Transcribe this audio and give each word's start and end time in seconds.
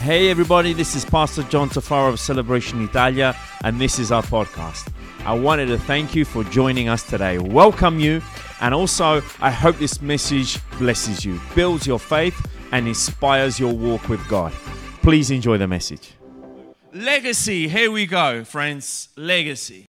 Hey 0.00 0.30
everybody, 0.30 0.74
this 0.74 0.94
is 0.94 1.04
Pastor 1.04 1.42
John 1.42 1.68
Tafaro 1.68 2.10
of 2.10 2.20
Celebration 2.20 2.84
Italia, 2.84 3.36
and 3.64 3.80
this 3.80 3.98
is 3.98 4.12
our 4.12 4.22
podcast. 4.22 4.92
I 5.26 5.34
wanted 5.34 5.66
to 5.66 5.76
thank 5.76 6.14
you 6.14 6.24
for 6.24 6.44
joining 6.44 6.88
us 6.88 7.02
today, 7.02 7.38
welcome 7.38 7.98
you, 7.98 8.22
and 8.60 8.72
also 8.72 9.20
I 9.40 9.50
hope 9.50 9.76
this 9.78 10.00
message 10.00 10.60
blesses 10.78 11.24
you, 11.24 11.40
builds 11.56 11.84
your 11.84 11.98
faith, 11.98 12.40
and 12.70 12.86
inspires 12.86 13.58
your 13.58 13.74
walk 13.74 14.08
with 14.08 14.26
God. 14.28 14.52
Please 15.02 15.32
enjoy 15.32 15.58
the 15.58 15.66
message. 15.66 16.12
Legacy, 16.94 17.66
here 17.66 17.90
we 17.90 18.06
go, 18.06 18.44
friends. 18.44 19.08
Legacy. 19.16 19.86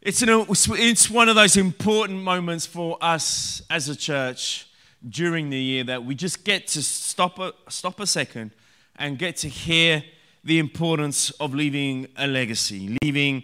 It's, 0.00 0.22
an, 0.22 0.46
it's 0.48 1.10
one 1.10 1.28
of 1.28 1.34
those 1.34 1.58
important 1.58 2.22
moments 2.22 2.64
for 2.64 2.96
us 3.02 3.60
as 3.68 3.90
a 3.90 3.94
church 3.94 4.68
during 5.06 5.50
the 5.50 5.60
year 5.60 5.84
that 5.84 6.02
we 6.02 6.14
just 6.14 6.44
get 6.44 6.66
to 6.68 6.82
stop 6.82 7.38
a, 7.38 7.52
stop 7.68 8.00
a 8.00 8.06
second 8.06 8.52
and 9.00 9.18
get 9.18 9.34
to 9.38 9.48
hear 9.48 10.04
the 10.44 10.58
importance 10.58 11.30
of 11.40 11.54
leaving 11.54 12.06
a 12.16 12.26
legacy, 12.26 12.96
leaving, 13.02 13.42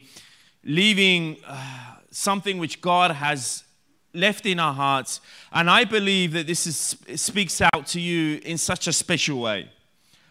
leaving 0.62 1.38
uh, 1.46 1.96
something 2.10 2.58
which 2.58 2.80
God 2.80 3.10
has 3.10 3.64
left 4.12 4.46
in 4.46 4.60
our 4.60 4.74
hearts. 4.74 5.20
And 5.52 5.68
I 5.68 5.84
believe 5.84 6.32
that 6.34 6.46
this 6.46 6.66
is, 6.66 6.96
speaks 7.20 7.60
out 7.60 7.86
to 7.88 8.00
you 8.00 8.40
in 8.44 8.58
such 8.58 8.86
a 8.86 8.92
special 8.92 9.40
way. 9.40 9.70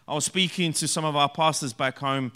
I 0.07 0.13
was 0.13 0.25
speaking 0.25 0.73
to 0.73 0.88
some 0.88 1.03
of 1.03 1.16
our 1.16 1.30
pastors 1.30 1.73
back 1.73 1.97
home 1.97 2.31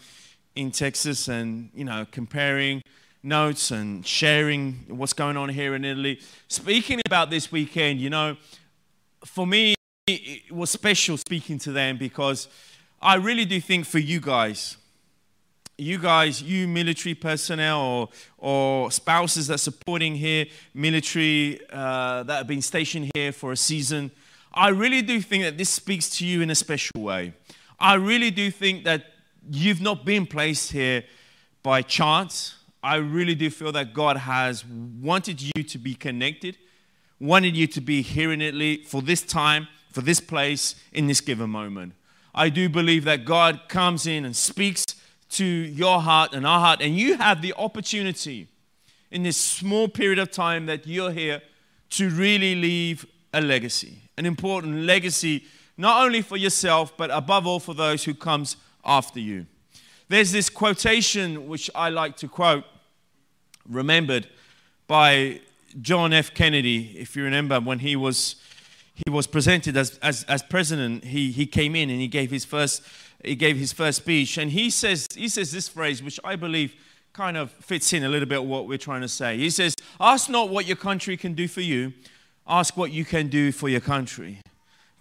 in 0.55 0.71
Texas 0.71 1.27
and, 1.27 1.69
you 1.73 1.85
know, 1.85 2.07
comparing 2.11 2.81
notes 3.21 3.69
and 3.69 4.05
sharing 4.05 4.85
what's 4.87 5.13
going 5.13 5.37
on 5.37 5.49
here 5.49 5.75
in 5.75 5.85
Italy. 5.85 6.19
Speaking 6.47 7.01
about 7.05 7.29
this 7.29 7.51
weekend, 7.51 8.01
you 8.01 8.09
know, 8.09 8.37
for 9.23 9.45
me, 9.45 9.75
it 10.07 10.51
was 10.51 10.71
special 10.71 11.17
speaking 11.17 11.59
to 11.59 11.71
them 11.71 11.97
because 11.97 12.47
I 13.01 13.15
really 13.15 13.45
do 13.45 13.61
think 13.61 13.85
for 13.85 13.99
you 13.99 14.19
guys, 14.19 14.77
you 15.77 15.97
guys, 15.97 16.41
you 16.41 16.67
military 16.67 17.15
personnel 17.15 17.81
or, 17.81 18.09
or 18.37 18.91
spouses 18.91 19.47
that 19.47 19.55
are 19.55 19.57
supporting 19.57 20.15
here, 20.15 20.45
military 20.73 21.59
uh, 21.71 22.23
that 22.23 22.37
have 22.39 22.47
been 22.47 22.61
stationed 22.61 23.09
here 23.15 23.31
for 23.31 23.53
a 23.53 23.57
season, 23.57 24.11
I 24.53 24.69
really 24.69 25.01
do 25.01 25.21
think 25.21 25.43
that 25.43 25.57
this 25.57 25.69
speaks 25.69 26.09
to 26.17 26.25
you 26.25 26.41
in 26.41 26.49
a 26.49 26.55
special 26.55 27.01
way. 27.01 27.33
I 27.79 27.93
really 27.93 28.31
do 28.31 28.51
think 28.51 28.83
that 28.83 29.05
you've 29.49 29.81
not 29.81 30.03
been 30.03 30.25
placed 30.25 30.73
here 30.73 31.05
by 31.63 31.81
chance. 31.81 32.55
I 32.83 32.95
really 32.95 33.35
do 33.35 33.49
feel 33.49 33.71
that 33.71 33.93
God 33.93 34.17
has 34.17 34.65
wanted 34.65 35.41
you 35.41 35.63
to 35.63 35.77
be 35.77 35.93
connected, 35.93 36.57
wanted 37.19 37.55
you 37.55 37.67
to 37.67 37.79
be 37.79 38.01
here 38.01 38.33
in 38.33 38.41
Italy 38.41 38.83
for 38.83 39.01
this 39.01 39.21
time, 39.21 39.67
for 39.91 40.01
this 40.01 40.19
place, 40.19 40.75
in 40.91 41.07
this 41.07 41.21
given 41.21 41.49
moment. 41.49 41.93
I 42.33 42.49
do 42.49 42.69
believe 42.69 43.05
that 43.05 43.25
God 43.25 43.61
comes 43.67 44.05
in 44.05 44.25
and 44.25 44.35
speaks 44.35 44.85
to 45.31 45.45
your 45.45 46.01
heart 46.01 46.33
and 46.33 46.45
our 46.45 46.59
heart, 46.59 46.81
and 46.81 46.97
you 46.97 47.17
have 47.17 47.41
the 47.41 47.53
opportunity 47.57 48.47
in 49.11 49.23
this 49.23 49.37
small 49.37 49.87
period 49.87 50.19
of 50.19 50.31
time 50.31 50.65
that 50.67 50.87
you're 50.87 51.11
here 51.11 51.41
to 51.91 52.09
really 52.09 52.55
leave 52.55 53.05
a 53.33 53.41
legacy, 53.41 53.97
an 54.17 54.25
important 54.25 54.75
legacy, 54.81 55.45
not 55.77 56.03
only 56.03 56.21
for 56.21 56.37
yourself, 56.37 56.95
but 56.97 57.09
above 57.11 57.47
all 57.47 57.59
for 57.59 57.73
those 57.73 58.03
who 58.03 58.13
comes 58.13 58.57
after 58.83 59.19
you. 59.19 59.45
There's 60.07 60.31
this 60.31 60.49
quotation 60.49 61.47
which 61.47 61.69
I 61.75 61.89
like 61.89 62.17
to 62.17 62.27
quote, 62.27 62.63
remembered 63.67 64.27
by 64.87 65.41
John 65.81 66.13
F. 66.13 66.33
Kennedy, 66.33 66.97
if 66.97 67.15
you 67.15 67.23
remember, 67.23 67.59
when 67.59 67.79
he 67.79 67.95
was 67.95 68.35
he 69.05 69.09
was 69.09 69.27
presented 69.27 69.77
as, 69.77 69.97
as, 69.99 70.23
as 70.25 70.43
president, 70.43 71.05
he, 71.05 71.31
he 71.31 71.45
came 71.45 71.75
in 71.75 71.89
and 71.89 71.99
he 71.99 72.07
gave 72.07 72.31
his 72.31 72.45
first 72.45 72.83
he 73.23 73.35
gave 73.35 73.57
his 73.57 73.73
first 73.73 73.97
speech, 73.97 74.37
and 74.37 74.51
he 74.51 74.69
says 74.69 75.05
he 75.13 75.27
says 75.27 75.51
this 75.51 75.67
phrase, 75.67 76.01
which 76.01 76.19
I 76.23 76.37
believe 76.37 76.73
kind 77.11 77.35
of 77.35 77.51
fits 77.51 77.91
in 77.91 78.05
a 78.05 78.09
little 78.09 78.29
bit 78.29 78.45
what 78.45 78.65
we're 78.65 78.77
trying 78.77 79.01
to 79.01 79.09
say. 79.09 79.37
He 79.37 79.49
says, 79.49 79.75
"Ask 79.99 80.29
not 80.29 80.49
what 80.49 80.65
your 80.65 80.77
country 80.77 81.17
can 81.17 81.33
do 81.33 81.47
for 81.47 81.59
you, 81.59 81.91
ask 82.47 82.77
what 82.77 82.91
you 82.91 83.03
can 83.03 83.27
do 83.27 83.51
for 83.51 83.67
your 83.67 83.81
country." 83.81 84.39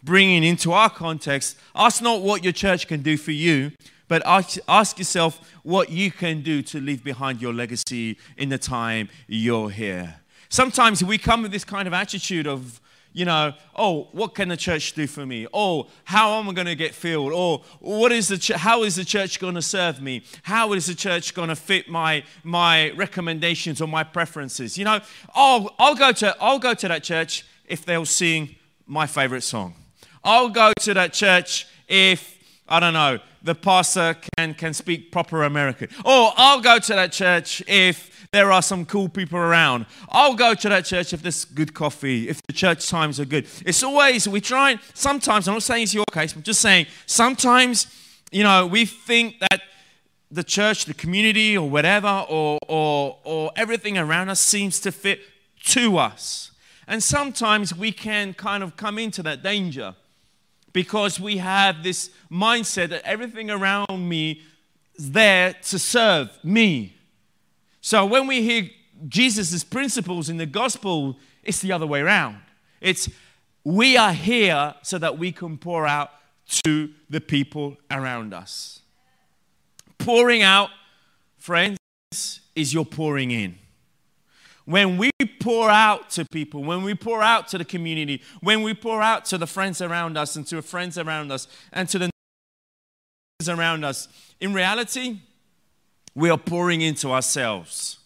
Bringing 0.03 0.44
into 0.44 0.72
our 0.72 0.91
context, 0.91 1.56
ask 1.75 2.03
not 2.03 2.22
what 2.22 2.42
your 2.44 2.53
church 2.53 2.86
can 2.86 3.03
do 3.03 3.16
for 3.16 3.32
you, 3.32 3.72
but 4.06 4.22
ask, 4.25 4.59
ask 4.69 4.98
yourself 4.98 5.53
what 5.65 5.91
you 5.91 6.10
can 6.10 6.41
do 6.42 6.62
to 6.62 6.80
leave 6.80 7.03
behind 7.03 7.42
your 7.42 7.53
legacy 7.53 8.16
in 8.36 8.48
the 8.48 8.59
time 8.59 9.09
you're 9.26 9.70
here. 9.70 10.20
Sometimes 10.48 11.03
we 11.03 11.19
come 11.19 11.42
with 11.42 11.53
this 11.53 11.65
kind 11.65 11.88
of 11.88 11.92
attitude 11.92 12.47
of 12.47 12.80
you 13.18 13.24
know, 13.24 13.52
oh, 13.74 14.06
what 14.12 14.36
can 14.36 14.48
the 14.48 14.56
church 14.56 14.92
do 14.92 15.08
for 15.08 15.26
me? 15.26 15.48
Oh, 15.52 15.88
how 16.04 16.38
am 16.38 16.48
I 16.48 16.52
going 16.52 16.68
to 16.68 16.76
get 16.76 16.94
filled? 16.94 17.32
Or 17.32 17.64
what 17.80 18.12
is 18.12 18.28
the 18.28 18.38
ch- 18.38 18.52
how 18.52 18.84
is 18.84 18.94
the 18.94 19.04
church 19.04 19.40
going 19.40 19.56
to 19.56 19.62
serve 19.62 20.00
me? 20.00 20.22
How 20.42 20.72
is 20.72 20.86
the 20.86 20.94
church 20.94 21.34
going 21.34 21.48
to 21.48 21.56
fit 21.56 21.88
my 21.88 22.22
my 22.44 22.90
recommendations 22.90 23.80
or 23.82 23.88
my 23.88 24.04
preferences? 24.04 24.78
You 24.78 24.84
know, 24.84 25.00
oh, 25.34 25.68
I'll 25.80 25.96
go 25.96 26.12
to 26.12 26.36
I'll 26.40 26.60
go 26.60 26.74
to 26.74 26.86
that 26.86 27.02
church 27.02 27.44
if 27.66 27.84
they'll 27.84 28.06
sing 28.06 28.54
my 28.86 29.08
favorite 29.08 29.42
song. 29.42 29.74
I'll 30.22 30.50
go 30.50 30.72
to 30.82 30.94
that 30.94 31.12
church 31.12 31.66
if 31.88 32.38
I 32.68 32.78
don't 32.78 32.94
know 32.94 33.18
the 33.42 33.56
pastor 33.56 34.16
can 34.36 34.54
can 34.54 34.74
speak 34.74 35.10
proper 35.10 35.42
American. 35.42 35.88
Or 36.04 36.32
I'll 36.36 36.60
go 36.60 36.78
to 36.78 36.92
that 36.94 37.10
church 37.10 37.64
if 37.66 38.17
there 38.33 38.53
are 38.53 38.62
some 38.62 38.84
cool 38.84 39.09
people 39.09 39.39
around. 39.39 39.87
I'll 40.09 40.34
go 40.34 40.55
to 40.55 40.69
that 40.69 40.84
church 40.84 41.12
if 41.12 41.22
there's 41.22 41.44
good 41.44 41.75
coffee, 41.75 42.28
if 42.28 42.43
the 42.47 42.53
church 42.53 42.89
times 42.89 43.19
are 43.19 43.25
good. 43.25 43.47
It's 43.65 43.83
always, 43.83 44.28
we 44.28 44.41
try, 44.41 44.72
and 44.72 44.81
sometimes, 44.94 45.49
I'm 45.49 45.55
not 45.55 45.62
saying 45.62 45.84
it's 45.84 45.94
your 45.94 46.05
case, 46.12 46.34
I'm 46.34 46.43
just 46.43 46.61
saying, 46.61 46.87
sometimes, 47.06 47.87
you 48.31 48.44
know, 48.44 48.66
we 48.66 48.84
think 48.84 49.39
that 49.41 49.62
the 50.31 50.44
church, 50.44 50.84
the 50.84 50.94
community, 50.94 51.56
or 51.56 51.69
whatever, 51.69 52.27
or, 52.28 52.59
or, 52.69 53.19
or 53.25 53.50
everything 53.56 53.97
around 53.97 54.28
us 54.28 54.41
seems 54.41 54.81
to 54.81 54.93
fit 54.93 55.21
to 55.65 55.97
us. 55.97 56.50
And 56.87 57.03
sometimes 57.03 57.75
we 57.75 57.93
can 57.93 58.34
kind 58.34 58.62
of 58.62 58.77
come 58.77 58.99
into 58.99 59.22
that 59.22 59.43
danger 59.43 59.95
because 60.72 61.19
we 61.19 61.39
have 61.39 61.83
this 61.83 62.10
mindset 62.31 62.91
that 62.91 63.03
everything 63.05 63.50
around 63.50 64.09
me 64.09 64.43
is 64.97 65.12
there 65.12 65.55
to 65.65 65.78
serve 65.78 66.31
me. 66.43 66.97
So 67.81 68.05
when 68.05 68.27
we 68.27 68.43
hear 68.43 68.71
Jesus' 69.06 69.62
principles 69.65 70.28
in 70.28 70.37
the 70.37 70.47
gospel, 70.47 71.16
it's 71.43 71.61
the 71.61 71.72
other 71.72 71.87
way 71.87 72.00
around. 72.00 72.39
It's 72.81 73.09
we 73.65 73.97
are 73.97 74.12
here 74.12 74.75
so 74.83 74.99
that 74.99 75.19
we 75.19 75.33
can 75.33 75.59
pour 75.59 75.87
out 75.87 76.11
to 76.65 76.91
the 77.11 77.21
people 77.21 77.77
around 77.91 78.33
us. 78.33 78.81
Pouring 79.99 80.43
out, 80.43 80.71
friends, 81.37 81.78
is 82.55 82.72
your 82.72 82.87
pouring 82.87 83.31
in. 83.31 83.59
When 84.65 84.97
we 84.97 85.10
pour 85.41 85.71
out 85.71 86.10
to 86.10 86.25
people, 86.25 86.62
when 86.62 86.83
we 86.83 86.95
pour 86.95 87.22
out 87.22 87.49
to 87.49 87.59
the 87.59 87.65
community, 87.65 88.22
when 88.41 88.62
we 88.62 88.75
pour 88.75 89.03
out 89.03 89.25
to 89.27 89.39
the 89.39 89.47
friends 89.47 89.81
around 89.81 90.16
us 90.16 90.37
and 90.37 90.47
to 90.47 90.56
the 90.56 90.62
friends 90.62 90.99
around 90.99 91.33
us 91.33 91.49
and 91.72 91.89
to 91.89 91.99
the 91.99 92.10
around 93.49 93.84
us, 93.84 94.09
in 94.41 94.53
reality, 94.53 95.21
we 96.18 96.30
are 96.30 96.38
pouring 96.38 96.80
into 96.80 97.12
ourselves. 97.12 97.98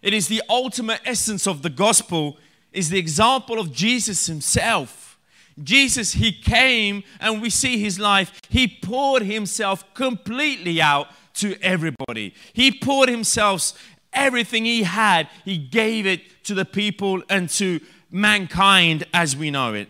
It 0.00 0.14
is 0.14 0.28
the 0.28 0.42
ultimate 0.48 1.00
essence 1.04 1.46
of 1.46 1.60
the 1.60 1.68
gospel 1.68 2.38
is 2.72 2.88
the 2.88 2.98
example 2.98 3.60
of 3.60 3.72
Jesus 3.72 4.26
himself. 4.26 5.18
Jesus, 5.62 6.14
he 6.14 6.32
came 6.32 7.04
and 7.20 7.42
we 7.42 7.50
see 7.50 7.78
his 7.78 7.98
life. 7.98 8.40
He 8.48 8.66
poured 8.66 9.22
himself 9.22 9.92
completely 9.92 10.80
out 10.80 11.08
to 11.34 11.56
everybody. 11.60 12.34
He 12.54 12.72
poured 12.72 13.10
himself 13.10 13.74
everything 14.14 14.64
he 14.64 14.82
had, 14.82 15.28
he 15.44 15.58
gave 15.58 16.06
it 16.06 16.44
to 16.44 16.54
the 16.54 16.64
people 16.64 17.22
and 17.28 17.48
to 17.48 17.80
mankind 18.10 19.04
as 19.12 19.36
we 19.36 19.50
know 19.50 19.74
it. 19.74 19.88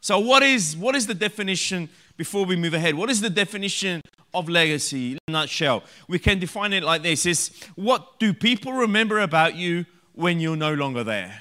So 0.00 0.18
what 0.18 0.42
is 0.42 0.76
what 0.76 0.94
is 0.94 1.06
the 1.06 1.14
definition 1.14 1.88
before 2.16 2.44
we 2.44 2.56
move 2.56 2.74
ahead? 2.74 2.94
What 2.94 3.10
is 3.10 3.20
the 3.20 3.30
definition 3.30 4.02
of 4.36 4.48
legacy 4.48 5.12
in 5.12 5.18
a 5.28 5.32
nutshell. 5.32 5.82
We 6.08 6.18
can 6.18 6.38
define 6.38 6.72
it 6.72 6.82
like 6.82 7.02
this 7.02 7.26
is 7.26 7.50
what 7.74 8.18
do 8.18 8.32
people 8.32 8.72
remember 8.72 9.20
about 9.20 9.56
you 9.56 9.86
when 10.14 10.40
you're 10.40 10.56
no 10.56 10.74
longer 10.74 11.04
there? 11.04 11.40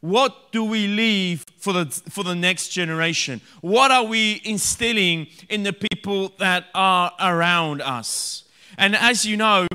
What 0.00 0.50
do 0.50 0.64
we 0.64 0.88
leave 0.88 1.44
for 1.58 1.72
the, 1.72 1.86
for 1.86 2.24
the 2.24 2.34
next 2.34 2.70
generation? 2.70 3.40
What 3.60 3.92
are 3.92 4.04
we 4.04 4.40
instilling 4.44 5.28
in 5.48 5.62
the 5.62 5.72
people 5.72 6.32
that 6.38 6.66
are 6.74 7.12
around 7.20 7.82
us? 7.82 8.44
And 8.76 8.96
as 8.96 9.24
you 9.24 9.36
know, 9.36 9.68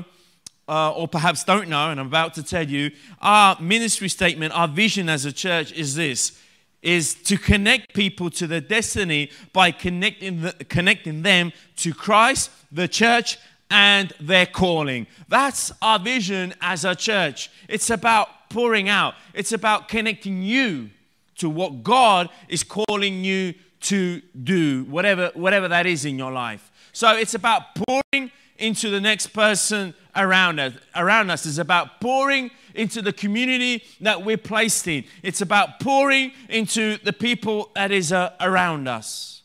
uh, 0.68 0.92
or 0.92 1.08
perhaps 1.08 1.44
don't 1.44 1.68
know, 1.68 1.90
and 1.90 1.98
I'm 1.98 2.08
about 2.08 2.34
to 2.34 2.42
tell 2.42 2.68
you, 2.68 2.90
our 3.22 3.58
ministry 3.58 4.10
statement, 4.10 4.52
our 4.52 4.68
vision 4.68 5.08
as 5.08 5.24
a 5.24 5.32
church 5.32 5.72
is 5.72 5.94
this 5.94 6.38
is 6.82 7.14
to 7.14 7.36
connect 7.36 7.92
people 7.94 8.30
to 8.30 8.46
their 8.46 8.60
destiny 8.60 9.30
by 9.52 9.70
connecting, 9.70 10.42
the, 10.42 10.52
connecting 10.68 11.22
them 11.22 11.52
to 11.76 11.92
Christ, 11.92 12.50
the 12.70 12.88
church, 12.88 13.38
and 13.70 14.12
their 14.20 14.46
calling. 14.46 15.06
That's 15.28 15.72
our 15.82 15.98
vision 15.98 16.54
as 16.60 16.84
a 16.84 16.94
church. 16.94 17.50
It's 17.68 17.90
about 17.90 18.28
pouring 18.48 18.88
out, 18.88 19.14
it's 19.34 19.52
about 19.52 19.88
connecting 19.88 20.42
you 20.42 20.90
to 21.36 21.50
what 21.50 21.82
God 21.82 22.30
is 22.48 22.64
calling 22.64 23.24
you 23.24 23.54
to 23.80 24.20
do, 24.42 24.84
whatever, 24.84 25.30
whatever 25.34 25.68
that 25.68 25.86
is 25.86 26.04
in 26.04 26.18
your 26.18 26.32
life. 26.32 26.70
So 26.92 27.16
it's 27.16 27.34
about 27.34 27.62
pouring 27.74 28.30
into 28.58 28.90
the 28.90 29.00
next 29.00 29.28
person 29.28 29.94
around 30.16 30.58
us. 30.58 30.74
Around 30.96 31.30
us 31.30 31.46
is 31.46 31.58
about 31.58 32.00
pouring 32.00 32.50
into 32.78 33.02
the 33.02 33.12
community 33.12 33.84
that 34.00 34.24
we're 34.24 34.38
placed 34.38 34.86
in. 34.86 35.04
It's 35.22 35.40
about 35.40 35.80
pouring 35.80 36.32
into 36.48 36.96
the 36.98 37.12
people 37.12 37.70
that 37.74 37.90
is 37.90 38.12
uh, 38.12 38.32
around 38.40 38.88
us. 38.88 39.42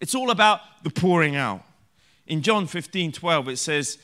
It's 0.00 0.14
all 0.14 0.30
about 0.30 0.60
the 0.82 0.90
pouring 0.90 1.36
out. 1.36 1.62
In 2.26 2.40
John 2.40 2.66
15, 2.66 3.12
12, 3.12 3.48
it 3.50 3.56
says, 3.58 3.98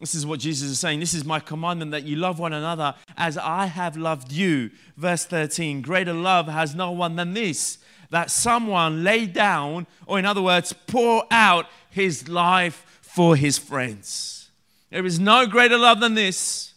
this 0.00 0.14
is 0.14 0.24
what 0.24 0.40
Jesus 0.40 0.70
is 0.70 0.78
saying. 0.78 1.00
This 1.00 1.12
is 1.12 1.24
my 1.24 1.38
commandment 1.38 1.90
that 1.90 2.04
you 2.04 2.16
love 2.16 2.38
one 2.38 2.52
another 2.52 2.94
as 3.16 3.36
I 3.36 3.66
have 3.66 3.96
loved 3.96 4.32
you. 4.32 4.70
Verse 4.96 5.26
13 5.26 5.82
Greater 5.82 6.14
love 6.14 6.46
has 6.48 6.74
no 6.74 6.92
one 6.92 7.16
than 7.16 7.34
this, 7.34 7.78
that 8.10 8.30
someone 8.30 9.04
lay 9.04 9.26
down, 9.26 9.86
or 10.06 10.18
in 10.18 10.24
other 10.24 10.40
words, 10.40 10.72
pour 10.72 11.24
out 11.30 11.66
his 11.90 12.28
life 12.28 13.00
for 13.02 13.36
his 13.36 13.58
friends. 13.58 14.50
There 14.90 15.04
is 15.04 15.18
no 15.18 15.46
greater 15.46 15.76
love 15.76 16.00
than 16.00 16.14
this. 16.14 16.67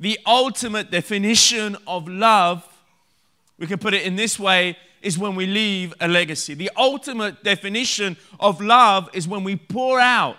The 0.00 0.18
ultimate 0.24 0.90
definition 0.90 1.76
of 1.86 2.08
love, 2.08 2.66
we 3.58 3.66
can 3.66 3.78
put 3.78 3.92
it 3.92 4.02
in 4.02 4.16
this 4.16 4.38
way, 4.38 4.78
is 5.02 5.18
when 5.18 5.34
we 5.34 5.46
leave 5.46 5.92
a 6.00 6.08
legacy. 6.08 6.54
The 6.54 6.70
ultimate 6.76 7.44
definition 7.44 8.16
of 8.38 8.62
love 8.62 9.10
is 9.12 9.28
when 9.28 9.44
we 9.44 9.56
pour 9.56 10.00
out 10.00 10.36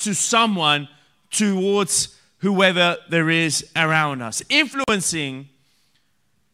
to 0.00 0.14
someone 0.14 0.88
towards 1.30 2.16
whoever 2.38 2.98
there 3.08 3.30
is 3.30 3.66
around 3.74 4.20
us, 4.20 4.42
influencing 4.50 5.48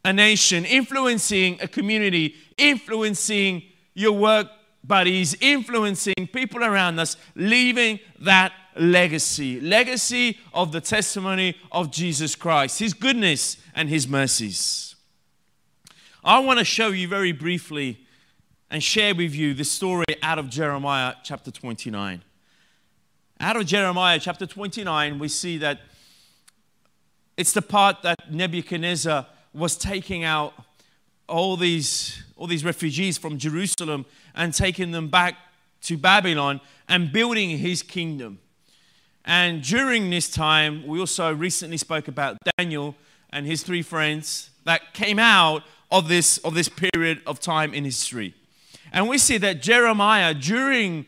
a 0.05 0.13
nation, 0.13 0.65
influencing 0.65 1.59
a 1.61 1.67
community, 1.67 2.37
influencing 2.57 3.65
your 3.95 4.13
work 4.13 4.49
buddies, 4.87 5.37
influencing 5.41 6.29
people 6.33 6.63
around 6.63 6.99
us, 6.99 7.17
leaving 7.35 7.99
that 8.21 8.53
legacy 8.77 9.61
legacy 9.61 10.39
of 10.53 10.73
the 10.73 10.81
testimony 10.81 11.57
of 11.71 11.91
Jesus 11.91 12.35
Christ, 12.35 12.79
His 12.79 12.93
goodness 12.93 13.57
and 13.75 13.89
His 13.89 14.09
mercies. 14.09 14.97
I 16.25 16.39
want 16.41 16.59
to 16.59 16.65
show 16.65 16.89
you 16.89 17.07
very 17.07 17.33
briefly 17.33 18.01
and 18.71 18.83
share 18.83 19.15
with 19.15 19.35
you 19.35 19.55
the 19.55 19.65
story 19.65 20.07
out 20.23 20.39
of 20.39 20.49
Jeremiah 20.49 21.15
chapter 21.23 21.51
29. 21.51 22.23
Out 23.41 23.57
of 23.57 23.67
Jeremiah 23.67 24.19
chapter 24.19 24.47
29, 24.47 25.19
we 25.19 25.29
see 25.29 25.59
that 25.59 25.81
it's 27.37 27.53
the 27.53 27.63
part 27.63 28.03
that 28.03 28.33
Nebuchadnezzar 28.33 29.27
was 29.53 29.77
taking 29.77 30.25
out 30.25 30.55
all 31.29 31.57
these, 31.57 32.23
all 32.37 32.47
these 32.47 32.65
refugees 32.65 33.19
from 33.19 33.39
Jerusalem 33.39 34.07
and 34.35 34.53
taking 34.53 34.91
them 34.91 35.09
back 35.09 35.37
to 35.83 35.97
Babylon 35.97 36.61
and 36.89 37.13
building 37.13 37.59
his 37.59 37.83
kingdom. 37.83 38.39
And 39.25 39.63
during 39.63 40.11
this 40.11 40.31
time, 40.31 40.87
we 40.87 41.01
also 41.01 41.33
recently 41.33 41.79
spoke 41.79 42.09
about 42.09 42.37
Daniel 42.59 42.95
and 43.31 43.47
his 43.47 43.63
three 43.63 43.83
friends 43.83 44.51
that 44.65 44.93
came 44.93 45.19
out 45.19 45.63
of 45.91 46.09
this, 46.09 46.39
of 46.39 46.55
this 46.55 46.69
period 46.69 47.23
of 47.27 47.41
time 47.41 47.73
in 47.73 47.85
history. 47.85 48.35
And 48.93 49.09
we 49.09 49.19
see 49.19 49.39
that 49.39 49.63
Jeremiah, 49.63 50.35
during 50.35 51.07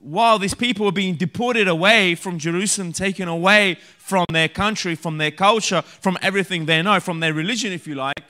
while 0.00 0.38
these 0.38 0.54
people 0.54 0.86
were 0.86 0.92
being 0.92 1.14
deported 1.14 1.68
away 1.68 2.14
from 2.14 2.38
Jerusalem, 2.38 2.92
taken 2.92 3.28
away 3.28 3.76
from 3.98 4.24
their 4.32 4.48
country, 4.48 4.94
from 4.94 5.18
their 5.18 5.30
culture, 5.30 5.82
from 5.82 6.18
everything 6.22 6.64
they 6.64 6.80
know, 6.80 7.00
from 7.00 7.20
their 7.20 7.34
religion, 7.34 7.72
if 7.72 7.86
you 7.86 7.94
like, 7.94 8.22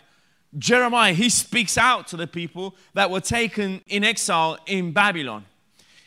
Jeremiah, 0.59 1.13
he 1.13 1.29
speaks 1.29 1.79
out 1.79 2.09
to 2.09 2.17
the 2.17 2.27
people 2.27 2.75
that 2.95 3.11
were 3.11 3.21
taken 3.21 3.83
in 3.87 4.05
exile 4.05 4.59
in 4.67 4.93
Babylon. 4.93 5.45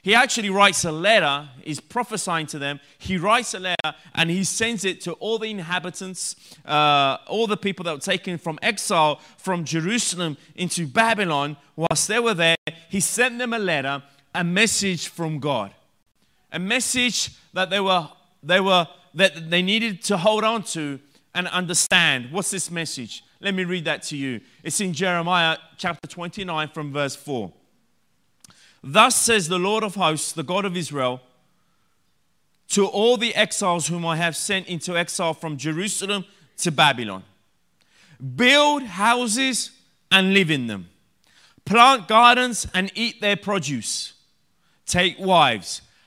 He 0.02 0.14
actually 0.14 0.50
writes 0.50 0.84
a 0.84 0.92
letter, 0.92 1.48
he's 1.64 1.80
prophesying 1.80 2.48
to 2.48 2.60
them. 2.60 2.82
He 2.98 3.18
writes 3.18 3.54
a 3.54 3.60
letter 3.60 3.96
and 4.14 4.30
he 4.30 4.44
sends 4.44 4.84
it 4.84 5.00
to 5.02 5.14
all 5.14 5.40
the 5.40 5.50
inhabitants, 5.50 6.36
uh, 6.66 7.20
all 7.26 7.48
the 7.48 7.56
people 7.56 7.86
that 7.86 7.94
were 7.94 8.02
taken 8.02 8.38
from 8.38 8.60
exile 8.62 9.22
from 9.38 9.64
Jerusalem 9.64 10.36
into 10.56 10.88
Babylon. 10.88 11.56
Whilst 11.78 12.10
they 12.10 12.20
were 12.20 12.34
there, 12.34 12.58
he 12.90 13.00
sent 13.00 13.40
them 13.40 13.54
a 13.54 13.60
letter 13.60 14.04
a 14.36 14.44
message 14.44 15.08
from 15.08 15.40
God, 15.40 15.74
a 16.52 16.60
message 16.60 17.32
that 17.54 17.70
they 17.70 17.80
were, 17.80 18.10
they 18.42 18.60
were 18.60 18.88
that 19.14 19.50
they 19.50 19.62
needed 19.62 20.02
to 20.04 20.18
hold 20.18 20.44
on 20.44 20.64
to 20.64 21.00
and 21.36 21.48
understand. 21.48 22.32
What's 22.32 22.52
this 22.52 22.72
message? 22.72 23.24
Let 23.44 23.54
me 23.54 23.64
read 23.64 23.86
that 23.86 24.02
to 24.04 24.18
you. 24.18 24.42
It's 24.64 24.80
in 24.80 24.94
Jeremiah 24.94 25.58
chapter 25.78 26.08
29 26.08 26.70
from 26.70 26.92
verse 26.92 27.16
4. 27.16 27.52
Thus 28.84 29.16
says 29.16 29.48
the 29.50 29.60
Lord 29.60 29.84
of 29.84 29.96
hosts, 29.96 30.32
the 30.32 30.44
God 30.44 30.66
of 30.66 30.76
Israel, 30.76 31.22
to 32.70 32.88
all 32.88 33.18
the 33.18 33.36
exiles 33.36 33.88
whom 33.88 34.06
I 34.06 34.16
have 34.16 34.36
sent 34.36 34.68
into 34.68 34.98
exile 34.98 35.36
from 35.36 35.58
Jerusalem 35.58 36.26
to 36.58 36.72
Babylon 36.72 37.24
build 38.36 38.84
houses 38.84 39.72
and 40.10 40.34
live 40.34 40.50
in 40.50 40.68
them, 40.68 40.90
plant 41.66 42.08
gardens 42.08 42.66
and 42.74 42.92
eat 42.96 43.20
their 43.20 43.36
produce 43.36 44.14
Take 44.86 45.18
wives, 45.18 45.82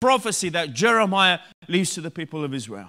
prophecy 0.00 0.48
that 0.50 0.72
Jeremiah 0.72 1.38
leaves 1.68 1.94
to 1.94 2.00
the 2.00 2.10
people 2.10 2.42
of 2.44 2.54
Israel. 2.54 2.88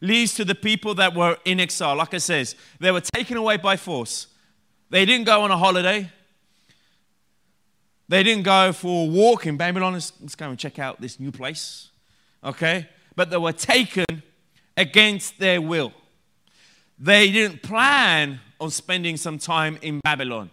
Leaves 0.00 0.34
to 0.34 0.44
the 0.44 0.54
people 0.54 0.94
that 0.94 1.14
were 1.14 1.38
in 1.44 1.60
exile. 1.60 1.96
Like 1.96 2.14
I 2.14 2.18
says, 2.18 2.56
they 2.80 2.90
were 2.90 3.00
taken 3.00 3.36
away 3.36 3.56
by 3.56 3.76
force. 3.76 4.28
They 4.90 5.04
didn't 5.04 5.26
go 5.26 5.42
on 5.42 5.50
a 5.50 5.56
holiday. 5.56 6.10
They 8.08 8.22
didn't 8.22 8.44
go 8.44 8.72
for 8.72 9.06
a 9.06 9.10
walk 9.10 9.46
in 9.46 9.56
Babylon. 9.56 9.94
Let's, 9.94 10.12
let's 10.20 10.34
go 10.34 10.48
and 10.48 10.58
check 10.58 10.78
out 10.78 11.00
this 11.00 11.18
new 11.18 11.32
place. 11.32 11.90
Okay? 12.44 12.88
But 13.14 13.30
they 13.30 13.36
were 13.36 13.52
taken 13.52 14.22
against 14.76 15.38
their 15.38 15.60
will. 15.60 15.92
They 16.98 17.30
didn't 17.30 17.62
plan 17.62 18.40
on 18.60 18.70
spending 18.70 19.16
some 19.16 19.38
time 19.38 19.78
in 19.82 20.00
Babylon. 20.04 20.50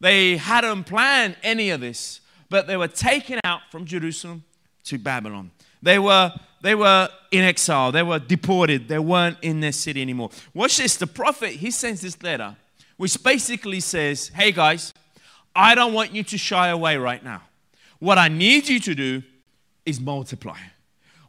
They 0.00 0.36
hadn't 0.36 0.84
planned 0.84 1.36
any 1.42 1.70
of 1.70 1.80
this, 1.80 2.20
but 2.48 2.66
they 2.66 2.76
were 2.76 2.88
taken 2.88 3.40
out 3.44 3.60
from 3.70 3.84
Jerusalem 3.84 4.44
to 4.84 4.98
Babylon. 4.98 5.50
They 5.82 5.98
were, 5.98 6.32
they 6.62 6.74
were 6.74 7.08
in 7.30 7.44
exile. 7.44 7.92
They 7.92 8.02
were 8.02 8.18
deported. 8.18 8.88
They 8.88 8.98
weren't 8.98 9.38
in 9.42 9.60
their 9.60 9.72
city 9.72 10.02
anymore. 10.02 10.30
Watch 10.54 10.78
this. 10.78 10.96
The 10.96 11.06
prophet, 11.06 11.50
he 11.50 11.70
sends 11.70 12.00
this 12.00 12.22
letter, 12.22 12.56
which 12.96 13.22
basically 13.22 13.80
says, 13.80 14.28
Hey 14.28 14.52
guys, 14.52 14.92
I 15.54 15.74
don't 15.74 15.92
want 15.92 16.12
you 16.12 16.22
to 16.24 16.38
shy 16.38 16.68
away 16.68 16.96
right 16.96 17.22
now. 17.22 17.42
What 17.98 18.18
I 18.18 18.28
need 18.28 18.68
you 18.68 18.80
to 18.80 18.94
do 18.94 19.22
is 19.84 20.00
multiply. 20.00 20.58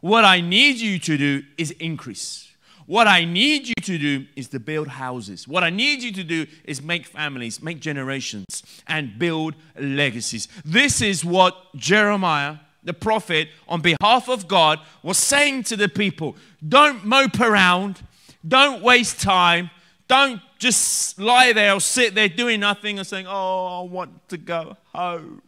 What 0.00 0.24
I 0.24 0.40
need 0.40 0.76
you 0.76 0.98
to 0.98 1.16
do 1.16 1.42
is 1.56 1.70
increase. 1.72 2.52
What 2.88 3.06
I 3.06 3.26
need 3.26 3.68
you 3.68 3.74
to 3.82 3.98
do 3.98 4.24
is 4.34 4.48
to 4.48 4.58
build 4.58 4.88
houses. 4.88 5.46
What 5.46 5.62
I 5.62 5.68
need 5.68 6.02
you 6.02 6.10
to 6.10 6.24
do 6.24 6.46
is 6.64 6.80
make 6.80 7.04
families, 7.04 7.62
make 7.62 7.80
generations, 7.80 8.62
and 8.86 9.18
build 9.18 9.56
legacies. 9.78 10.48
This 10.64 11.02
is 11.02 11.22
what 11.22 11.54
Jeremiah, 11.76 12.56
the 12.82 12.94
prophet, 12.94 13.48
on 13.68 13.82
behalf 13.82 14.30
of 14.30 14.48
God, 14.48 14.80
was 15.02 15.18
saying 15.18 15.64
to 15.64 15.76
the 15.76 15.90
people. 15.90 16.34
Don't 16.66 17.04
mope 17.04 17.38
around, 17.40 18.00
don't 18.46 18.82
waste 18.82 19.20
time, 19.20 19.68
don't 20.08 20.40
just 20.58 21.18
lie 21.18 21.52
there 21.52 21.74
or 21.74 21.82
sit 21.82 22.14
there 22.14 22.30
doing 22.30 22.58
nothing 22.58 22.96
and 22.96 23.06
saying, 23.06 23.26
Oh, 23.28 23.80
I 23.80 23.82
want 23.82 24.30
to 24.30 24.38
go 24.38 24.78
home. 24.94 25.42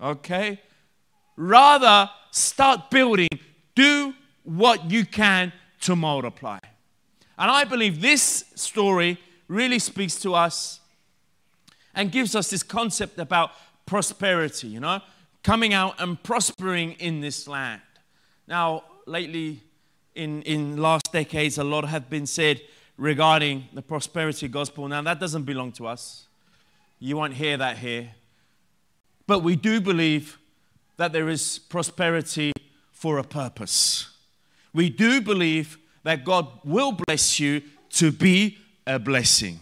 Okay? 0.00 0.62
Rather, 1.36 2.08
start 2.30 2.90
building. 2.90 3.28
Do 3.74 4.14
what 4.48 4.90
you 4.90 5.04
can 5.04 5.52
to 5.80 5.94
multiply. 5.94 6.58
And 7.36 7.50
I 7.50 7.64
believe 7.64 8.00
this 8.00 8.46
story 8.54 9.18
really 9.46 9.78
speaks 9.78 10.16
to 10.20 10.34
us 10.34 10.80
and 11.94 12.10
gives 12.10 12.34
us 12.34 12.48
this 12.48 12.62
concept 12.62 13.18
about 13.18 13.50
prosperity, 13.84 14.68
you 14.68 14.80
know, 14.80 15.00
coming 15.42 15.74
out 15.74 16.00
and 16.00 16.20
prospering 16.22 16.92
in 16.92 17.20
this 17.20 17.46
land. 17.46 17.82
Now, 18.46 18.84
lately, 19.06 19.60
in, 20.14 20.42
in 20.42 20.78
last 20.78 21.12
decades, 21.12 21.58
a 21.58 21.64
lot 21.64 21.84
have 21.84 22.08
been 22.08 22.26
said 22.26 22.62
regarding 22.96 23.68
the 23.74 23.82
prosperity 23.82 24.48
gospel. 24.48 24.88
Now, 24.88 25.02
that 25.02 25.20
doesn't 25.20 25.44
belong 25.44 25.72
to 25.72 25.86
us. 25.86 26.26
You 26.98 27.16
won't 27.16 27.34
hear 27.34 27.58
that 27.58 27.78
here. 27.78 28.12
But 29.26 29.40
we 29.40 29.56
do 29.56 29.80
believe 29.80 30.38
that 30.96 31.12
there 31.12 31.28
is 31.28 31.58
prosperity 31.58 32.52
for 32.92 33.18
a 33.18 33.24
purpose. 33.24 34.17
We 34.78 34.90
do 34.90 35.20
believe 35.20 35.76
that 36.04 36.24
God 36.24 36.46
will 36.64 36.92
bless 36.92 37.40
you 37.40 37.62
to 37.94 38.12
be 38.12 38.58
a 38.86 38.96
blessing. 38.96 39.58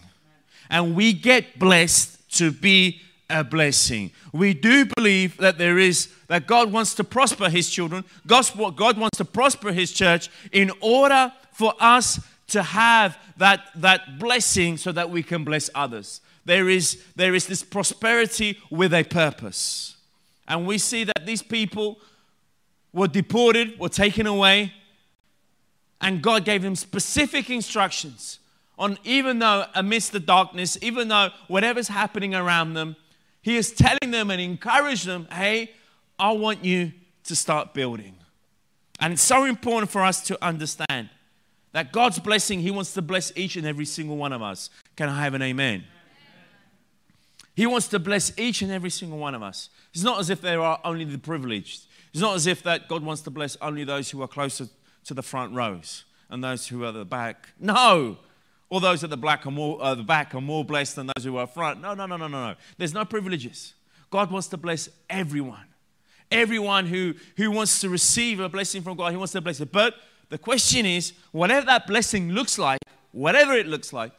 And 0.69 0.95
we 0.95 1.15
get 1.15 1.59
blessed 1.59 2.37
to 2.37 2.53
be 2.53 3.01
a 3.31 3.43
blessing. 3.43 4.11
We 4.35 4.53
do 4.53 4.85
believe 4.95 5.39
that 5.39 5.57
there 5.57 5.79
is 5.79 6.11
that 6.29 6.47
God 6.47 6.71
wants 6.71 6.95
to 6.97 7.03
prosper 7.03 7.49
his 7.49 7.71
children. 7.71 8.05
God, 8.27 8.99
wants 8.99 9.17
to 9.17 9.25
prosper 9.25 9.73
his 9.73 9.91
church 9.91 10.29
in 10.53 10.71
order 10.83 11.33
for 11.51 11.73
us 11.81 12.21
to 12.49 12.63
have 12.63 13.17
that, 13.39 13.61
that 13.77 14.19
blessing 14.19 14.77
so 14.77 14.93
that 14.93 15.09
we 15.09 15.23
can 15.23 15.45
bless 15.45 15.71
others. 15.75 16.21
There 16.45 16.69
is, 16.69 17.03
there 17.17 17.35
is 17.35 17.47
this 17.47 17.63
prosperity 17.63 18.59
with 18.71 18.93
a 18.93 19.03
purpose. 19.03 19.97
And 20.47 20.67
we 20.67 20.77
see 20.77 21.05
that 21.05 21.25
these 21.25 21.43
people 21.43 22.01
were 22.93 23.09
deported, 23.09 23.79
were 23.81 23.89
taken 23.89 24.27
away, 24.27 24.75
and 26.01 26.23
God 26.23 26.45
gave 26.45 26.63
them 26.63 26.77
specific 26.77 27.51
instructions 27.51 28.39
on 28.79 28.99
even 29.05 29.39
though 29.39 29.65
amidst 29.75 30.13
the 30.13 30.21
darkness, 30.21 30.77
even 30.83 31.09
though 31.09 31.31
whatever's 31.49 31.89
happening 31.89 32.35
around 32.35 32.75
them, 32.75 32.97
He 33.43 33.57
is 33.57 33.73
telling 33.73 34.11
them 34.11 34.31
and 34.31 34.41
encourage 34.41 35.05
them, 35.05 35.27
hey, 35.33 35.73
I 36.19 36.33
want 36.33 36.65
you 36.65 36.93
to 37.25 37.37
start 37.37 37.75
building. 37.75 38.17
And 39.01 39.13
it's 39.13 39.23
so 39.23 39.45
important 39.45 39.91
for 39.91 40.03
us 40.03 40.23
to 40.25 40.45
understand 40.45 41.11
that 41.73 41.93
God's 41.93 42.19
blessing, 42.19 42.61
He 42.61 42.71
wants 42.71 42.95
to 42.95 43.03
bless 43.03 43.33
each 43.37 43.57
and 43.57 43.67
every 43.67 43.85
single 43.85 44.17
one 44.17 44.33
of 44.33 44.43
us. 44.43 44.71
Can 44.97 45.09
I 45.09 45.23
have 45.23 45.35
an 45.35 45.43
amen? 45.43 45.85
He 47.55 47.67
wants 47.67 47.89
to 47.89 47.99
bless 47.99 48.39
each 48.39 48.61
and 48.61 48.71
every 48.71 48.91
single 48.91 49.19
one 49.19 49.35
of 49.35 49.43
us. 49.43 49.71
It's 49.95 50.03
not 50.03 50.21
as 50.21 50.29
if 50.29 50.43
there 50.43 50.61
are 50.61 50.79
only 50.85 51.05
the 51.05 51.19
privileged. 51.19 51.87
It's 52.13 52.21
not 52.21 52.37
as 52.37 52.47
if 52.47 52.63
that 52.65 52.87
God 52.87 53.03
wants 53.03 53.23
to 53.23 53.31
bless 53.31 53.57
only 53.63 53.85
those 53.85 54.11
who 54.11 54.21
are 54.23 54.29
closer 54.29 54.69
to 55.07 55.15
the 55.15 55.23
front 55.23 55.55
rows 55.55 56.05
and 56.29 56.43
those 56.43 56.69
who 56.69 56.85
are 56.85 56.93
the 56.93 57.05
back. 57.05 57.49
No. 57.59 58.19
Or 58.69 58.81
those 58.81 59.05
at 59.05 59.11
the, 59.11 59.17
black 59.17 59.47
are 59.47 59.53
more, 59.53 59.81
uh, 59.81 59.95
the 59.95 60.03
back 60.03 60.35
are 60.35 60.41
more 60.41 60.65
blessed 60.65 60.97
than 60.97 61.11
those 61.17 61.25
who 61.25 61.37
are 61.37 61.47
front. 61.47 61.81
No, 61.81 61.95
no, 61.95 62.07
no, 62.07 62.17
no, 62.17 62.27
no, 62.27 62.49
no. 62.51 62.55
There's 62.79 62.93
no 62.93 63.05
privileges. 63.05 63.75
God 64.11 64.31
wants 64.31 64.49
to 64.49 64.57
bless 64.57 64.89
everyone. 65.09 65.67
Everyone 66.31 66.87
who, 66.87 67.15
who 67.37 67.53
wants 67.53 67.81
to 67.81 67.89
receive 67.89 68.41
a 68.41 68.49
blessing 68.49 68.83
from 68.83 68.97
God, 68.97 69.13
He 69.13 69.17
wants 69.17 69.33
to 69.33 69.41
bless 69.41 69.61
it. 69.61 69.71
But 69.71 69.95
the 70.29 70.39
question 70.39 70.85
is, 70.85 71.13
whatever 71.31 71.67
that 71.67 71.87
blessing 71.87 72.31
looks 72.31 72.59
like, 72.59 72.81
whatever 73.13 73.53
it 73.53 73.69
looks 73.69 73.93
like, 73.93 74.13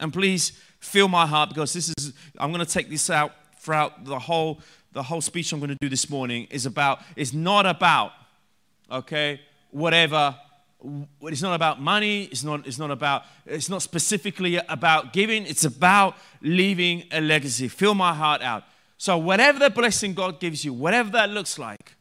and 0.00 0.12
please 0.12 0.52
feel 0.80 1.06
my 1.06 1.26
heart 1.26 1.50
because 1.50 1.72
this 1.72 1.90
is, 1.90 2.12
I'm 2.38 2.50
going 2.52 2.64
to 2.64 2.70
take 2.70 2.90
this 2.90 3.10
out 3.10 3.32
throughout 3.58 4.04
the 4.04 4.18
whole, 4.18 4.60
the 4.92 5.02
whole 5.02 5.20
speech 5.20 5.52
I'm 5.52 5.60
going 5.60 5.70
to 5.70 5.78
do 5.80 5.88
this 5.88 6.10
morning 6.10 6.48
is 6.50 6.66
about, 6.66 7.00
it's 7.14 7.32
not 7.32 7.66
about, 7.66 8.12
okay, 8.90 9.40
whatever 9.70 10.36
it's 11.22 11.42
not 11.42 11.54
about 11.54 11.80
money 11.80 12.24
it's 12.24 12.42
not 12.42 12.66
it's 12.66 12.78
not 12.78 12.90
about 12.90 13.24
it's 13.44 13.68
not 13.68 13.82
specifically 13.82 14.56
about 14.56 15.12
giving 15.12 15.44
it's 15.44 15.64
about 15.64 16.16
leaving 16.40 17.04
a 17.12 17.20
legacy. 17.20 17.68
Fill 17.68 17.94
my 17.94 18.14
heart 18.14 18.42
out. 18.42 18.64
So 18.96 19.18
whatever 19.18 19.58
the 19.58 19.70
blessing 19.70 20.14
god 20.14 20.40
gives 20.40 20.64
you 20.64 20.72
whatever 20.72 21.10
that 21.10 21.30
looks 21.30 21.58
like 21.58 21.96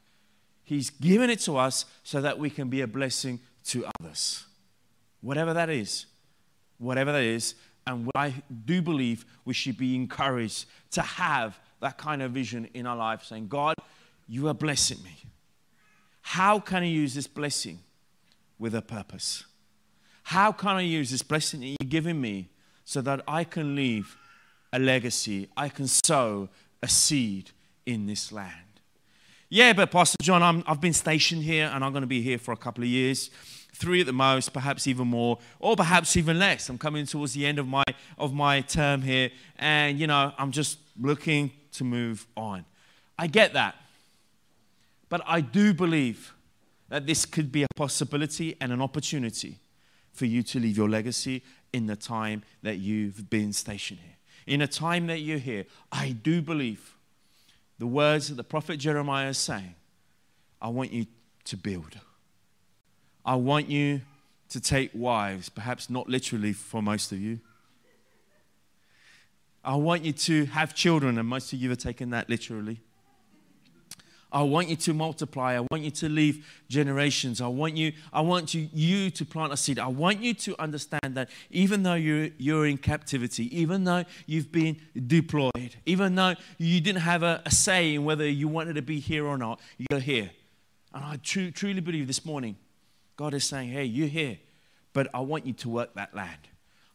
he's 0.64 0.90
given 0.90 1.30
it 1.30 1.40
to 1.40 1.58
us 1.58 1.86
so 2.04 2.22
that 2.22 2.40
we 2.40 2.50
can 2.50 2.70
be 2.70 2.82
a 2.82 2.88
blessing 2.88 3.40
to 3.66 3.86
others. 4.00 4.46
Whatever 5.22 5.54
that 5.54 5.70
is 5.70 6.06
whatever 6.80 7.12
that 7.12 7.24
is 7.24 7.54
and 7.86 8.10
i 8.16 8.34
do 8.66 8.82
believe 8.82 9.26
we 9.46 9.54
should 9.54 9.78
be 9.78 9.96
encouraged 9.96 10.66
to 10.90 11.02
have 11.02 11.60
that 11.82 11.98
kind 11.98 12.22
of 12.22 12.32
vision 12.32 12.68
in 12.74 12.88
our 12.88 12.96
life 12.96 13.24
saying 13.24 13.48
god 13.48 13.76
you 14.28 14.48
are 14.48 14.54
blessing 14.54 14.98
me 15.04 15.16
how 16.38 16.60
can 16.60 16.84
i 16.84 16.92
use 17.02 17.14
this 17.14 17.28
blessing 17.28 17.80
with 18.60 18.76
a 18.76 18.82
purpose. 18.82 19.46
How 20.24 20.52
can 20.52 20.76
I 20.76 20.82
use 20.82 21.10
this 21.10 21.24
blessing 21.24 21.62
that 21.62 21.68
you're 21.68 21.90
giving 21.90 22.22
me 22.22 22.50
so 22.84 23.02
that 23.02 23.22
I 23.28 23.46
can 23.46 23.76
leave 23.76 24.16
a 24.72 24.78
legacy? 24.78 25.48
I 25.58 25.70
can 25.70 25.88
sow 25.88 26.50
a 26.84 26.88
seed 26.88 27.52
in 27.86 28.06
this 28.06 28.32
land. 28.32 28.54
Yeah, 29.48 29.74
but 29.74 29.90
Pastor 29.90 30.18
John, 30.22 30.44
i 30.44 30.70
have 30.70 30.82
been 30.82 30.94
stationed 30.94 31.42
here 31.42 31.72
and 31.74 31.84
I'm 31.84 31.92
going 31.92 32.04
to 32.04 32.08
be 32.08 32.22
here 32.22 32.38
for 32.38 32.52
a 32.52 32.58
couple 32.58 32.84
of 32.84 32.90
years, 32.90 33.32
three 33.74 34.02
at 34.02 34.06
the 34.06 34.14
most, 34.14 34.54
perhaps 34.54 34.86
even 34.86 35.08
more, 35.08 35.40
or 35.60 35.76
perhaps 35.76 36.16
even 36.16 36.38
less. 36.38 36.70
I'm 36.70 36.78
coming 36.78 37.08
towards 37.08 37.34
the 37.34 37.48
end 37.48 37.58
of 37.58 37.68
my 37.68 37.84
of 38.20 38.34
my 38.34 38.62
term 38.62 39.02
here, 39.02 39.32
and 39.58 40.00
you 40.00 40.06
know, 40.06 40.34
I'm 40.38 40.52
just 40.52 40.78
looking 41.02 41.52
to 41.72 41.84
move 41.84 42.28
on. 42.38 42.66
I 43.18 43.26
get 43.26 43.54
that, 43.54 43.76
but 45.10 45.22
I 45.26 45.42
do 45.42 45.74
believe 45.74 46.34
that 46.90 47.06
this 47.06 47.26
could 47.26 47.52
be 47.52 47.64
a 47.64 47.68
possibility 47.76 48.56
and 48.62 48.72
an 48.72 48.82
opportunity 48.82 49.58
for 50.12 50.26
you 50.26 50.44
to 50.44 50.60
leave 50.60 50.78
your 50.78 50.90
legacy 50.90 51.44
in 51.74 51.88
the 51.88 51.96
time 51.96 52.44
that 52.64 52.78
you've 52.78 53.30
been 53.30 53.54
stationed 53.54 54.00
here. 54.00 54.16
In 54.48 54.62
a 54.62 54.68
time 54.68 55.08
that 55.08 55.20
you're 55.20 55.38
here, 55.38 55.66
I 55.92 56.12
do 56.12 56.42
believe 56.42 56.96
the 57.78 57.88
words 57.88 58.30
that 58.30 58.36
the 58.36 58.44
prophet 58.44 58.78
Jeremiah 58.78 59.30
is 59.30 59.38
saying 59.38 59.76
I 60.62 60.70
want 60.70 60.92
you 60.92 61.06
to 61.46 61.58
build. 61.58 62.00
I 63.26 63.36
want 63.36 63.70
you 63.70 64.02
to 64.50 64.60
take 64.60 64.92
wives, 64.94 65.50
perhaps 65.50 65.90
not 65.90 66.10
literally 66.10 66.54
for 66.54 66.82
most 66.82 67.12
of 67.12 67.20
you. 67.20 67.40
I 69.64 69.76
want 69.76 70.04
you 70.04 70.14
to 70.14 70.46
have 70.48 70.74
children, 70.74 71.18
and 71.18 71.28
most 71.28 71.54
of 71.54 71.60
you 71.60 71.70
have 71.70 71.78
taken 71.78 72.10
that 72.10 72.30
literally. 72.30 72.82
I 74.32 74.44
want 74.44 74.68
you 74.68 74.76
to 74.76 74.94
multiply. 74.94 75.58
I 75.58 75.66
want 75.72 75.84
you 75.84 75.92
to 75.92 76.10
leave 76.10 76.46
generations. 76.70 77.42
I 77.42 77.48
want 77.48 77.76
you, 77.76 77.94
I 78.14 78.22
want 78.22 78.54
you, 78.54 78.70
you 78.74 79.10
to 79.12 79.26
plant 79.26 79.54
a 79.54 79.58
seed. 79.58 79.80
I 79.80 79.88
want 79.88 80.22
you 80.22 80.36
to 80.36 80.62
understand 80.62 81.16
that 81.16 81.30
even 81.50 81.82
though 81.82 81.96
you're, 81.96 82.30
you're 82.38 82.68
in 82.68 82.78
captivity, 82.78 83.46
even 83.60 83.86
though 83.86 84.06
you've 84.28 84.52
been 84.52 84.80
deployed, 85.08 85.76
even 85.86 86.14
though 86.14 86.36
you 86.60 86.80
didn't 86.80 87.02
have 87.02 87.24
a, 87.24 87.42
a 87.46 87.52
say 87.52 87.96
in 87.96 88.04
whether 88.04 88.28
you 88.28 88.48
wanted 88.48 88.76
to 88.76 88.84
be 88.84 89.00
here 89.00 89.26
or 89.26 89.38
not, 89.38 89.60
you're 89.90 90.00
here. 90.00 90.30
And 90.94 91.04
I 91.04 91.16
tr- 91.18 91.50
truly 91.50 91.82
believe 91.82 92.06
this 92.06 92.24
morning, 92.24 92.56
God 93.16 93.34
is 93.34 93.46
saying, 93.46 93.70
hey, 93.70 93.86
you're 93.86 94.08
here, 94.08 94.38
but 94.94 95.08
I 95.14 95.22
want 95.22 95.48
you 95.48 95.54
to 95.54 95.70
work 95.70 95.96
that 95.96 96.14
land. 96.14 96.48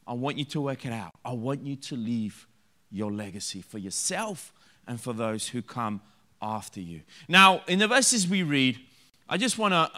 I 0.07 0.12
want 0.12 0.38
you 0.38 0.45
to 0.45 0.61
work 0.61 0.87
it 0.87 0.93
out. 0.93 1.12
I 1.25 1.33
want 1.33 1.67
you 1.67 1.76
to 1.76 1.97
leave 1.97 2.47
your 2.93 3.11
legacy 3.11 3.61
for 3.61 3.79
yourself 3.79 4.53
and 4.87 5.00
for 5.00 5.12
those 5.12 5.49
who 5.49 5.62
come 5.62 6.00
after 6.45 6.81
you. 6.81 7.01
Now, 7.27 7.63
in 7.67 7.79
the 7.79 7.89
verses 7.89 8.29
we 8.29 8.43
read, 8.43 8.79
I 9.29 9.39
just 9.39 9.59
want 9.59 9.73
to 9.73 9.91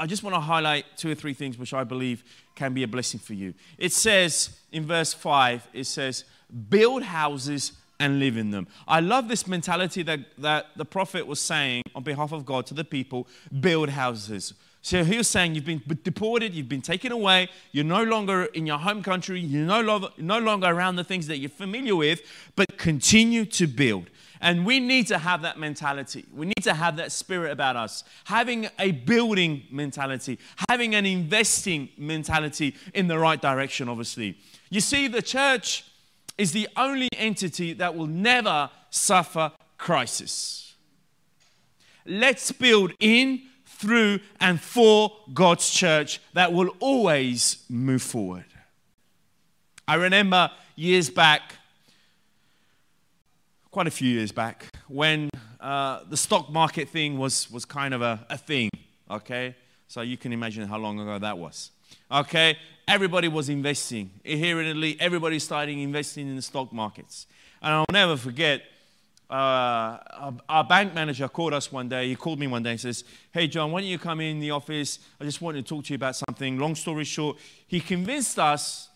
I 0.00 0.06
just 0.06 0.22
want 0.22 0.36
to 0.36 0.40
highlight 0.40 0.84
two 0.96 1.10
or 1.10 1.16
three 1.16 1.34
things 1.34 1.58
which 1.58 1.74
I 1.74 1.82
believe 1.82 2.22
can 2.54 2.72
be 2.72 2.84
a 2.84 2.88
blessing 2.88 3.18
for 3.18 3.34
you. 3.34 3.52
It 3.78 3.92
says 3.92 4.56
in 4.70 4.86
verse 4.86 5.12
5, 5.12 5.66
it 5.72 5.84
says, 5.84 6.22
build 6.70 7.02
houses 7.02 7.72
and 7.98 8.20
live 8.20 8.36
in 8.36 8.52
them. 8.52 8.68
I 8.86 9.00
love 9.00 9.26
this 9.26 9.48
mentality 9.48 10.04
that, 10.04 10.20
that 10.38 10.66
the 10.76 10.84
prophet 10.84 11.26
was 11.26 11.40
saying 11.40 11.82
on 11.96 12.04
behalf 12.04 12.30
of 12.30 12.46
God 12.46 12.64
to 12.66 12.74
the 12.74 12.84
people 12.84 13.26
build 13.60 13.88
houses. 13.88 14.54
So 14.82 15.02
he 15.02 15.16
was 15.18 15.26
saying, 15.26 15.56
You've 15.56 15.64
been 15.64 15.82
deported, 16.04 16.54
you've 16.54 16.68
been 16.68 16.80
taken 16.80 17.10
away, 17.10 17.48
you're 17.72 17.84
no 17.84 18.04
longer 18.04 18.44
in 18.44 18.66
your 18.66 18.78
home 18.78 19.02
country, 19.02 19.40
you're 19.40 19.66
no 19.66 19.80
longer, 19.80 20.08
no 20.16 20.38
longer 20.38 20.68
around 20.68 20.94
the 20.94 21.04
things 21.04 21.26
that 21.26 21.38
you're 21.38 21.50
familiar 21.50 21.96
with, 21.96 22.22
but 22.54 22.78
continue 22.78 23.44
to 23.46 23.66
build. 23.66 24.08
And 24.40 24.64
we 24.64 24.80
need 24.80 25.06
to 25.08 25.18
have 25.18 25.42
that 25.42 25.58
mentality. 25.58 26.24
We 26.32 26.46
need 26.46 26.62
to 26.62 26.74
have 26.74 26.96
that 26.96 27.12
spirit 27.12 27.50
about 27.50 27.76
us. 27.76 28.04
Having 28.24 28.68
a 28.78 28.92
building 28.92 29.64
mentality, 29.70 30.38
having 30.68 30.94
an 30.94 31.06
investing 31.06 31.88
mentality 31.96 32.74
in 32.94 33.08
the 33.08 33.18
right 33.18 33.40
direction, 33.40 33.88
obviously. 33.88 34.38
You 34.70 34.80
see, 34.80 35.08
the 35.08 35.22
church 35.22 35.84
is 36.36 36.52
the 36.52 36.68
only 36.76 37.08
entity 37.16 37.72
that 37.74 37.94
will 37.94 38.06
never 38.06 38.70
suffer 38.90 39.52
crisis. 39.76 40.74
Let's 42.06 42.52
build 42.52 42.92
in, 43.00 43.42
through, 43.66 44.20
and 44.40 44.60
for 44.60 45.12
God's 45.34 45.68
church 45.70 46.20
that 46.32 46.52
will 46.52 46.70
always 46.80 47.64
move 47.68 48.02
forward. 48.02 48.44
I 49.86 49.94
remember 49.94 50.50
years 50.76 51.10
back, 51.10 51.54
quite 53.78 53.86
a 53.86 53.90
few 53.92 54.10
years 54.10 54.32
back 54.32 54.66
when 54.88 55.30
uh, 55.60 56.00
the 56.10 56.16
stock 56.16 56.50
market 56.50 56.88
thing 56.88 57.16
was, 57.16 57.48
was 57.48 57.64
kind 57.64 57.94
of 57.94 58.02
a, 58.02 58.26
a 58.28 58.36
thing, 58.36 58.68
okay? 59.08 59.54
So 59.86 60.00
you 60.00 60.16
can 60.16 60.32
imagine 60.32 60.66
how 60.66 60.78
long 60.78 60.98
ago 60.98 61.16
that 61.16 61.38
was. 61.38 61.70
Okay, 62.10 62.58
everybody 62.88 63.28
was 63.28 63.48
investing. 63.48 64.10
Here 64.24 64.60
in 64.60 64.66
Italy, 64.66 64.96
everybody 64.98 65.38
started 65.38 65.78
investing 65.78 66.26
in 66.26 66.34
the 66.34 66.42
stock 66.42 66.72
markets. 66.72 67.28
And 67.62 67.72
I'll 67.72 67.84
never 67.92 68.16
forget, 68.16 68.62
uh, 69.30 69.34
our, 69.34 70.34
our, 70.48 70.64
bank 70.64 70.92
manager 70.92 71.28
called 71.28 71.54
us 71.54 71.70
one 71.70 71.88
day. 71.88 72.08
He 72.08 72.16
called 72.16 72.40
me 72.40 72.48
one 72.48 72.64
day 72.64 72.70
and 72.70 72.80
says, 72.80 73.04
Hey, 73.30 73.46
John, 73.46 73.70
why 73.70 73.82
don't 73.82 73.90
you 73.90 74.00
come 74.00 74.20
in 74.20 74.40
the 74.40 74.50
office? 74.50 74.98
I 75.20 75.24
just 75.24 75.40
wanted 75.40 75.64
to 75.64 75.68
talk 75.68 75.84
to 75.84 75.92
you 75.92 75.94
about 75.94 76.16
something. 76.16 76.58
Long 76.58 76.74
story 76.74 77.04
short, 77.04 77.36
he 77.68 77.78
convinced 77.78 78.40
us 78.40 78.88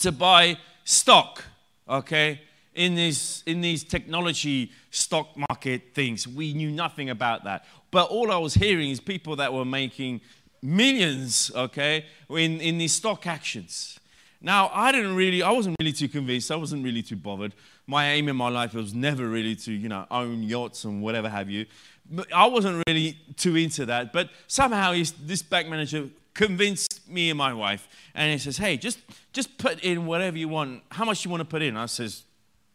to 0.00 0.12
buy 0.12 0.58
stock, 0.84 1.42
okay? 1.88 2.42
In 2.76 2.94
these, 2.94 3.42
in 3.46 3.60
these 3.60 3.82
technology 3.82 4.70
stock 4.90 5.36
market 5.36 5.94
things. 5.94 6.28
We 6.28 6.52
knew 6.52 6.70
nothing 6.70 7.10
about 7.10 7.44
that. 7.44 7.64
But 7.90 8.10
all 8.10 8.30
I 8.30 8.36
was 8.36 8.54
hearing 8.54 8.90
is 8.90 9.00
people 9.00 9.36
that 9.36 9.52
were 9.52 9.64
making 9.64 10.20
millions, 10.62 11.50
okay, 11.54 12.04
in, 12.30 12.60
in 12.60 12.78
these 12.78 12.92
stock 12.92 13.26
actions. 13.26 13.98
Now, 14.40 14.70
I 14.72 14.92
didn't 14.92 15.16
really, 15.16 15.42
I 15.42 15.50
wasn't 15.50 15.76
really 15.80 15.92
too 15.92 16.08
convinced. 16.08 16.50
I 16.50 16.56
wasn't 16.56 16.84
really 16.84 17.02
too 17.02 17.16
bothered. 17.16 17.54
My 17.86 18.10
aim 18.10 18.28
in 18.28 18.36
my 18.36 18.48
life 18.48 18.74
was 18.74 18.94
never 18.94 19.26
really 19.26 19.56
to, 19.56 19.72
you 19.72 19.88
know, 19.88 20.06
own 20.10 20.42
yachts 20.42 20.84
and 20.84 21.02
whatever 21.02 21.28
have 21.28 21.48
you. 21.48 21.66
But 22.10 22.32
I 22.32 22.46
wasn't 22.46 22.82
really 22.86 23.18
too 23.36 23.56
into 23.56 23.86
that. 23.86 24.12
But 24.12 24.30
somehow 24.46 24.92
this 25.22 25.42
bank 25.42 25.68
manager 25.68 26.08
convinced 26.34 27.08
me 27.08 27.30
and 27.30 27.38
my 27.38 27.54
wife. 27.54 27.88
And 28.14 28.30
he 28.30 28.38
says, 28.38 28.58
hey, 28.58 28.76
just, 28.76 28.98
just 29.32 29.56
put 29.56 29.80
in 29.80 30.04
whatever 30.04 30.36
you 30.36 30.48
want. 30.48 30.82
How 30.90 31.04
much 31.04 31.24
you 31.24 31.30
want 31.30 31.40
to 31.40 31.46
put 31.46 31.62
in? 31.62 31.76
I 31.76 31.86
says, 31.86 32.24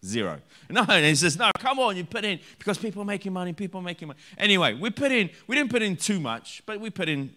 zero. 0.05 0.39
No, 0.69 0.85
and 0.87 1.05
he 1.05 1.15
says, 1.15 1.37
no, 1.37 1.51
come 1.59 1.79
on, 1.79 1.97
you 1.97 2.03
put 2.03 2.25
in 2.25 2.39
because 2.57 2.77
people 2.77 3.01
are 3.01 3.05
making 3.05 3.33
money, 3.33 3.53
people 3.53 3.79
are 3.79 3.83
making 3.83 4.07
money. 4.07 4.19
Anyway, 4.37 4.73
we 4.73 4.89
put 4.89 5.11
in, 5.11 5.29
we 5.47 5.55
didn't 5.55 5.71
put 5.71 5.81
in 5.81 5.95
too 5.95 6.19
much, 6.19 6.63
but 6.65 6.79
we 6.79 6.89
put 6.89 7.09
in 7.09 7.31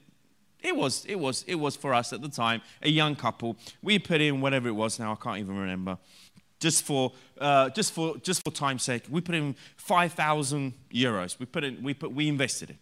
it 0.64 0.74
was, 0.74 1.04
it 1.04 1.16
was, 1.16 1.44
it 1.46 1.56
was 1.56 1.76
for 1.76 1.92
us 1.92 2.14
at 2.14 2.22
the 2.22 2.28
time, 2.28 2.62
a 2.80 2.88
young 2.88 3.14
couple. 3.14 3.56
We 3.82 3.98
put 3.98 4.22
in 4.22 4.40
whatever 4.40 4.68
it 4.68 4.72
was 4.72 4.98
now, 4.98 5.12
I 5.12 5.16
can't 5.16 5.38
even 5.38 5.58
remember. 5.58 5.98
Just 6.58 6.84
for, 6.84 7.12
uh, 7.38 7.68
just 7.68 7.92
for, 7.92 8.16
just 8.16 8.42
for 8.42 8.50
time's 8.50 8.82
sake, 8.82 9.04
we 9.10 9.20
put 9.20 9.34
in 9.34 9.54
5,000 9.76 10.72
euros. 10.90 11.38
We 11.38 11.44
put 11.44 11.64
in, 11.64 11.82
we 11.82 11.92
put, 11.92 12.12
we 12.12 12.28
invested 12.28 12.70
it. 12.70 12.76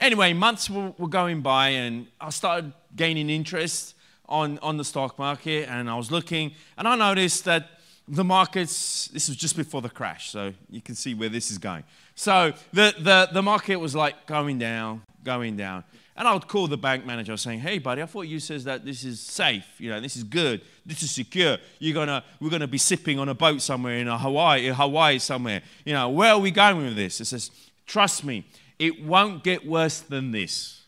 Anyway, 0.00 0.32
months 0.32 0.70
were, 0.70 0.92
were 0.96 1.08
going 1.08 1.40
by 1.40 1.70
and 1.70 2.06
I 2.20 2.30
started 2.30 2.72
gaining 2.94 3.30
interest 3.30 3.96
on, 4.28 4.60
on 4.60 4.76
the 4.76 4.84
stock 4.84 5.18
market 5.18 5.68
and 5.68 5.90
I 5.90 5.96
was 5.96 6.12
looking 6.12 6.52
and 6.76 6.86
I 6.86 6.94
noticed 6.94 7.46
that 7.46 7.77
the 8.08 8.24
markets, 8.24 9.08
this 9.08 9.28
was 9.28 9.36
just 9.36 9.56
before 9.56 9.82
the 9.82 9.90
crash, 9.90 10.30
so 10.30 10.52
you 10.70 10.80
can 10.80 10.94
see 10.94 11.14
where 11.14 11.28
this 11.28 11.50
is 11.50 11.58
going. 11.58 11.84
So 12.14 12.52
the, 12.72 12.94
the, 12.98 13.28
the 13.32 13.42
market 13.42 13.76
was 13.76 13.94
like 13.94 14.26
going 14.26 14.58
down, 14.58 15.02
going 15.22 15.56
down. 15.56 15.84
And 16.16 16.26
I 16.26 16.32
would 16.32 16.48
call 16.48 16.66
the 16.66 16.76
bank 16.76 17.06
manager 17.06 17.36
saying, 17.36 17.60
hey, 17.60 17.78
buddy, 17.78 18.02
I 18.02 18.06
thought 18.06 18.22
you 18.22 18.40
says 18.40 18.64
that 18.64 18.84
this 18.84 19.04
is 19.04 19.20
safe, 19.20 19.66
you 19.78 19.90
know, 19.90 20.00
this 20.00 20.16
is 20.16 20.24
good, 20.24 20.62
this 20.84 21.02
is 21.02 21.12
secure. 21.12 21.58
You're 21.78 21.94
gonna, 21.94 22.24
we're 22.40 22.50
going 22.50 22.60
to 22.60 22.66
be 22.66 22.78
sipping 22.78 23.20
on 23.20 23.28
a 23.28 23.34
boat 23.34 23.60
somewhere 23.60 23.98
in 23.98 24.08
a 24.08 24.18
Hawaii, 24.18 24.66
in 24.66 24.74
Hawaii 24.74 25.18
somewhere. 25.18 25.62
You 25.84 25.92
know, 25.92 26.08
where 26.08 26.32
are 26.32 26.40
we 26.40 26.50
going 26.50 26.78
with 26.78 26.96
this? 26.96 27.20
It 27.20 27.26
says, 27.26 27.50
trust 27.86 28.24
me, 28.24 28.46
it 28.78 29.04
won't 29.04 29.44
get 29.44 29.66
worse 29.66 30.00
than 30.00 30.32
this. 30.32 30.82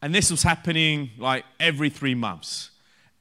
And 0.00 0.14
this 0.14 0.30
was 0.30 0.42
happening 0.42 1.10
like 1.16 1.44
every 1.58 1.88
three 1.88 2.14
months. 2.14 2.71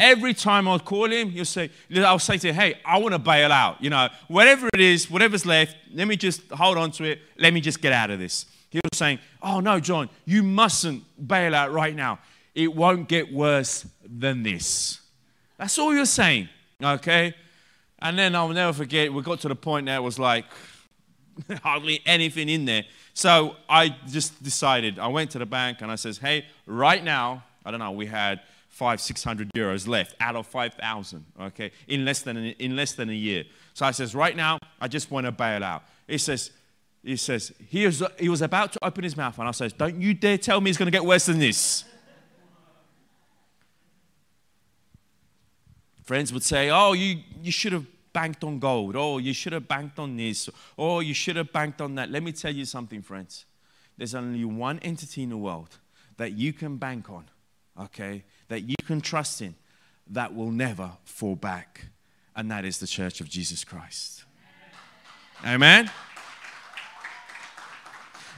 Every 0.02 0.34
time 0.34 0.68
I'd 0.68 0.84
call 0.84 1.12
him, 1.12 1.30
he'll 1.30 1.46
say, 1.46 1.70
I'll 1.96 2.18
say 2.18 2.40
to 2.40 2.48
him, 2.48 2.56
hey, 2.56 2.80
I 2.84 2.98
want 2.98 3.14
to 3.14 3.20
bail 3.20 3.52
out. 3.52 3.84
You 3.84 3.92
know, 3.92 4.10
whatever 4.28 4.68
it 4.74 4.82
is, 4.82 5.12
whatever's 5.12 5.46
left, 5.46 5.76
let 5.94 6.08
me 6.08 6.16
just 6.16 6.42
hold 6.50 6.80
on 6.80 6.90
to 6.94 7.04
it. 7.04 7.22
Let 7.38 7.54
me 7.54 7.62
just 7.62 7.80
get 7.82 7.94
out 7.94 8.10
of 8.10 8.18
this. 8.18 8.48
He 8.72 8.80
was 8.84 8.98
saying, 8.98 9.20
oh, 9.44 9.60
no, 9.60 9.80
John, 9.80 10.10
you 10.26 10.42
mustn't 10.42 11.04
bail 11.28 11.54
out 11.54 11.72
right 11.72 11.96
now. 11.96 12.18
It 12.56 12.74
won't 12.76 13.08
get 13.08 13.32
worse 13.32 13.86
than 14.04 14.42
this. 14.42 15.02
That's 15.60 15.78
all 15.78 15.94
you're 15.94 16.06
saying, 16.06 16.50
okay? 16.84 17.36
And 18.00 18.18
then 18.18 18.36
I'll 18.36 18.50
never 18.50 18.74
forget, 18.74 19.14
we 19.14 19.22
got 19.22 19.40
to 19.42 19.50
the 19.50 19.56
point 19.56 19.86
that 19.86 20.02
was 20.02 20.18
like 20.18 20.46
hardly 21.62 22.02
anything 22.08 22.50
in 22.50 22.66
there. 22.66 22.86
So 23.14 23.56
I 23.70 23.96
just 24.10 24.42
decided, 24.42 24.98
I 24.98 25.10
went 25.10 25.30
to 25.32 25.40
the 25.40 25.46
bank 25.46 25.82
and 25.82 25.92
I 25.92 25.96
says, 25.96 26.18
hey, 26.18 26.46
right 26.66 27.04
now, 27.04 27.44
I 27.64 27.70
don't 27.70 27.80
know, 27.80 27.92
we 27.92 28.08
had 28.08 28.42
five, 28.72 29.00
six 29.00 29.24
hundred 29.24 29.52
euros 29.56 29.88
left 29.88 30.16
out 30.20 30.36
of 30.36 30.48
5,000, 30.48 31.24
okay, 31.42 31.72
in 31.88 32.04
less, 32.04 32.22
than, 32.22 32.38
in 32.38 32.76
less 32.76 32.94
than 32.94 33.10
a 33.10 33.14
year. 33.14 33.44
So 33.74 33.86
I 33.86 33.92
says, 33.92 34.16
right 34.16 34.36
now, 34.36 34.58
I 34.80 34.88
just 34.88 35.12
want 35.12 35.26
to 35.28 35.32
bail 35.32 35.64
out. 35.64 35.84
He 36.08 36.18
says, 36.18 36.52
he 37.04 37.16
says, 37.18 37.52
he 37.68 37.86
was, 37.86 38.02
he 38.18 38.30
was 38.30 38.42
about 38.42 38.74
to 38.74 38.80
open 38.84 39.04
his 39.04 39.16
mouth, 39.16 39.38
and 39.38 39.48
I 39.48 39.52
says, 39.52 39.74
don't 39.74 40.02
you 40.02 40.14
dare 40.14 40.38
tell 40.38 40.62
me 40.62 40.70
it's 40.70 40.80
going 40.80 40.88
to 40.88 40.92
get 40.92 41.06
worse 41.06 41.26
than 41.26 41.38
this. 41.38 41.84
Friends 46.04 46.34
would 46.34 46.44
say, 46.44 46.70
oh, 46.70 46.94
you, 46.94 47.20
you 47.42 47.52
should 47.52 47.74
have 47.74 47.86
banked 48.14 48.44
on 48.44 48.60
gold. 48.60 48.96
Oh, 48.96 49.18
you 49.18 49.34
should 49.34 49.54
have 49.54 49.68
banked 49.68 50.00
on 50.00 50.18
this. 50.18 50.50
Oh, 50.78 51.02
you 51.02 51.14
should 51.14 51.36
have 51.36 51.52
banked 51.52 51.82
on 51.82 51.96
that. 51.96 52.10
Let 52.10 52.24
me 52.24 52.32
tell 52.32 52.54
you 52.54 52.66
something, 52.66 53.02
friends. 53.02 53.46
There's 53.98 54.16
only 54.16 54.44
one 54.46 54.80
entity 54.80 55.24
in 55.24 55.30
the 55.30 55.38
world 55.38 55.78
that 56.18 56.32
you 56.34 56.54
can 56.54 56.78
bank 56.78 57.10
on, 57.10 57.26
okay? 57.84 58.24
that 58.52 58.62
you 58.68 58.76
can 58.86 59.00
trust 59.00 59.42
in 59.42 59.56
that 60.08 60.36
will 60.36 60.52
never 60.52 60.92
fall 61.06 61.36
back. 61.36 61.86
And 62.36 62.52
that 62.52 62.66
is 62.66 62.80
the 62.80 62.88
church 62.88 63.22
of 63.22 63.30
Jesus 63.30 63.64
Christ. 63.64 64.26
Amen. 65.46 65.90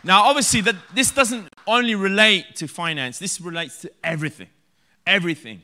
Now, 0.04 0.26
obviously, 0.26 0.62
that 0.62 0.76
this 0.94 1.10
doesn't 1.10 1.50
only 1.66 1.96
relate 1.96 2.56
to 2.58 2.68
finance, 2.68 3.18
this 3.18 3.42
relates 3.42 3.82
to 3.82 3.92
everything. 4.04 4.50
Everything. 5.08 5.64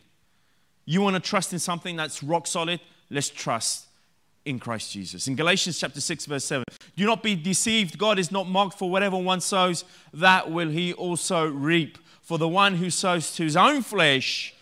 You 0.86 1.02
want 1.02 1.15
to 1.15 1.20
trust 1.20 1.54
in 1.54 1.60
something 1.60 1.96
that's 1.96 2.24
rock 2.24 2.48
solid? 2.48 2.80
Let's 3.12 3.30
trust 3.30 3.86
in 4.46 4.58
Christ 4.58 4.92
Jesus. 4.92 5.28
In 5.28 5.36
Galatians 5.36 5.78
chapter 5.78 6.02
6, 6.02 6.26
verse 6.26 6.46
7, 6.46 6.63
do 6.98 7.06
not 7.06 7.22
be 7.22 7.36
deceived. 7.36 8.00
God 8.00 8.18
is 8.18 8.32
not 8.32 8.48
mocked 8.48 8.80
for 8.80 8.89
whatever 8.89 9.18
one 9.18 9.42
sows, 9.42 9.86
that 10.12 10.50
will 10.50 10.70
he 10.70 10.94
also 10.94 11.46
reap. 11.46 12.00
For 12.30 12.38
the 12.38 12.48
one 12.48 12.76
who 12.76 12.92
sows 12.92 13.34
to 13.38 13.44
his 13.44 13.58
own 13.58 13.82
flesh, 13.82 14.54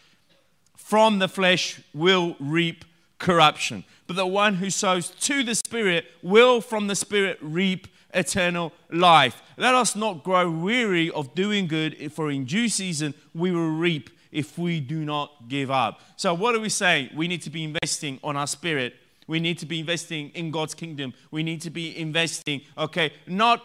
from 0.78 1.20
the 1.20 1.28
flesh 1.28 1.82
will 1.94 2.38
reap 2.40 2.86
corruption. 3.20 3.84
But 4.08 4.16
the 4.16 4.26
one 4.26 4.54
who 4.54 4.70
sows 4.70 5.10
to 5.10 5.44
the 5.44 5.54
Spirit 5.54 6.06
will 6.24 6.62
from 6.62 6.88
the 6.88 6.96
Spirit 6.96 7.38
reap 7.42 7.90
eternal 8.14 8.72
life. 8.90 9.42
Let 9.58 9.76
us 9.76 9.98
not 9.98 10.24
grow 10.24 10.50
weary 10.50 11.12
of 11.12 11.36
doing 11.36 11.68
good, 11.68 12.14
for 12.14 12.32
in 12.32 12.46
due 12.46 12.70
season 12.70 13.14
we 13.36 13.52
will 13.52 13.72
reap 13.72 14.12
if 14.32 14.58
we 14.58 14.80
do 14.80 15.04
not 15.04 15.50
give 15.50 15.70
up. 15.70 16.00
So, 16.16 16.34
what 16.34 16.54
do 16.54 16.62
we 16.62 16.70
say? 16.70 17.12
We 17.14 17.28
need 17.28 17.42
to 17.42 17.50
be 17.50 17.66
investing 17.66 18.18
on 18.24 18.38
our 18.38 18.48
spirit. 18.48 18.96
We 19.28 19.42
need 19.42 19.60
to 19.60 19.66
be 19.66 19.82
investing 19.82 20.30
in 20.30 20.52
God's 20.52 20.74
kingdom. 20.74 21.14
We 21.32 21.44
need 21.44 21.60
to 21.64 21.70
be 21.70 21.98
investing, 21.98 22.62
okay, 22.78 23.12
not 23.28 23.62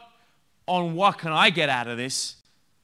on 0.66 0.96
what 0.96 1.18
can 1.18 1.30
I 1.30 1.50
get 1.50 1.68
out 1.68 1.86
of 1.86 1.98
this, 1.98 2.41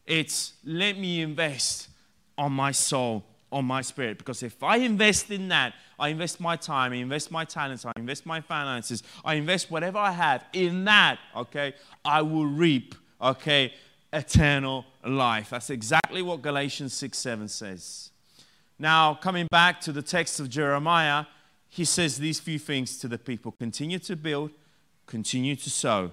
it's 0.08 0.54
let 0.64 0.98
me 0.98 1.20
invest 1.20 1.88
on 2.36 2.52
my 2.52 2.72
soul, 2.72 3.24
on 3.52 3.64
my 3.64 3.82
spirit. 3.82 4.18
Because 4.18 4.42
if 4.42 4.62
I 4.62 4.78
invest 4.78 5.30
in 5.30 5.48
that, 5.48 5.74
I 5.98 6.08
invest 6.08 6.40
my 6.40 6.56
time, 6.56 6.92
I 6.92 6.96
invest 6.96 7.30
my 7.30 7.44
talents, 7.44 7.84
I 7.84 7.92
invest 7.96 8.24
my 8.24 8.40
finances, 8.40 9.02
I 9.24 9.34
invest 9.34 9.70
whatever 9.70 9.98
I 9.98 10.12
have 10.12 10.44
in 10.52 10.84
that, 10.84 11.18
okay, 11.36 11.74
I 12.04 12.22
will 12.22 12.46
reap, 12.46 12.94
okay, 13.20 13.72
eternal 14.12 14.86
life. 15.04 15.50
That's 15.50 15.70
exactly 15.70 16.22
what 16.22 16.42
Galatians 16.42 16.94
6 16.94 17.18
7 17.18 17.48
says. 17.48 18.10
Now, 18.78 19.14
coming 19.14 19.48
back 19.50 19.80
to 19.82 19.92
the 19.92 20.02
text 20.02 20.38
of 20.38 20.48
Jeremiah, 20.48 21.26
he 21.68 21.84
says 21.84 22.18
these 22.18 22.40
few 22.40 22.58
things 22.58 22.98
to 22.98 23.08
the 23.08 23.18
people 23.18 23.52
continue 23.52 23.98
to 24.00 24.16
build, 24.16 24.52
continue 25.06 25.56
to 25.56 25.68
sow, 25.68 26.12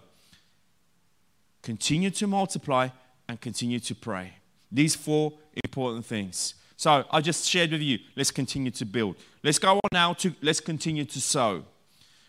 continue 1.61 2.09
to 2.09 2.27
multiply, 2.27 2.89
and 3.27 3.39
continue 3.39 3.79
to 3.79 3.95
pray. 3.95 4.33
These 4.71 4.95
four 4.95 5.33
important 5.63 6.05
things. 6.05 6.55
So 6.77 7.05
I 7.09 7.21
just 7.21 7.47
shared 7.47 7.71
with 7.71 7.81
you. 7.81 7.99
Let's 8.15 8.31
continue 8.31 8.71
to 8.71 8.85
build. 8.85 9.15
Let's 9.43 9.59
go 9.59 9.75
on 9.75 9.89
now 9.91 10.13
to 10.13 10.33
let's 10.41 10.59
continue 10.59 11.05
to 11.05 11.21
sow. 11.21 11.63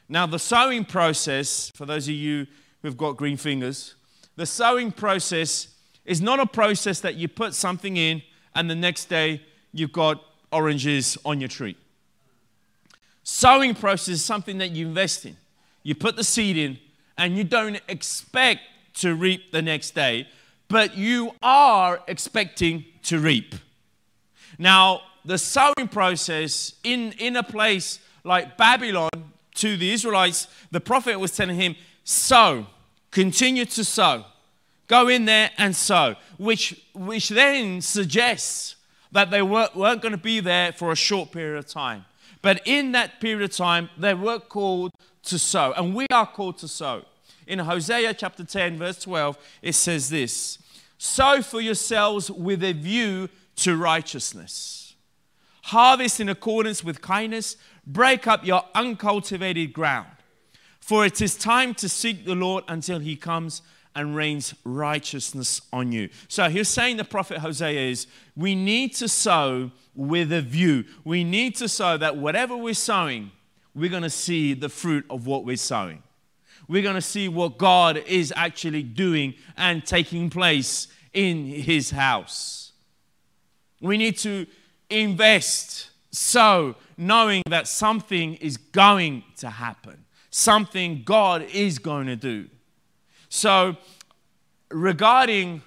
Now, 0.09 0.26
the 0.26 0.38
sowing 0.38 0.85
process, 0.85 1.70
for 1.74 1.85
those 1.85 2.06
of 2.06 2.14
you 2.14 2.46
who've 2.82 2.96
got 2.96 3.16
green 3.16 3.37
fingers, 3.37 3.94
the 4.37 4.46
sowing 4.46 4.92
process 4.92 5.68
is 6.04 6.20
not 6.20 6.38
a 6.38 6.46
process 6.46 7.00
that 7.00 7.16
you 7.16 7.26
put 7.26 7.54
something 7.54 7.96
in 7.96 8.22
and 8.54 8.70
the 8.70 8.74
next 8.74 9.06
day 9.06 9.42
you've 9.72 9.92
got 9.92 10.22
oranges 10.52 11.18
on 11.24 11.40
your 11.40 11.48
tree. 11.48 11.76
Sowing 13.24 13.74
process 13.74 14.09
is 14.09 14.24
something 14.24 14.59
that 14.59 14.70
you 14.70 14.87
invest 14.87 15.26
in. 15.26 15.37
You 15.82 15.96
put 15.96 16.14
the 16.14 16.22
seed 16.22 16.56
in 16.56 16.78
and 17.18 17.37
you 17.37 17.42
don't 17.42 17.80
expect 17.88 18.61
to 18.94 19.14
reap 19.14 19.50
the 19.50 19.62
next 19.62 19.94
day, 19.94 20.28
but 20.68 20.96
you 20.96 21.33
are 21.42 22.00
expecting 22.09 22.85
to 23.05 23.18
reap. 23.18 23.55
Now, 24.59 25.02
the 25.24 25.38
sowing 25.38 25.88
process 25.90 26.74
in, 26.85 27.12
in 27.18 27.37
a 27.37 27.42
place 27.42 28.00
like 28.24 28.57
Babylon 28.57 29.11
to 29.57 29.76
the 29.76 29.92
Israelites, 29.92 30.48
the 30.70 30.81
prophet 30.81 31.18
was 31.18 31.37
telling 31.37 31.57
him, 31.57 31.76
sow, 32.05 32.66
continue 33.11 33.64
to 33.64 33.85
sow. 33.85 34.24
Go 34.87 35.09
in 35.09 35.24
there 35.24 35.50
and 35.59 35.74
sow, 35.74 36.14
which, 36.38 36.81
which 36.94 37.29
then 37.29 37.81
suggests 37.81 38.76
that 39.12 39.31
they 39.31 39.42
weren't, 39.42 39.74
weren't 39.74 40.02
going 40.02 40.12
to 40.12 40.18
be 40.18 40.40
there 40.40 40.72
for 40.72 40.92
a 40.92 40.96
short 40.96 41.33
period 41.33 41.59
of 41.59 41.66
time. 41.66 42.05
But 42.42 42.61
in 42.64 42.92
that 42.92 43.20
period 43.20 43.50
of 43.50 43.57
time, 43.57 43.90
they 43.98 44.14
were 44.14 44.38
called 44.38 44.92
to 45.24 45.38
sow, 45.38 45.72
and 45.76 45.94
we 45.94 46.07
are 46.12 46.26
called 46.26 46.59
to 46.59 46.68
sow. 46.68 47.05
In 47.46 47.61
Hosea 47.61 48.14
chapter 48.14 48.44
10, 48.44 48.78
verse 48.78 48.98
12, 49.00 49.38
it 49.62 49.74
says 49.74 50.11
this 50.11 50.59
Sow 50.98 51.42
for 51.42 51.61
yourselves 51.61 52.30
with 52.30 52.64
a 52.64 52.72
view 52.72 53.28
to 53.56 53.76
righteousness. 53.76 54.94
harvest 55.64 56.20
in 56.20 56.28
accordance 56.28 56.85
with 56.85 57.00
kindness, 57.00 57.56
break 57.87 58.26
up 58.26 58.46
your 58.46 58.62
uncultivated 58.74 59.72
ground. 59.72 60.06
For 60.80 61.04
it 61.04 61.20
is 61.20 61.37
time 61.37 61.74
to 61.74 61.88
seek 61.88 62.24
the 62.24 62.37
Lord 62.37 62.62
until 62.68 63.00
he 63.00 63.16
comes 63.16 63.62
and 63.96 64.14
rains 64.14 64.54
righteousness 64.62 65.62
on 65.72 65.90
you. 65.90 66.09
So 66.28 66.48
he's 66.48 66.68
saying 66.68 66.98
the 66.98 67.04
prophet 67.04 67.38
Hosea 67.38 67.90
is 67.90 68.06
we 68.37 68.54
need 68.54 68.94
to 68.96 69.09
sow 69.09 69.72
with 69.94 70.32
a 70.32 70.42
view. 70.42 70.85
We 71.02 71.24
need 71.24 71.56
to 71.56 71.68
sow 71.68 71.96
that 71.96 72.16
whatever 72.16 72.56
we're 72.56 72.74
sowing, 72.74 73.32
we're 73.74 73.90
going 73.90 74.02
to 74.02 74.11
see 74.11 74.54
the 74.54 74.68
fruit 74.68 75.04
of 75.11 75.26
what 75.26 75.44
we're 75.44 75.56
sowing. 75.56 76.02
We're 76.68 76.83
going 76.83 76.96
to 76.96 77.00
see 77.00 77.29
what 77.29 77.59
God 77.59 77.98
is 77.98 78.33
actually 78.37 78.83
doing 78.83 79.35
and 79.57 79.85
taking 79.85 80.31
place 80.31 80.88
in 81.12 81.46
his 81.46 81.90
house. 81.90 82.72
We 83.81 83.96
need 83.98 84.18
to 84.18 84.46
invest, 84.90 85.90
so 86.11 86.76
knowing 86.96 87.42
that 87.48 87.68
something 87.68 88.35
is 88.35 88.57
going 88.57 89.22
to 89.37 89.50
happen 89.50 90.07
something 90.37 91.02
God 91.02 91.42
is 91.50 91.79
going 91.79 92.07
to 92.09 92.16
do. 92.16 92.48
So, 93.31 93.76
regarding 94.70 95.62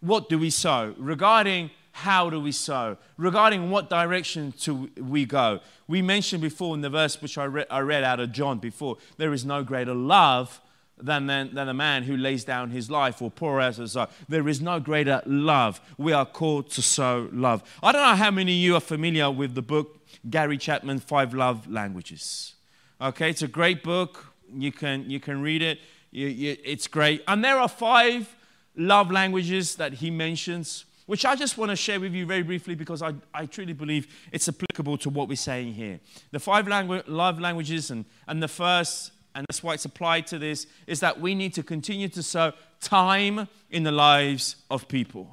what 0.00 0.30
do 0.30 0.38
we 0.38 0.48
sow, 0.48 0.94
regarding 0.96 1.70
how 1.96 2.28
do 2.28 2.38
we 2.38 2.52
sow, 2.52 2.98
regarding 3.16 3.70
what 3.70 3.88
direction 3.88 4.52
do 4.60 4.90
we 5.00 5.24
go, 5.24 5.60
we 5.88 6.02
mentioned 6.02 6.42
before 6.42 6.74
in 6.74 6.82
the 6.82 6.90
verse 6.90 7.22
which 7.22 7.38
I, 7.38 7.44
re- 7.44 7.64
I 7.70 7.80
read 7.80 8.04
out 8.04 8.20
of 8.20 8.32
John 8.32 8.58
before 8.58 8.98
there 9.16 9.32
is 9.32 9.46
no 9.46 9.64
greater 9.64 9.94
love 9.94 10.60
than, 10.98 11.26
than, 11.26 11.54
than 11.54 11.70
a 11.70 11.74
man 11.74 12.02
who 12.02 12.14
lays 12.14 12.44
down 12.44 12.68
his 12.68 12.90
life 12.90 13.22
or 13.22 13.30
pour 13.30 13.62
out 13.62 13.76
his 13.76 13.96
life. 13.96 14.10
There 14.28 14.46
is 14.46 14.60
no 14.60 14.78
greater 14.78 15.22
love. 15.24 15.80
We 15.96 16.12
are 16.12 16.26
called 16.26 16.68
to 16.72 16.82
sow 16.82 17.30
love. 17.32 17.62
I 17.82 17.92
don't 17.92 18.02
know 18.02 18.14
how 18.14 18.30
many 18.30 18.52
of 18.52 18.58
you 18.58 18.76
are 18.76 18.80
familiar 18.80 19.30
with 19.30 19.54
the 19.54 19.62
book 19.62 20.06
Gary 20.28 20.58
Chapman, 20.58 20.98
Five 21.00 21.32
Love 21.32 21.66
Languages. 21.66 22.56
Okay, 23.00 23.30
it's 23.30 23.42
a 23.42 23.48
great 23.48 23.82
book. 23.82 24.34
You 24.54 24.70
can, 24.70 25.08
you 25.08 25.18
can 25.18 25.40
read 25.40 25.62
it. 25.62 25.78
You, 26.10 26.26
you, 26.26 26.56
it's 26.62 26.88
great. 26.88 27.22
And 27.26 27.42
there 27.42 27.58
are 27.58 27.68
five 27.68 28.36
love 28.76 29.10
languages 29.10 29.76
that 29.76 29.94
he 29.94 30.10
mentions, 30.10 30.84
which 31.06 31.24
I 31.24 31.36
just 31.36 31.56
want 31.56 31.70
to 31.70 31.76
share 31.76 32.00
with 32.00 32.12
you 32.12 32.26
very 32.26 32.42
briefly 32.42 32.74
because 32.74 33.00
I, 33.00 33.14
I 33.32 33.46
truly 33.46 33.72
believe 33.72 34.08
it's 34.32 34.48
applicable 34.48 34.98
to 34.98 35.10
what 35.10 35.28
we're 35.28 35.36
saying 35.36 35.74
here. 35.74 36.00
The 36.32 36.40
five 36.40 36.66
langu- 36.66 37.04
love 37.06 37.40
languages, 37.40 37.90
and, 37.90 38.04
and 38.26 38.42
the 38.42 38.48
first, 38.48 39.12
and 39.34 39.46
that's 39.48 39.62
why 39.62 39.74
it's 39.74 39.84
applied 39.84 40.26
to 40.28 40.38
this, 40.38 40.66
is 40.86 41.00
that 41.00 41.20
we 41.20 41.34
need 41.34 41.54
to 41.54 41.62
continue 41.62 42.08
to 42.08 42.22
sow 42.22 42.52
time 42.80 43.48
in 43.70 43.84
the 43.84 43.92
lives 43.92 44.56
of 44.70 44.88
people. 44.88 45.30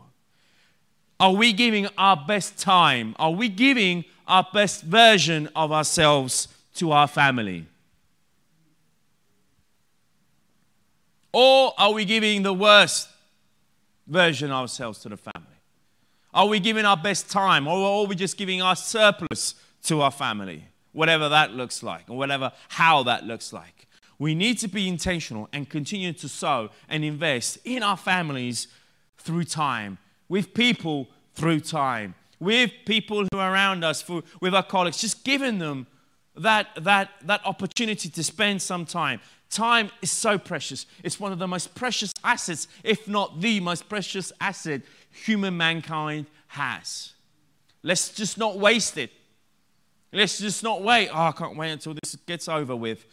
Are 1.19 1.33
we 1.33 1.53
giving 1.53 1.87
our 1.97 2.17
best 2.17 2.57
time? 2.57 3.15
Are 3.17 3.31
we 3.31 3.49
giving 3.49 4.05
our 4.27 4.45
best 4.53 4.83
version 4.83 5.49
of 5.55 5.71
ourselves 5.71 6.47
to 6.75 6.91
our 6.91 7.07
family? 7.07 7.65
Or 11.31 11.73
are 11.77 11.93
we 11.93 12.05
giving 12.05 12.43
the 12.43 12.53
worst 12.53 13.09
version 14.05 14.51
of 14.51 14.61
ourselves 14.61 14.99
to 14.99 15.09
the 15.09 15.17
family? 15.17 15.32
Are 16.33 16.47
we 16.47 16.59
giving 16.59 16.85
our 16.85 16.97
best 16.97 17.29
time 17.29 17.67
or 17.67 18.03
are 18.03 18.07
we 18.07 18.15
just 18.15 18.37
giving 18.37 18.61
our 18.61 18.75
surplus 18.75 19.55
to 19.83 20.01
our 20.01 20.11
family? 20.11 20.65
Whatever 20.91 21.29
that 21.29 21.51
looks 21.51 21.83
like 21.83 22.09
or 22.09 22.17
whatever 22.17 22.51
how 22.69 23.03
that 23.03 23.25
looks 23.25 23.53
like. 23.53 23.87
We 24.17 24.33
need 24.33 24.57
to 24.59 24.67
be 24.67 24.87
intentional 24.87 25.49
and 25.53 25.69
continue 25.69 26.13
to 26.13 26.29
sow 26.29 26.69
and 26.89 27.03
invest 27.03 27.59
in 27.65 27.83
our 27.83 27.97
families 27.97 28.67
through 29.17 29.43
time, 29.45 29.97
with 30.29 30.53
people 30.53 31.07
through 31.33 31.59
time, 31.61 32.15
with 32.39 32.71
people 32.85 33.27
who 33.31 33.39
are 33.39 33.51
around 33.51 33.83
us, 33.83 34.01
for, 34.01 34.23
with 34.41 34.53
our 34.53 34.63
colleagues, 34.63 35.01
just 35.01 35.23
giving 35.23 35.59
them 35.59 35.87
that, 36.35 36.67
that, 36.81 37.11
that 37.23 37.45
opportunity 37.45 38.09
to 38.09 38.23
spend 38.23 38.61
some 38.61 38.85
time. 38.85 39.19
Time 39.49 39.91
is 40.01 40.11
so 40.11 40.37
precious. 40.37 40.87
It's 41.03 41.19
one 41.19 41.31
of 41.31 41.39
the 41.39 41.47
most 41.47 41.75
precious 41.75 42.11
assets, 42.23 42.67
if 42.83 43.07
not 43.07 43.39
the 43.39 43.59
most 43.59 43.87
precious 43.87 44.31
asset 44.41 44.81
human 45.11 45.55
mankind 45.55 46.25
has. 46.47 47.13
Let's 47.83 48.09
just 48.09 48.37
not 48.37 48.57
waste 48.57 48.97
it. 48.97 49.11
Let's 50.11 50.39
just 50.39 50.63
not 50.63 50.81
wait. 50.81 51.09
Oh, 51.09 51.27
I 51.27 51.31
can't 51.31 51.55
wait 51.55 51.71
until 51.71 51.93
this 51.93 52.15
gets 52.27 52.47
over 52.47 52.75
with. 52.75 53.05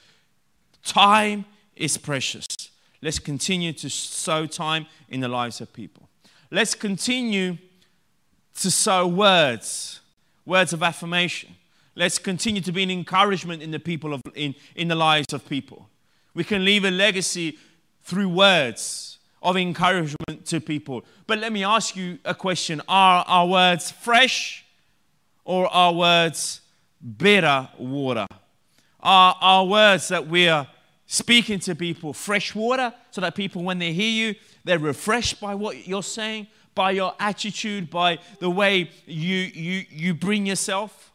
Time 0.82 1.44
is 1.76 1.98
precious. 1.98 2.46
Let's 3.02 3.18
continue 3.18 3.72
to 3.74 3.90
sow 3.90 4.46
time 4.46 4.86
in 5.08 5.20
the 5.20 5.28
lives 5.28 5.60
of 5.60 5.72
people. 5.72 6.08
Let's 6.50 6.74
continue 6.74 7.56
to 8.56 8.70
sow 8.70 9.06
words, 9.06 10.00
words 10.44 10.72
of 10.72 10.82
affirmation. 10.82 11.56
Let's 12.00 12.18
continue 12.18 12.62
to 12.62 12.72
be 12.72 12.82
an 12.82 12.90
encouragement 12.90 13.62
in 13.62 13.72
the 13.72 13.78
people 13.78 14.14
of 14.14 14.22
in, 14.34 14.54
in 14.74 14.88
the 14.88 14.94
lives 14.94 15.34
of 15.34 15.46
people. 15.46 15.90
We 16.32 16.44
can 16.44 16.64
leave 16.64 16.86
a 16.86 16.90
legacy 16.90 17.58
through 18.02 18.30
words 18.30 19.18
of 19.42 19.58
encouragement 19.58 20.46
to 20.46 20.62
people. 20.62 21.04
But 21.26 21.40
let 21.40 21.52
me 21.52 21.62
ask 21.62 21.94
you 21.94 22.18
a 22.24 22.34
question. 22.34 22.80
Are 22.88 23.22
our 23.28 23.46
words 23.46 23.90
fresh 23.90 24.64
or 25.44 25.70
are 25.70 25.92
words 25.92 26.62
bitter 27.18 27.68
water? 27.76 28.26
Are 29.00 29.36
our 29.38 29.66
words 29.66 30.08
that 30.08 30.26
we 30.26 30.48
are 30.48 30.66
speaking 31.04 31.58
to 31.58 31.74
people 31.74 32.14
fresh 32.14 32.54
water 32.54 32.94
so 33.10 33.20
that 33.20 33.34
people, 33.34 33.62
when 33.62 33.78
they 33.78 33.92
hear 33.92 34.28
you, 34.28 34.34
they're 34.64 34.78
refreshed 34.78 35.38
by 35.38 35.54
what 35.54 35.86
you're 35.86 36.02
saying, 36.02 36.46
by 36.74 36.92
your 36.92 37.12
attitude, 37.20 37.90
by 37.90 38.18
the 38.38 38.48
way 38.48 38.90
you, 39.04 39.36
you, 39.36 39.84
you 39.90 40.14
bring 40.14 40.46
yourself? 40.46 41.09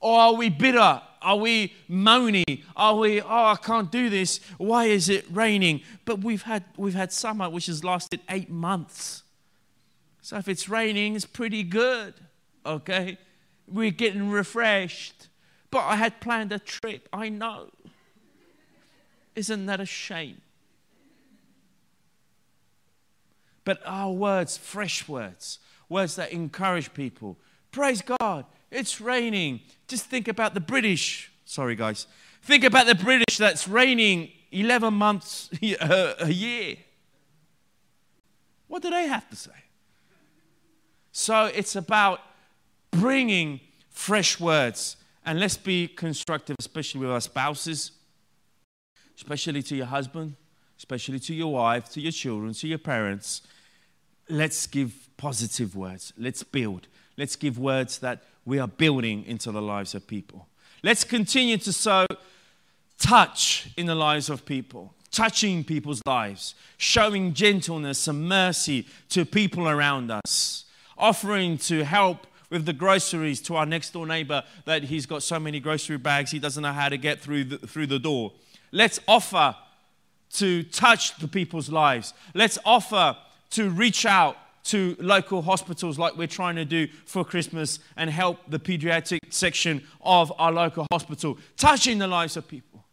Or 0.00 0.18
are 0.18 0.34
we 0.34 0.48
bitter? 0.50 1.02
Are 1.22 1.36
we 1.36 1.72
moany? 1.90 2.62
Are 2.76 2.94
we, 2.94 3.20
oh, 3.20 3.26
I 3.28 3.56
can't 3.56 3.90
do 3.90 4.08
this. 4.08 4.40
Why 4.58 4.84
is 4.84 5.08
it 5.08 5.24
raining? 5.30 5.82
But 6.04 6.22
we've 6.22 6.42
had, 6.42 6.64
we've 6.76 6.94
had 6.94 7.12
summer 7.12 7.50
which 7.50 7.66
has 7.66 7.82
lasted 7.82 8.20
eight 8.30 8.50
months. 8.50 9.22
So 10.22 10.36
if 10.36 10.48
it's 10.48 10.68
raining, 10.68 11.16
it's 11.16 11.24
pretty 11.24 11.62
good, 11.62 12.14
okay? 12.64 13.18
We're 13.68 13.90
getting 13.90 14.30
refreshed. 14.30 15.28
But 15.70 15.84
I 15.84 15.96
had 15.96 16.20
planned 16.20 16.52
a 16.52 16.58
trip, 16.58 17.08
I 17.12 17.28
know. 17.28 17.70
Isn't 19.34 19.66
that 19.66 19.80
a 19.80 19.86
shame? 19.86 20.40
But 23.64 23.80
our 23.84 24.12
words, 24.12 24.56
fresh 24.56 25.08
words, 25.08 25.58
words 25.88 26.16
that 26.16 26.32
encourage 26.32 26.94
people. 26.94 27.36
Praise 27.72 28.00
God. 28.00 28.46
It's 28.70 29.00
raining. 29.00 29.60
Just 29.88 30.06
think 30.06 30.28
about 30.28 30.54
the 30.54 30.60
British. 30.60 31.30
Sorry, 31.44 31.76
guys. 31.76 32.06
Think 32.42 32.64
about 32.64 32.86
the 32.86 32.94
British 32.94 33.38
that's 33.38 33.66
raining 33.66 34.30
11 34.52 34.94
months 34.94 35.50
a 35.62 36.28
year. 36.28 36.76
What 38.68 38.82
do 38.82 38.90
they 38.90 39.06
have 39.06 39.28
to 39.30 39.36
say? 39.36 39.52
So 41.12 41.46
it's 41.46 41.76
about 41.76 42.20
bringing 42.90 43.60
fresh 43.90 44.38
words. 44.38 44.96
And 45.24 45.40
let's 45.40 45.56
be 45.56 45.88
constructive, 45.88 46.56
especially 46.60 47.00
with 47.00 47.10
our 47.10 47.20
spouses, 47.20 47.92
especially 49.16 49.62
to 49.64 49.76
your 49.76 49.86
husband, 49.86 50.36
especially 50.78 51.18
to 51.20 51.34
your 51.34 51.52
wife, 51.52 51.88
to 51.90 52.00
your 52.00 52.12
children, 52.12 52.52
to 52.52 52.68
your 52.68 52.78
parents. 52.78 53.42
Let's 54.28 54.66
give 54.66 55.08
positive 55.16 55.74
words. 55.74 56.12
Let's 56.16 56.42
build. 56.42 56.86
Let's 57.16 57.34
give 57.34 57.58
words 57.58 57.98
that 58.00 58.24
we 58.46 58.58
are 58.60 58.68
building 58.68 59.24
into 59.26 59.50
the 59.50 59.60
lives 59.60 59.94
of 59.94 60.06
people. 60.06 60.46
Let's 60.82 61.04
continue 61.04 61.58
to 61.58 61.72
sow 61.72 62.06
touch 62.98 63.68
in 63.76 63.86
the 63.86 63.94
lives 63.94 64.30
of 64.30 64.46
people, 64.46 64.94
touching 65.10 65.64
people's 65.64 66.00
lives, 66.06 66.54
showing 66.78 67.34
gentleness 67.34 68.06
and 68.08 68.28
mercy 68.28 68.86
to 69.10 69.24
people 69.24 69.68
around 69.68 70.10
us, 70.10 70.64
offering 70.96 71.58
to 71.58 71.84
help 71.84 72.26
with 72.48 72.64
the 72.64 72.72
groceries 72.72 73.40
to 73.42 73.56
our 73.56 73.66
next 73.66 73.92
door 73.92 74.06
neighbor 74.06 74.44
that 74.64 74.84
he's 74.84 75.04
got 75.04 75.22
so 75.22 75.40
many 75.40 75.58
grocery 75.58 75.98
bags 75.98 76.30
he 76.30 76.38
doesn't 76.38 76.62
know 76.62 76.72
how 76.72 76.88
to 76.88 76.96
get 76.96 77.20
through 77.20 77.44
the, 77.44 77.58
through 77.58 77.88
the 77.88 77.98
door. 77.98 78.32
Let's 78.70 79.00
offer 79.08 79.56
to 80.34 80.62
touch 80.62 81.16
the 81.18 81.28
people's 81.28 81.68
lives. 81.68 82.14
Let's 82.34 82.58
offer 82.64 83.16
to 83.50 83.70
reach 83.70 84.06
out 84.06 84.36
to 84.66 84.96
local 84.98 85.42
hospitals 85.42 85.98
like 85.98 86.16
we're 86.16 86.26
trying 86.26 86.56
to 86.56 86.64
do 86.64 86.88
for 87.04 87.24
Christmas 87.24 87.78
and 87.96 88.10
help 88.10 88.38
the 88.48 88.58
pediatric 88.58 89.18
section 89.30 89.82
of 90.00 90.32
our 90.38 90.52
local 90.52 90.86
hospital, 90.90 91.38
touching 91.56 91.98
the 91.98 92.06
lives 92.06 92.36
of 92.36 92.46
people. 92.48 92.84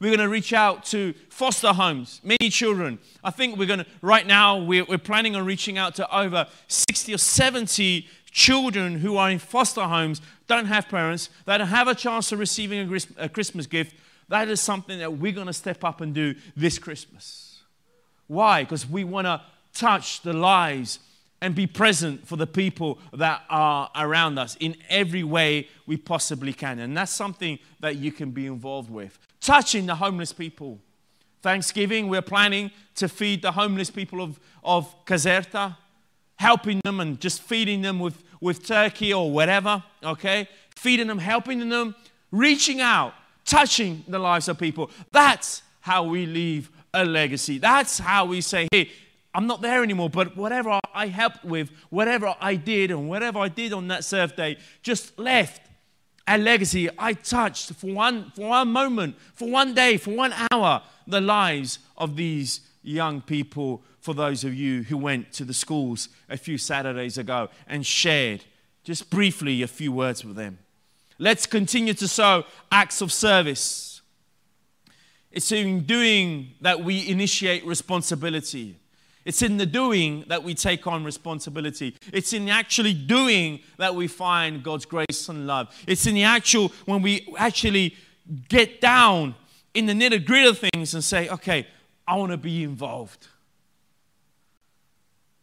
We're 0.00 0.08
going 0.08 0.18
to 0.18 0.28
reach 0.28 0.52
out 0.52 0.84
to 0.86 1.14
foster 1.28 1.72
homes, 1.72 2.20
many 2.24 2.50
children. 2.50 2.98
I 3.22 3.30
think 3.30 3.56
we're 3.56 3.68
going 3.68 3.80
to, 3.80 3.86
right 4.00 4.26
now, 4.26 4.58
we're, 4.58 4.84
we're 4.84 4.98
planning 4.98 5.36
on 5.36 5.46
reaching 5.46 5.78
out 5.78 5.94
to 5.94 6.16
over 6.16 6.48
60 6.66 7.14
or 7.14 7.18
70 7.18 8.08
children 8.32 8.98
who 8.98 9.16
are 9.16 9.30
in 9.30 9.38
foster 9.38 9.82
homes, 9.82 10.20
don't 10.48 10.66
have 10.66 10.88
parents, 10.88 11.30
that 11.44 11.60
have 11.60 11.86
a 11.86 11.94
chance 11.94 12.32
of 12.32 12.40
receiving 12.40 12.92
a 13.16 13.28
Christmas 13.28 13.66
gift. 13.66 13.94
That 14.28 14.48
is 14.48 14.60
something 14.60 14.98
that 14.98 15.18
we're 15.18 15.30
going 15.30 15.46
to 15.46 15.52
step 15.52 15.84
up 15.84 16.00
and 16.00 16.12
do 16.12 16.34
this 16.56 16.80
Christmas. 16.80 17.60
Why? 18.26 18.64
Because 18.64 18.88
we 18.88 19.04
want 19.04 19.26
to 19.26 19.40
touch 19.72 20.22
the 20.22 20.32
lives 20.32 20.98
and 21.42 21.56
be 21.56 21.66
present 21.66 22.26
for 22.26 22.36
the 22.36 22.46
people 22.46 23.00
that 23.12 23.42
are 23.50 23.90
around 23.96 24.38
us 24.38 24.56
in 24.60 24.76
every 24.88 25.24
way 25.24 25.68
we 25.86 25.96
possibly 25.96 26.52
can. 26.52 26.78
And 26.78 26.96
that's 26.96 27.12
something 27.12 27.58
that 27.80 27.96
you 27.96 28.12
can 28.12 28.30
be 28.30 28.46
involved 28.46 28.88
with. 28.88 29.18
Touching 29.40 29.86
the 29.86 29.96
homeless 29.96 30.32
people. 30.32 30.78
Thanksgiving, 31.42 32.06
we're 32.06 32.22
planning 32.22 32.70
to 32.94 33.08
feed 33.08 33.42
the 33.42 33.50
homeless 33.50 33.90
people 33.90 34.22
of, 34.22 34.38
of 34.62 34.94
Caserta, 35.04 35.76
helping 36.36 36.80
them 36.84 37.00
and 37.00 37.20
just 37.20 37.42
feeding 37.42 37.82
them 37.82 37.98
with, 37.98 38.22
with 38.40 38.64
turkey 38.64 39.12
or 39.12 39.28
whatever, 39.28 39.82
okay? 40.04 40.48
Feeding 40.76 41.08
them, 41.08 41.18
helping 41.18 41.68
them, 41.68 41.96
reaching 42.30 42.80
out, 42.80 43.14
touching 43.44 44.04
the 44.06 44.20
lives 44.20 44.46
of 44.46 44.60
people. 44.60 44.92
That's 45.10 45.62
how 45.80 46.04
we 46.04 46.24
leave 46.24 46.70
a 46.94 47.04
legacy. 47.04 47.58
That's 47.58 47.98
how 47.98 48.26
we 48.26 48.40
say, 48.40 48.68
hey, 48.70 48.90
I'm 49.34 49.46
not 49.46 49.62
there 49.62 49.82
anymore, 49.82 50.10
but 50.10 50.36
whatever 50.36 50.78
I 50.92 51.06
helped 51.06 51.44
with, 51.44 51.70
whatever 51.90 52.34
I 52.40 52.56
did, 52.56 52.90
and 52.90 53.08
whatever 53.08 53.38
I 53.38 53.48
did 53.48 53.72
on 53.72 53.88
that 53.88 54.04
surf 54.04 54.36
day, 54.36 54.58
just 54.82 55.18
left 55.18 55.62
a 56.26 56.36
legacy. 56.36 56.88
I 56.98 57.14
touched 57.14 57.72
for 57.72 57.92
one, 57.92 58.30
for 58.34 58.48
one 58.48 58.68
moment, 58.68 59.16
for 59.34 59.48
one 59.48 59.74
day, 59.74 59.96
for 59.96 60.10
one 60.14 60.34
hour, 60.50 60.82
the 61.06 61.20
lives 61.20 61.78
of 61.96 62.16
these 62.16 62.60
young 62.82 63.20
people. 63.20 63.82
For 64.00 64.14
those 64.14 64.42
of 64.42 64.52
you 64.52 64.82
who 64.82 64.98
went 64.98 65.32
to 65.34 65.44
the 65.44 65.54
schools 65.54 66.08
a 66.28 66.36
few 66.36 66.58
Saturdays 66.58 67.18
ago 67.18 67.48
and 67.68 67.86
shared 67.86 68.44
just 68.82 69.10
briefly 69.10 69.62
a 69.62 69.68
few 69.68 69.92
words 69.92 70.24
with 70.24 70.34
them. 70.34 70.58
Let's 71.18 71.46
continue 71.46 71.94
to 71.94 72.08
sow 72.08 72.44
acts 72.72 73.00
of 73.00 73.12
service. 73.12 74.00
It's 75.30 75.52
in 75.52 75.82
doing 75.82 76.54
that 76.60 76.82
we 76.82 77.08
initiate 77.08 77.64
responsibility. 77.64 78.76
It's 79.24 79.42
in 79.42 79.56
the 79.56 79.66
doing 79.66 80.24
that 80.28 80.42
we 80.42 80.54
take 80.54 80.86
on 80.86 81.04
responsibility. 81.04 81.96
It's 82.12 82.32
in 82.32 82.48
actually 82.48 82.94
doing 82.94 83.60
that 83.78 83.94
we 83.94 84.08
find 84.08 84.62
God's 84.62 84.84
grace 84.84 85.28
and 85.28 85.46
love. 85.46 85.68
It's 85.86 86.06
in 86.06 86.14
the 86.14 86.24
actual, 86.24 86.72
when 86.86 87.02
we 87.02 87.32
actually 87.38 87.96
get 88.48 88.80
down 88.80 89.34
in 89.74 89.86
the 89.86 89.92
nitty 89.92 90.26
gritty 90.26 90.48
of 90.48 90.58
things 90.58 90.94
and 90.94 91.04
say, 91.04 91.28
okay, 91.28 91.66
I 92.06 92.16
want 92.16 92.32
to 92.32 92.36
be 92.36 92.64
involved. 92.64 93.28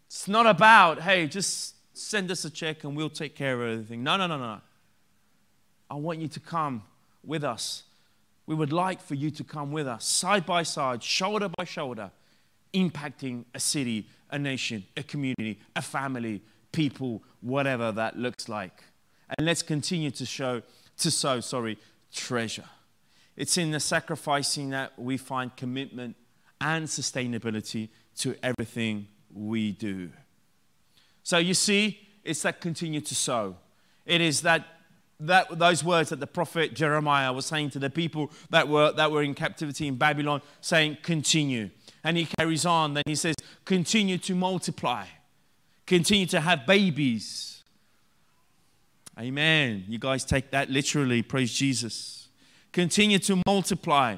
It's 0.07 0.27
not 0.27 0.45
about, 0.45 1.01
hey, 1.01 1.27
just 1.27 1.75
send 1.97 2.31
us 2.31 2.43
a 2.43 2.49
check 2.49 2.83
and 2.83 2.97
we'll 2.97 3.09
take 3.09 3.35
care 3.35 3.61
of 3.61 3.71
everything. 3.71 4.03
No, 4.03 4.17
no, 4.17 4.27
no, 4.27 4.37
no. 4.37 4.59
I 5.89 5.95
want 5.95 6.19
you 6.19 6.27
to 6.27 6.39
come 6.39 6.83
with 7.23 7.43
us. 7.43 7.83
We 8.45 8.55
would 8.55 8.73
like 8.73 9.01
for 9.01 9.15
you 9.15 9.31
to 9.31 9.43
come 9.43 9.71
with 9.71 9.87
us, 9.87 10.05
side 10.05 10.45
by 10.45 10.63
side, 10.63 11.03
shoulder 11.03 11.49
by 11.57 11.63
shoulder, 11.63 12.11
impacting 12.73 13.45
a 13.53 13.60
city, 13.60 14.08
a 14.32 14.39
nation, 14.39 14.86
a 14.95 15.03
community, 15.03 15.60
a 15.75 15.82
family, 15.82 16.41
people, 16.71 17.23
whatever 17.41 17.91
that 17.91 18.17
looks 18.17 18.49
like. 18.49 18.84
And 19.38 19.45
let's 19.45 19.62
continue 19.62 20.12
to 20.12 20.25
show, 20.25 20.62
to 20.97 21.12
sow, 21.12 21.39
sorry, 21.39 21.77
treasure. 22.13 22.65
It's 23.36 23.58
in 23.58 23.71
the 23.71 23.79
sacrificing 23.79 24.71
that 24.71 24.97
we 24.97 25.17
find 25.17 25.55
commitment 25.55 26.15
and 26.60 26.88
sustainability 26.88 27.89
to 28.17 28.36
everything 28.43 29.08
we 29.34 29.71
do. 29.71 30.12
So 31.23 31.38
you 31.38 31.53
see, 31.53 31.99
it's 32.23 32.41
that 32.41 32.60
continue 32.60 33.01
to 33.01 33.15
sow. 33.15 33.55
It 34.05 34.21
is 34.21 34.41
that 34.41 34.65
that, 35.21 35.60
those 35.60 35.84
words 35.84 36.10
that 36.10 36.19
the 36.19 36.27
prophet 36.27 36.73
Jeremiah 36.73 37.34
was 37.34 37.45
saying 37.45 37.71
to 37.71 37.79
the 37.79 37.89
people 37.89 38.32
that 38.51 38.67
were, 38.67 38.91
that 38.93 39.12
were 39.12 39.21
in 39.21 39.34
captivity 39.34 39.88
in 39.88 39.95
Babylon, 39.95 40.41
saying, 40.62 40.97
continue. 41.03 41.69
And 42.03 42.17
he 42.17 42.25
carries 42.25 42.65
on, 42.65 42.93
then 42.93 43.03
he 43.05 43.15
says, 43.15 43.35
continue 43.65 44.17
to 44.19 44.35
multiply, 44.35 45.05
continue 45.85 46.25
to 46.27 46.39
have 46.39 46.65
babies. 46.65 47.63
Amen. 49.19 49.83
You 49.88 49.99
guys 49.99 50.23
take 50.23 50.51
that 50.51 50.69
literally, 50.69 51.21
praise 51.21 51.53
Jesus. 51.53 52.29
Continue 52.71 53.19
to 53.19 53.41
multiply. 53.45 54.15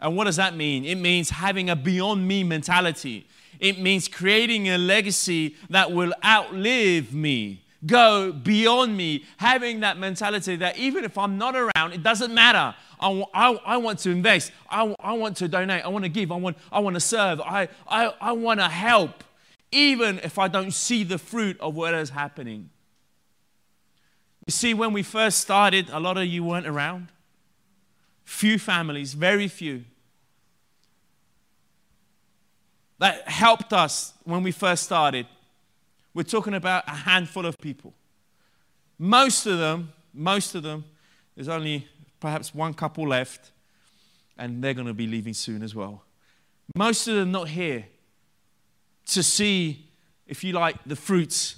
And 0.00 0.16
what 0.16 0.24
does 0.24 0.36
that 0.36 0.56
mean? 0.56 0.86
It 0.86 0.94
means 0.94 1.28
having 1.28 1.68
a 1.68 1.76
beyond 1.76 2.26
me 2.26 2.42
mentality. 2.42 3.26
It 3.58 3.78
means 3.78 4.08
creating 4.08 4.70
a 4.70 4.78
legacy 4.78 5.56
that 5.68 5.92
will 5.92 6.14
outlive 6.24 7.12
me 7.12 7.64
go 7.84 8.32
beyond 8.32 8.96
me, 8.96 9.24
having 9.38 9.80
that 9.80 9.98
mentality 9.98 10.56
that 10.56 10.76
even 10.76 11.04
if 11.04 11.16
I'm 11.16 11.38
not 11.38 11.56
around, 11.56 11.92
it 11.92 12.02
doesn't 12.02 12.32
matter. 12.34 12.74
I, 13.00 13.24
I, 13.32 13.52
I 13.64 13.76
want 13.78 14.00
to 14.00 14.10
invest. 14.10 14.52
I, 14.68 14.94
I 15.00 15.14
want 15.14 15.36
to 15.38 15.48
donate. 15.48 15.84
I 15.84 15.88
want 15.88 16.04
to 16.04 16.10
give. 16.10 16.30
I 16.30 16.36
want, 16.36 16.56
I 16.70 16.80
want 16.80 16.94
to 16.94 17.00
serve. 17.00 17.40
I, 17.40 17.68
I, 17.88 18.12
I 18.20 18.32
want 18.32 18.60
to 18.60 18.68
help, 18.68 19.24
even 19.72 20.18
if 20.22 20.38
I 20.38 20.48
don't 20.48 20.72
see 20.72 21.04
the 21.04 21.18
fruit 21.18 21.58
of 21.60 21.74
what 21.74 21.94
is 21.94 22.10
happening. 22.10 22.70
You 24.46 24.52
see, 24.52 24.74
when 24.74 24.92
we 24.92 25.02
first 25.02 25.38
started, 25.38 25.88
a 25.90 26.00
lot 26.00 26.18
of 26.18 26.26
you 26.26 26.44
weren't 26.44 26.66
around. 26.66 27.08
Few 28.24 28.58
families, 28.58 29.14
very 29.14 29.48
few. 29.48 29.84
That 32.98 33.26
helped 33.28 33.72
us 33.72 34.12
when 34.24 34.42
we 34.42 34.52
first 34.52 34.82
started 34.82 35.26
we're 36.20 36.24
talking 36.24 36.52
about 36.52 36.84
a 36.86 36.90
handful 36.90 37.46
of 37.46 37.58
people. 37.58 37.94
Most 38.98 39.46
of 39.46 39.56
them, 39.56 39.90
most 40.12 40.54
of 40.54 40.62
them, 40.62 40.84
there's 41.34 41.48
only 41.48 41.88
perhaps 42.20 42.54
one 42.54 42.74
couple 42.74 43.08
left, 43.08 43.52
and 44.36 44.62
they're 44.62 44.74
going 44.74 44.86
to 44.86 44.92
be 44.92 45.06
leaving 45.06 45.32
soon 45.32 45.62
as 45.62 45.74
well. 45.74 46.02
Most 46.76 47.08
of 47.08 47.14
them 47.14 47.32
not 47.32 47.48
here 47.48 47.86
to 49.06 49.22
see, 49.22 49.88
if 50.26 50.44
you 50.44 50.52
like, 50.52 50.76
the 50.84 50.94
fruits 50.94 51.56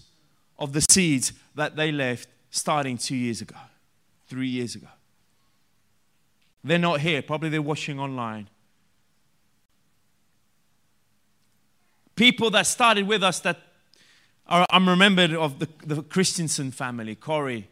of 0.61 0.73
the 0.73 0.81
seeds 0.93 1.33
that 1.57 1.75
they 1.75 1.91
left 1.91 2.29
starting 2.51 2.97
two 2.97 3.17
years 3.17 3.41
ago, 3.41 3.57
three 4.29 4.47
years 4.47 4.77
ago. 4.77 4.87
They're 6.63 6.79
not 6.79 7.01
here. 7.01 7.21
Probably 7.21 7.49
they're 7.49 7.61
watching 7.61 7.99
online. 7.99 8.49
People 12.15 12.49
that 12.51 12.69
started 12.69 13.09
with 13.09 13.25
us 13.25 13.41
that 13.41 13.59
I'm 14.47 14.89
remembered 14.89 15.33
of 15.33 15.59
the, 15.59 15.69
the 15.85 16.03
Christensen 16.03 16.73
family, 16.73 17.15
Corey. 17.15 17.69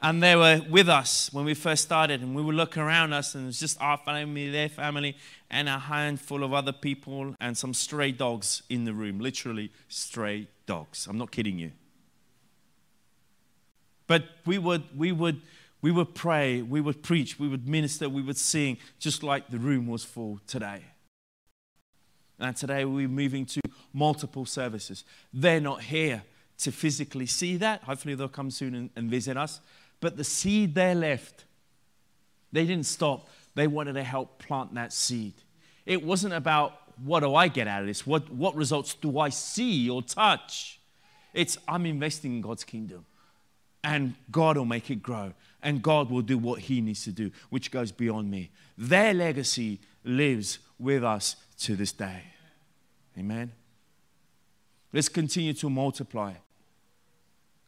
And 0.00 0.20
they 0.20 0.34
were 0.34 0.60
with 0.68 0.88
us 0.88 1.32
when 1.32 1.44
we 1.44 1.54
first 1.54 1.84
started, 1.84 2.22
and 2.22 2.34
we 2.34 2.42
would 2.42 2.56
look 2.56 2.76
around 2.76 3.12
us, 3.12 3.36
and 3.36 3.44
it 3.44 3.46
was 3.46 3.60
just 3.60 3.80
our 3.80 3.96
family, 3.96 4.50
their 4.50 4.68
family, 4.68 5.16
and 5.48 5.68
a 5.68 5.78
handful 5.78 6.42
of 6.42 6.52
other 6.52 6.72
people, 6.72 7.36
and 7.40 7.56
some 7.56 7.72
stray 7.72 8.10
dogs 8.10 8.62
in 8.68 8.84
the 8.84 8.92
room. 8.92 9.20
Literally, 9.20 9.70
stray 9.88 10.48
dogs. 10.66 11.06
I'm 11.08 11.18
not 11.18 11.30
kidding 11.30 11.58
you. 11.58 11.70
But 14.08 14.24
we 14.44 14.58
would, 14.58 14.82
we 14.96 15.12
would, 15.12 15.40
we 15.80 15.92
would 15.92 16.16
pray, 16.16 16.62
we 16.62 16.80
would 16.80 17.04
preach, 17.04 17.38
we 17.38 17.46
would 17.46 17.68
minister, 17.68 18.08
we 18.08 18.22
would 18.22 18.36
sing, 18.36 18.78
just 18.98 19.22
like 19.22 19.50
the 19.50 19.58
room 19.58 19.86
was 19.86 20.04
full 20.04 20.40
today. 20.48 20.82
And 22.38 22.56
today 22.56 22.84
we're 22.84 23.08
moving 23.08 23.46
to 23.46 23.60
multiple 23.92 24.46
services. 24.46 25.04
They're 25.32 25.60
not 25.60 25.82
here 25.82 26.22
to 26.58 26.72
physically 26.72 27.26
see 27.26 27.56
that. 27.58 27.82
Hopefully 27.82 28.14
they'll 28.14 28.28
come 28.28 28.50
soon 28.50 28.74
and, 28.74 28.90
and 28.96 29.10
visit 29.10 29.36
us. 29.36 29.60
But 30.00 30.16
the 30.16 30.24
seed 30.24 30.74
they 30.74 30.94
left, 30.94 31.44
they 32.52 32.66
didn't 32.66 32.86
stop. 32.86 33.28
They 33.54 33.66
wanted 33.66 33.94
to 33.94 34.02
help 34.02 34.38
plant 34.38 34.74
that 34.74 34.92
seed. 34.92 35.34
It 35.86 36.02
wasn't 36.02 36.34
about 36.34 36.78
what 37.04 37.20
do 37.20 37.34
I 37.34 37.48
get 37.48 37.68
out 37.68 37.80
of 37.80 37.86
this? 37.86 38.06
What, 38.06 38.30
what 38.30 38.54
results 38.54 38.94
do 38.94 39.18
I 39.18 39.28
see 39.30 39.88
or 39.88 40.02
touch? 40.02 40.80
It's 41.34 41.58
I'm 41.66 41.86
investing 41.86 42.36
in 42.36 42.40
God's 42.40 42.64
kingdom. 42.64 43.06
And 43.84 44.14
God 44.30 44.56
will 44.56 44.64
make 44.64 44.90
it 44.90 45.02
grow. 45.02 45.32
And 45.62 45.82
God 45.82 46.10
will 46.10 46.22
do 46.22 46.38
what 46.38 46.60
He 46.60 46.80
needs 46.80 47.04
to 47.04 47.10
do, 47.12 47.30
which 47.50 47.70
goes 47.70 47.92
beyond 47.92 48.30
me. 48.30 48.50
Their 48.78 49.14
legacy 49.14 49.80
lives 50.04 50.58
with 50.78 51.04
us 51.04 51.36
to 51.62 51.76
this 51.76 51.92
day. 51.92 52.22
Amen. 53.18 53.52
Let's 54.92 55.08
continue 55.08 55.54
to 55.54 55.70
multiply. 55.70 56.34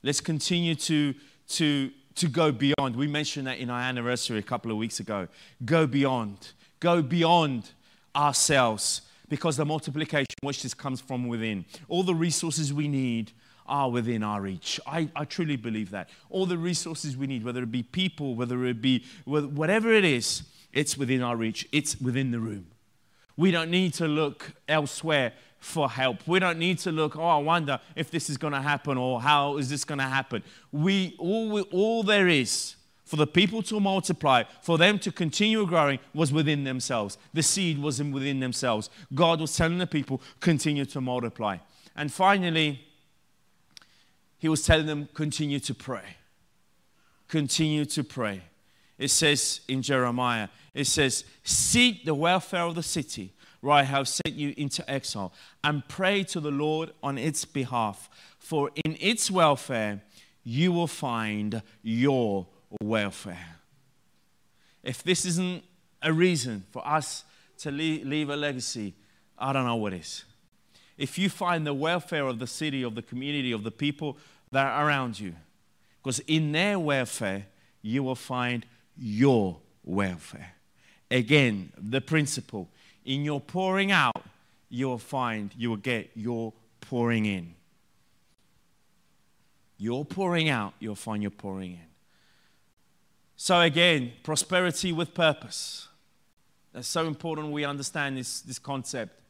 Let's 0.03 0.21
continue 0.21 0.75
to, 0.75 1.15
to, 1.49 1.91
to 2.17 2.29
go 2.29 2.53
beyond. 2.53 2.97
We 2.97 3.07
mentioned 3.07 3.47
that 3.47 3.59
in 3.59 3.71
our 3.71 3.81
anniversary 3.81 4.39
a 4.39 4.43
couple 4.43 4.71
of 4.71 4.77
weeks 4.77 5.01
ago. 5.01 5.29
Go 5.65 5.87
beyond. 5.87 6.53
Go 6.81 7.03
beyond 7.03 7.71
ourselves 8.15 9.03
because 9.29 9.57
the 9.57 9.65
multiplication, 9.65 10.35
which 10.43 10.63
this 10.63 10.75
comes 10.75 11.01
from 11.01 11.27
within. 11.29 11.65
All 11.89 12.03
the 12.03 12.15
resources 12.15 12.73
we 12.73 12.89
need 12.89 13.33
are 13.67 13.91
within 13.91 14.23
our 14.23 14.43
reach. 14.43 14.79
I, 14.87 15.09
I 15.17 15.25
truly 15.25 15.57
believe 15.57 15.91
that. 15.93 16.11
All 16.29 16.45
the 16.45 16.59
resources 16.59 17.17
we 17.17 17.27
need, 17.27 17.45
whether 17.45 17.63
it 17.63 17.73
be 17.73 17.83
people, 17.83 18.35
whether 18.35 18.65
it 18.67 18.83
be 18.83 19.05
whatever 19.25 19.93
it 19.93 20.05
is, 20.05 20.43
it's 20.73 20.99
within 20.99 21.23
our 21.23 21.37
reach. 21.37 21.67
It's 21.73 21.99
within 22.01 22.31
the 22.31 22.41
room. 22.41 22.67
We 23.37 23.51
don't 23.51 23.71
need 23.71 23.95
to 23.95 24.07
look 24.07 24.53
elsewhere 24.69 25.33
for 25.59 25.91
help. 25.91 26.27
We 26.27 26.39
don't 26.39 26.59
need 26.59 26.79
to 26.81 26.93
look, 26.93 27.17
oh, 27.17 27.25
I 27.25 27.39
wonder 27.39 27.81
if 27.97 28.11
this 28.11 28.29
is 28.29 28.37
going 28.37 28.53
to 28.53 28.61
happen 28.61 28.99
or 28.99 29.21
how 29.21 29.57
is 29.57 29.71
this 29.71 29.85
going 29.85 29.99
to 29.99 30.05
happen. 30.05 30.43
We 30.71 31.17
all, 31.19 31.61
all 31.73 32.03
there 32.03 32.29
is, 32.29 32.77
for 33.05 33.17
the 33.17 33.27
people 33.27 33.63
to 33.65 33.81
multiply, 33.81 34.45
for 34.63 34.79
them 34.79 34.99
to 35.01 35.11
continue 35.11 35.67
growing, 35.67 35.99
was 36.15 36.33
within 36.33 36.65
themselves. 36.65 37.19
The 37.33 37.43
seed 37.43 37.79
was 37.79 38.03
within 38.03 38.41
themselves. 38.41 38.91
God 39.15 39.41
was 39.41 39.57
telling 39.57 39.79
the 39.79 39.87
people, 39.87 40.21
continue 40.41 40.85
to 40.87 41.01
multiply. 41.01 41.59
And 41.97 42.13
finally, 42.13 42.81
He 44.39 44.49
was 44.49 44.63
telling 44.63 44.87
them, 44.87 45.09
continue 45.15 45.61
to 45.61 45.75
pray. 45.75 46.17
Continue 47.29 47.85
to 47.87 48.05
pray. 48.05 48.43
It 48.99 49.09
says 49.09 49.61
in 49.69 49.83
Jeremiah, 49.83 50.49
it 50.73 50.87
says, 50.87 51.25
Seek 51.43 52.05
the 52.05 52.15
welfare 52.15 52.63
of 52.63 52.75
the 52.75 52.83
city 52.83 53.33
where 53.61 53.73
I 53.73 53.83
have 53.83 54.07
sent 54.07 54.35
you 54.35 54.53
into 54.59 54.89
exile, 54.91 55.33
and 55.63 55.89
pray 55.89 56.23
to 56.25 56.39
the 56.39 56.51
Lord 56.51 56.93
on 57.03 57.17
its 57.17 57.47
behalf, 57.47 58.11
for 58.39 58.71
in 58.85 58.95
its 59.01 59.31
welfare 59.31 60.03
you 60.43 60.71
will 60.71 60.87
find 60.87 61.63
your 61.83 62.47
welfare. 62.83 63.57
If 64.83 65.03
this 65.03 65.25
isn't 65.25 65.65
a 66.03 66.13
reason 66.13 66.65
for 66.71 66.87
us 66.87 67.25
to 67.59 67.71
leave 67.71 68.29
a 68.29 68.37
legacy, 68.37 68.93
I 69.39 69.55
don't 69.55 69.65
know 69.65 69.77
what 69.77 69.95
is. 69.95 70.25
If 70.99 71.19
you 71.19 71.31
find 71.31 71.67
the 71.67 71.73
welfare 71.73 72.27
of 72.27 72.39
the 72.39 72.47
city, 72.47 72.83
of 72.83 72.95
the 72.95 73.03
community, 73.03 73.53
of 73.53 73.65
the 73.65 73.71
people 73.71 74.19
that 74.53 74.67
are 74.67 74.87
around 74.87 75.19
you, 75.19 75.35
because 76.03 76.19
in 76.21 76.53
their 76.53 76.79
welfare, 76.79 77.47
you 77.81 78.03
will 78.03 78.15
find 78.15 78.67
your 78.97 79.59
welfare. 79.83 80.53
Again, 81.11 81.73
the 81.79 82.01
principle 82.01 82.69
in 83.05 83.25
your 83.25 83.41
pouring 83.41 83.93
out, 83.93 84.23
you 84.69 84.89
will 84.89 84.99
find, 84.99 85.53
you 85.57 85.71
will 85.71 85.77
get 85.77 86.11
your 86.15 86.53
pouring 86.81 87.27
in. 87.27 87.55
You're 89.77 90.05
pouring 90.05 90.49
out, 90.49 90.75
you'll 90.79 90.95
find 90.95 91.23
you're 91.23 91.31
pouring 91.31 91.73
in. 91.73 91.87
So, 93.37 93.61
again, 93.61 94.13
prosperity 94.23 94.93
with 94.93 95.13
purpose. 95.13 95.89
That's 96.73 96.89
so 96.89 97.07
important 97.07 97.51
we 97.51 97.65
understand 97.65 98.17
this, 98.17 98.41
this 98.41 98.59
concept. 98.59 99.21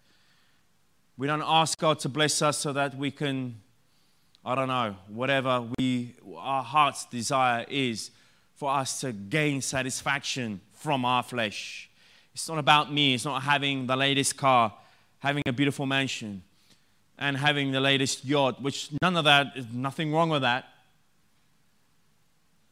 We 1.16 1.26
don't 1.26 1.42
ask 1.44 1.78
God 1.78 1.98
to 2.00 2.08
bless 2.08 2.42
us 2.42 2.58
so 2.58 2.72
that 2.72 2.96
we 2.96 3.10
can, 3.10 3.60
I 4.44 4.54
don't 4.54 4.68
know, 4.68 4.96
whatever 5.08 5.66
we, 5.78 6.14
our 6.36 6.62
heart's 6.62 7.06
desire 7.06 7.64
is 7.68 8.10
for 8.56 8.70
us 8.70 9.00
to 9.00 9.12
gain 9.12 9.60
satisfaction 9.60 10.60
from 10.72 11.04
our 11.04 11.22
flesh. 11.22 11.88
It's 12.34 12.48
not 12.48 12.58
about 12.58 12.92
me, 12.92 13.14
it's 13.14 13.24
not 13.24 13.42
having 13.42 13.86
the 13.86 13.96
latest 13.96 14.36
car, 14.36 14.72
having 15.20 15.42
a 15.46 15.52
beautiful 15.52 15.86
mansion, 15.86 16.42
and 17.18 17.36
having 17.36 17.72
the 17.72 17.80
latest 17.80 18.24
yacht, 18.24 18.60
which 18.60 18.90
none 19.00 19.16
of 19.16 19.24
that 19.24 19.52
is 19.56 19.66
nothing 19.72 20.12
wrong 20.12 20.30
with 20.30 20.42
that. 20.42 20.68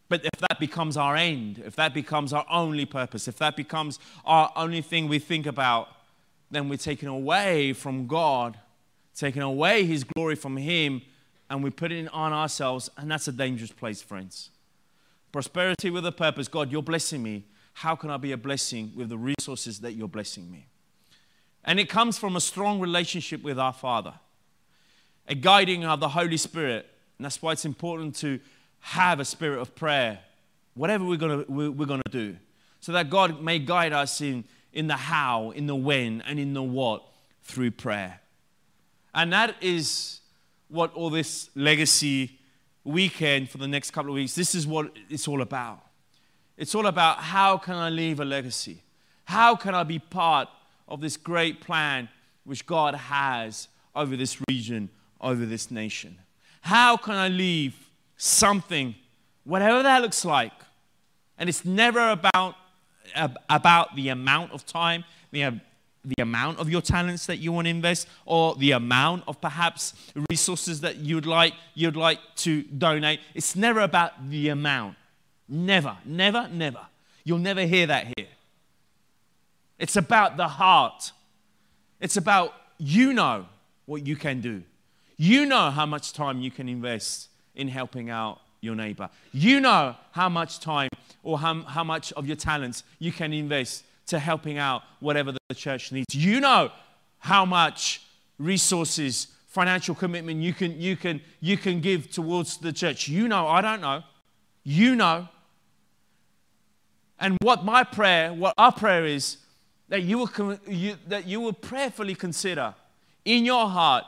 But 0.09 0.25
if 0.25 0.41
that 0.41 0.61
becomes 0.61 0.97
our 0.99 1.17
end, 1.17 1.63
if 1.65 1.75
that 1.77 1.95
becomes 1.95 2.35
our 2.35 2.45
only 2.51 2.85
purpose, 2.85 3.29
if 3.29 3.39
that 3.39 3.57
becomes 3.57 3.99
our 4.27 4.53
only 4.57 4.83
thing 4.83 5.09
we 5.09 5.19
think 5.19 5.47
about, 5.47 5.89
then 6.51 6.69
we're 6.69 6.77
taking 6.77 7.09
away 7.09 7.73
from 7.73 8.07
God, 8.07 8.59
taking 9.15 9.43
away 9.43 9.85
His 9.85 10.05
glory 10.05 10.35
from 10.35 10.59
Him, 10.59 11.01
and 11.49 11.65
we 11.65 11.71
put 11.71 11.93
it 11.93 12.09
on 12.13 12.33
ourselves, 12.33 12.91
and 12.99 13.11
that's 13.11 13.27
a 13.27 13.33
dangerous 13.33 13.73
place, 13.73 14.03
friends. 14.03 14.51
Prosperity 15.33 15.89
with 15.89 16.07
a 16.07 16.13
purpose. 16.13 16.47
God, 16.47 16.71
you're 16.71 16.83
blessing 16.83 17.23
me. 17.23 17.45
How 17.73 17.97
can 17.97 18.11
I 18.11 18.19
be 18.19 18.33
a 18.33 18.37
blessing 18.37 18.93
with 18.95 19.09
the 19.09 19.17
resources 19.17 19.81
that 19.81 19.95
you're 19.95 20.09
blessing 20.09 20.51
me? 20.51 20.67
And 21.65 21.81
it 21.81 21.89
comes 21.89 22.19
from 22.19 22.37
a 22.37 22.41
strong 22.41 22.81
relationship 22.81 23.43
with 23.43 23.59
our 23.59 23.73
Father, 23.73 24.15
a 25.27 25.35
guiding 25.35 25.85
of 25.85 26.01
the 26.01 26.11
Holy 26.11 26.37
Spirit. 26.37 26.87
And 27.17 27.25
that's 27.25 27.41
why 27.41 27.53
it's 27.53 27.65
important 27.65 28.15
to 28.17 28.41
have 28.81 29.21
a 29.21 29.25
spirit 29.25 29.61
of 29.61 29.75
prayer, 29.75 30.19
whatever 30.75 31.05
we're 31.05 31.17
going 31.17 31.45
we're, 31.49 31.87
to 31.87 32.03
do, 32.11 32.37
so 32.81 32.93
that 32.93 33.09
God 33.09 33.41
may 33.41 33.59
guide 33.59 33.93
us 33.93 34.21
in, 34.21 34.45
in 34.73 34.87
the 34.87 34.97
how, 34.97 35.53
in 35.53 35.67
the 35.67 35.77
when, 35.77 36.21
and 36.23 36.39
in 36.39 36.53
the 36.53 36.63
what 36.63 37.05
through 37.43 37.71
prayer. 37.71 38.21
And 39.15 39.33
that 39.33 39.55
is 39.63 40.21
what 40.69 40.93
all 40.95 41.11
this 41.11 41.49
legacy 41.55 42.39
weekend 42.85 43.51
for 43.51 43.59
the 43.59 43.69
next 43.69 43.91
couple 43.91 44.11
of 44.11 44.15
weeks, 44.15 44.35
this 44.35 44.55
is 44.55 44.67
what 44.67 44.93
it's 45.09 45.29
all 45.29 45.43
about. 45.43 45.81
It's 46.57 46.75
all 46.75 46.87
about 46.87 47.19
how 47.19 47.59
can 47.59 47.75
I 47.75 47.89
leave 47.89 48.21
a 48.21 48.25
legacy? 48.25 48.83
How 49.25 49.57
can 49.57 49.75
I 49.75 49.83
be 49.85 49.99
part 49.99 50.49
of 50.89 51.01
this 51.01 51.17
great 51.17 51.61
plan 51.61 52.09
which 52.45 52.67
God 52.67 52.95
has 52.95 53.69
over 53.95 54.17
this 54.17 54.39
region, 54.49 54.91
over 55.21 55.47
this 55.47 55.71
nation? 55.71 56.19
How 56.61 56.97
can 56.97 57.15
I 57.15 57.29
leave 57.29 57.75
something, 58.23 58.95
whatever 59.43 59.83
that 59.83 60.01
looks 60.01 60.25
like. 60.25 60.53
And 61.37 61.49
it's 61.49 61.65
never 61.65 62.11
about, 62.11 62.55
about 63.51 63.97
the 63.97 64.11
amount 64.11 64.53
of 64.53 64.65
time, 64.65 65.05
the, 65.33 65.61
the 66.05 66.23
amount 66.23 66.59
of 66.59 66.69
your 66.69 66.81
talents 66.81 67.27
that 67.27 67.39
you 67.39 67.53
want 67.53 67.67
to 67.67 67.71
invest, 67.71 68.09
or 68.25 68.55
the 68.57 68.73
amount 68.73 69.25
of 69.29 69.41
perhaps 69.41 69.95
resources 70.31 70.81
that 70.81 70.97
you'd 70.97 71.27
like, 71.27 71.55
you'd 71.75 71.97
like 71.97 72.19
to 72.37 72.63
donate. 72.63 73.21
It's 73.35 73.55
never 73.55 73.81
about 73.81 74.29
the 74.29 74.49
amount. 74.49 74.97
Never, 75.49 75.97
never, 76.05 76.49
never. 76.51 76.81
You'll 77.25 77.39
never 77.39 77.63
hear 77.63 77.87
that 77.87 78.07
here. 78.17 78.29
It's 79.79 79.97
about 79.97 80.37
the 80.37 80.49
heart. 80.49 81.13
It's 82.01 82.17
about 82.17 82.55
you 82.79 83.13
know 83.13 83.47
what 83.87 84.07
you 84.07 84.17
can 84.17 84.41
do. 84.41 84.63
You 85.17 85.47
know 85.47 85.71
how 85.71 85.87
much 85.87 86.13
time 86.13 86.41
you 86.41 86.51
can 86.51 86.69
invest 86.69 87.29
in 87.55 87.69
helping 87.69 88.11
out 88.11 88.41
your 88.61 88.75
neighbor. 88.75 89.09
You 89.33 89.61
know 89.61 89.95
how 90.13 90.29
much 90.29 90.61
time 90.61 90.89
or 91.23 91.39
how, 91.39 91.63
how 91.63 91.85
much 91.85 92.13
of 92.13 92.27
your 92.27 92.37
talents 92.37 92.85
you 92.99 93.13
can 93.13 93.33
invest 93.33 93.85
to 94.07 94.19
helping 94.19 94.59
out 94.59 94.83
whatever 95.01 95.33
the 95.33 95.55
church 95.55 95.93
needs. 95.93 96.15
You 96.15 96.41
know 96.41 96.71
how 97.19 97.45
much 97.45 98.03
resources, 98.39 99.29
financial 99.47 99.95
commitment 99.95 100.43
you 100.43 100.53
can, 100.53 100.81
you 100.81 100.97
can, 100.97 101.21
you 101.41 101.57
can 101.57 101.81
give 101.81 102.11
towards 102.11 102.59
the 102.59 102.73
church. 102.73 103.09
You 103.09 103.29
know, 103.29 103.47
I 103.47 103.61
don't 103.61 103.81
know. 103.81 104.03
You 104.65 104.97
know. 104.97 105.29
And 107.19 107.37
what 107.43 107.65
my 107.65 107.85
prayer, 107.85 108.33
what 108.33 108.55
our 108.59 108.73
prayer 108.73 109.07
is, 109.07 109.37
that 109.89 110.03
you 110.03 110.19
will, 110.19 110.59
you, 110.67 110.97
that 111.07 111.27
you 111.27 111.41
will 111.41 111.53
prayerfully 111.53 112.15
consider 112.15 112.75
in 113.25 113.45
your 113.45 113.69
heart 113.69 114.05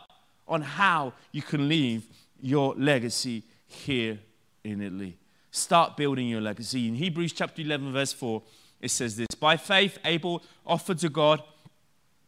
on 0.49 0.63
how 0.63 1.13
you 1.31 1.43
can 1.43 1.69
leave 1.69 2.07
your 2.41 2.75
legacy 2.77 3.43
here 3.67 4.19
in 4.65 4.81
Italy. 4.81 5.17
Start 5.51 5.97
building 5.97 6.29
your 6.29 6.41
legacy. 6.41 6.89
In 6.89 6.95
Hebrews 6.95 7.33
chapter 7.33 7.63
11, 7.63 7.93
verse 7.93 8.13
4, 8.13 8.43
it 8.85 8.91
says 8.91 9.17
this 9.17 9.29
By 9.41 9.57
faith, 9.57 9.99
Abel 10.05 10.43
offered 10.67 10.99
to 10.99 11.09
God 11.09 11.43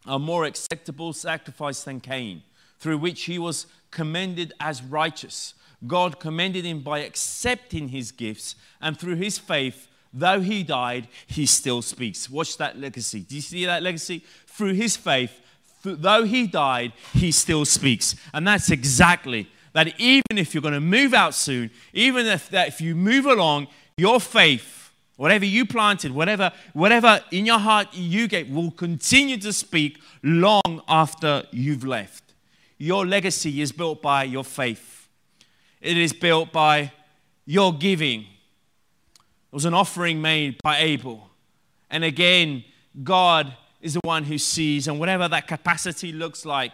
a 0.06 0.18
more 0.18 0.44
acceptable 0.44 1.12
sacrifice 1.12 1.82
than 1.84 2.00
Cain, 2.00 2.42
through 2.78 2.98
which 2.98 3.24
he 3.24 3.38
was 3.38 3.66
commended 3.90 4.54
as 4.58 4.82
righteous. 4.82 5.54
God 5.86 6.18
commended 6.18 6.64
him 6.64 6.80
by 6.80 7.00
accepting 7.00 7.88
his 7.88 8.10
gifts, 8.10 8.54
and 8.80 8.98
through 8.98 9.16
his 9.16 9.36
faith, 9.36 9.88
though 10.14 10.40
he 10.40 10.62
died, 10.62 11.08
he 11.26 11.44
still 11.44 11.82
speaks. 11.82 12.30
Watch 12.30 12.56
that 12.56 12.78
legacy. 12.78 13.20
Do 13.20 13.34
you 13.34 13.42
see 13.42 13.66
that 13.66 13.82
legacy? 13.82 14.24
Through 14.46 14.72
his 14.72 14.96
faith, 14.96 15.38
though 15.82 16.24
he 16.24 16.46
died, 16.46 16.94
he 17.12 17.30
still 17.32 17.66
speaks. 17.66 18.16
And 18.32 18.48
that's 18.48 18.70
exactly 18.70 19.48
that 19.74 20.00
even 20.00 20.38
if 20.38 20.54
you're 20.54 20.62
going 20.62 20.72
to 20.72 20.80
move 20.80 21.12
out 21.12 21.34
soon, 21.34 21.70
even 21.92 22.24
if 22.24 22.48
that 22.48 22.68
if 22.68 22.80
you 22.80 22.94
move 22.94 23.26
along, 23.26 23.66
your 23.98 24.20
faith, 24.20 24.85
whatever 25.16 25.44
you 25.44 25.66
planted, 25.66 26.12
whatever, 26.12 26.52
whatever 26.72 27.20
in 27.30 27.46
your 27.46 27.58
heart 27.58 27.88
you 27.92 28.28
gave, 28.28 28.50
will 28.50 28.70
continue 28.70 29.36
to 29.38 29.52
speak 29.52 30.00
long 30.22 30.82
after 30.88 31.44
you've 31.50 31.84
left. 31.84 32.22
Your 32.78 33.06
legacy 33.06 33.60
is 33.60 33.72
built 33.72 34.02
by 34.02 34.24
your 34.24 34.44
faith. 34.44 35.08
It 35.80 35.96
is 35.96 36.12
built 36.12 36.52
by 36.52 36.92
your 37.46 37.72
giving. 37.72 38.20
It 38.20 39.52
was 39.52 39.64
an 39.64 39.74
offering 39.74 40.20
made 40.20 40.58
by 40.62 40.78
Abel. 40.78 41.30
And 41.90 42.04
again, 42.04 42.64
God 43.02 43.56
is 43.80 43.94
the 43.94 44.00
one 44.04 44.24
who 44.24 44.36
sees, 44.38 44.88
and 44.88 44.98
whatever 44.98 45.28
that 45.28 45.46
capacity 45.46 46.12
looks 46.12 46.44
like, 46.44 46.72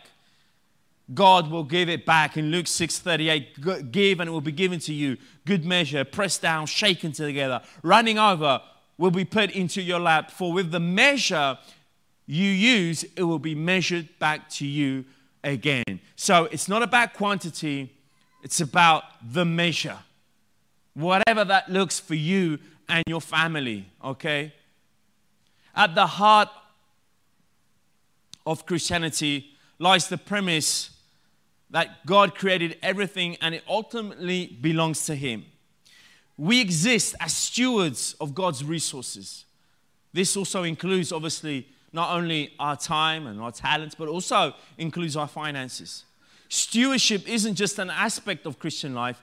God 1.14 1.50
will 1.50 1.64
give 1.64 1.88
it 1.88 2.06
back. 2.06 2.36
In 2.36 2.50
Luke 2.50 2.66
6:38, 2.66 3.90
give 3.92 4.20
and 4.20 4.28
it 4.28 4.32
will 4.32 4.40
be 4.40 4.52
given 4.52 4.78
to 4.80 4.94
you. 4.94 5.16
Good 5.44 5.64
measure, 5.64 6.04
pressed 6.04 6.42
down, 6.42 6.66
shaken 6.66 7.12
together, 7.12 7.62
running 7.82 8.18
over 8.18 8.62
will 8.98 9.10
be 9.10 9.24
put 9.24 9.50
into 9.50 9.82
your 9.82 9.98
lap. 9.98 10.30
For 10.30 10.52
with 10.52 10.70
the 10.70 10.80
measure 10.80 11.58
you 12.26 12.48
use, 12.48 13.04
it 13.16 13.24
will 13.24 13.38
be 13.38 13.54
measured 13.54 14.18
back 14.18 14.48
to 14.50 14.66
you 14.66 15.04
again. 15.42 16.00
So 16.16 16.44
it's 16.44 16.68
not 16.68 16.82
about 16.82 17.14
quantity, 17.14 17.92
it's 18.42 18.60
about 18.60 19.04
the 19.32 19.44
measure. 19.44 19.98
Whatever 20.94 21.44
that 21.44 21.70
looks 21.70 21.98
for 21.98 22.14
you 22.14 22.58
and 22.88 23.02
your 23.06 23.20
family, 23.20 23.86
okay? 24.04 24.52
At 25.74 25.94
the 25.94 26.06
heart 26.06 26.48
of 28.46 28.66
Christianity 28.66 29.56
lies 29.78 30.08
the 30.08 30.18
premise 30.18 30.90
that 31.72 32.06
God 32.06 32.34
created 32.34 32.78
everything 32.82 33.36
and 33.40 33.54
it 33.54 33.64
ultimately 33.66 34.46
belongs 34.60 35.04
to 35.06 35.14
Him. 35.16 35.46
we 36.38 36.60
exist 36.60 37.14
as 37.20 37.32
stewards 37.32 38.14
of 38.20 38.34
God's 38.34 38.64
resources. 38.64 39.44
This 40.12 40.36
also 40.36 40.62
includes, 40.62 41.12
obviously, 41.12 41.68
not 41.92 42.16
only 42.16 42.52
our 42.58 42.76
time 42.76 43.26
and 43.26 43.40
our 43.40 43.52
talents, 43.52 43.94
but 43.94 44.08
also 44.08 44.54
includes 44.78 45.14
our 45.14 45.28
finances. 45.28 46.04
Stewardship 46.48 47.28
isn't 47.28 47.54
just 47.54 47.78
an 47.78 47.90
aspect 47.90 48.46
of 48.46 48.58
Christian 48.58 48.94
life, 48.94 49.22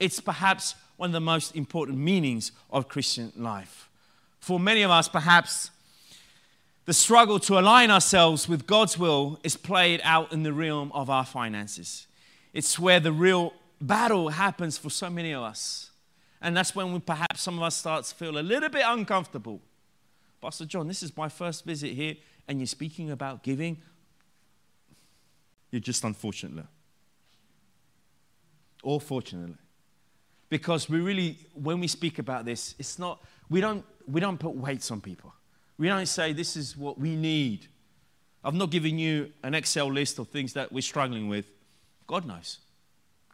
it's 0.00 0.20
perhaps 0.20 0.74
one 0.96 1.10
of 1.10 1.12
the 1.12 1.20
most 1.20 1.54
important 1.54 1.98
meanings 1.98 2.52
of 2.70 2.88
Christian 2.88 3.32
life. 3.36 3.88
For 4.40 4.58
many 4.58 4.82
of 4.82 4.90
us, 4.90 5.08
perhaps 5.08 5.70
the 6.88 6.94
struggle 6.94 7.38
to 7.38 7.58
align 7.58 7.90
ourselves 7.90 8.48
with 8.48 8.66
God's 8.66 8.96
will 8.96 9.38
is 9.44 9.58
played 9.58 10.00
out 10.04 10.32
in 10.32 10.42
the 10.42 10.54
realm 10.54 10.90
of 10.94 11.10
our 11.10 11.26
finances. 11.26 12.06
It's 12.54 12.78
where 12.78 12.98
the 12.98 13.12
real 13.12 13.52
battle 13.78 14.30
happens 14.30 14.78
for 14.78 14.88
so 14.88 15.10
many 15.10 15.32
of 15.32 15.42
us. 15.42 15.90
And 16.40 16.56
that's 16.56 16.74
when 16.74 16.94
we, 16.94 17.00
perhaps 17.00 17.42
some 17.42 17.58
of 17.58 17.62
us 17.62 17.74
start 17.74 18.06
to 18.06 18.14
feel 18.14 18.38
a 18.38 18.40
little 18.40 18.70
bit 18.70 18.84
uncomfortable. 18.86 19.60
Pastor 20.40 20.64
John, 20.64 20.88
this 20.88 21.02
is 21.02 21.14
my 21.14 21.28
first 21.28 21.66
visit 21.66 21.92
here, 21.92 22.14
and 22.48 22.58
you're 22.58 22.66
speaking 22.66 23.10
about 23.10 23.42
giving. 23.42 23.76
You're 25.70 25.80
just 25.80 26.04
unfortunate. 26.04 26.64
Or 28.82 28.98
fortunately. 28.98 29.58
Because 30.48 30.88
we 30.88 31.00
really, 31.00 31.36
when 31.52 31.80
we 31.80 31.86
speak 31.86 32.18
about 32.18 32.46
this, 32.46 32.74
it's 32.78 32.98
not, 32.98 33.22
we 33.50 33.60
don't, 33.60 33.84
we 34.10 34.22
don't 34.22 34.40
put 34.40 34.54
weights 34.54 34.90
on 34.90 35.02
people. 35.02 35.34
We 35.78 35.86
don't 35.86 36.06
say 36.06 36.32
this 36.32 36.56
is 36.56 36.76
what 36.76 36.98
we 36.98 37.14
need. 37.14 37.66
I've 38.44 38.54
not 38.54 38.70
given 38.70 38.98
you 38.98 39.32
an 39.42 39.54
Excel 39.54 39.90
list 39.92 40.18
of 40.18 40.28
things 40.28 40.52
that 40.54 40.72
we're 40.72 40.82
struggling 40.82 41.28
with. 41.28 41.46
God 42.06 42.26
knows. 42.26 42.58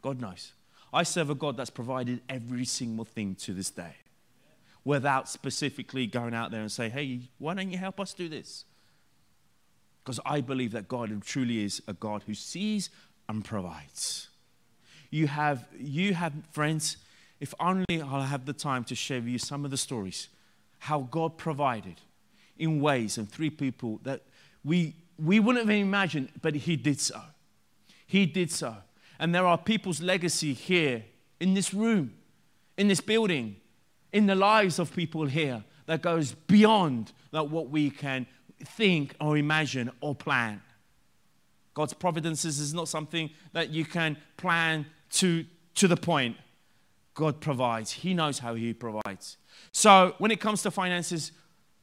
God 0.01 0.21
knows. 0.21 0.53
I 0.93 1.03
serve 1.03 1.29
a 1.29 1.35
God 1.35 1.57
that's 1.57 1.69
provided 1.69 2.21
every 2.29 2.65
single 2.65 3.05
thing 3.05 3.35
to 3.35 3.53
this 3.53 3.69
day 3.71 3.95
without 4.83 5.27
specifically 5.27 6.05
going 6.05 6.35
out 6.35 6.51
there 6.51 6.61
and 6.61 6.71
say, 6.71 6.89
hey, 6.89 7.21
why 7.39 7.55
don't 7.55 7.71
you 7.71 7.77
help 7.77 7.99
us 7.99 8.13
do 8.13 8.29
this? 8.29 8.65
Because 10.03 10.19
I 10.25 10.41
believe 10.41 10.71
that 10.73 10.87
God 10.87 11.19
truly 11.23 11.63
is 11.63 11.81
a 11.87 11.93
God 11.93 12.23
who 12.27 12.35
sees 12.35 12.91
and 13.27 13.43
provides. 13.43 14.29
You 15.09 15.27
have, 15.27 15.67
you 15.77 16.13
have 16.13 16.33
friends, 16.51 16.97
if 17.39 17.53
only 17.59 17.85
I'll 17.89 18.21
have 18.21 18.45
the 18.45 18.53
time 18.53 18.83
to 18.85 18.95
share 18.95 19.19
with 19.19 19.29
you 19.29 19.39
some 19.39 19.65
of 19.65 19.71
the 19.71 19.77
stories, 19.77 20.29
how 20.77 21.07
God 21.09 21.37
provided 21.37 22.01
in 22.57 22.79
ways 22.81 23.17
and 23.17 23.29
three 23.29 23.49
people 23.49 23.99
that 24.03 24.23
we, 24.63 24.95
we 25.17 25.39
wouldn't 25.39 25.65
even 25.65 25.81
imagine, 25.81 26.29
but 26.41 26.55
He 26.55 26.75
did 26.75 26.99
so. 26.99 27.21
He 28.07 28.25
did 28.25 28.51
so. 28.51 28.75
And 29.19 29.33
there 29.33 29.45
are 29.45 29.57
people's 29.57 30.01
legacy 30.01 30.53
here 30.53 31.03
in 31.39 31.53
this 31.53 31.73
room, 31.73 32.13
in 32.77 32.87
this 32.87 33.01
building, 33.01 33.57
in 34.11 34.25
the 34.25 34.35
lives 34.35 34.79
of 34.79 34.93
people 34.93 35.25
here 35.25 35.63
that 35.85 36.01
goes 36.01 36.33
beyond 36.33 37.11
that 37.31 37.49
what 37.49 37.69
we 37.69 37.89
can 37.89 38.25
think 38.63 39.15
or 39.19 39.37
imagine 39.37 39.91
or 40.01 40.15
plan. 40.15 40.61
God's 41.73 41.93
providences 41.93 42.59
is 42.59 42.73
not 42.73 42.87
something 42.87 43.29
that 43.51 43.69
you 43.69 43.85
can 43.85 44.17
plan 44.37 44.85
to, 45.11 45.45
to 45.75 45.87
the 45.87 45.97
point. 45.97 46.37
God 47.13 47.41
provides. 47.41 47.91
He 47.91 48.13
knows 48.13 48.39
how 48.39 48.55
He 48.55 48.73
provides. 48.73 49.37
So 49.71 50.15
when 50.17 50.31
it 50.31 50.39
comes 50.39 50.61
to 50.63 50.71
finances, 50.71 51.31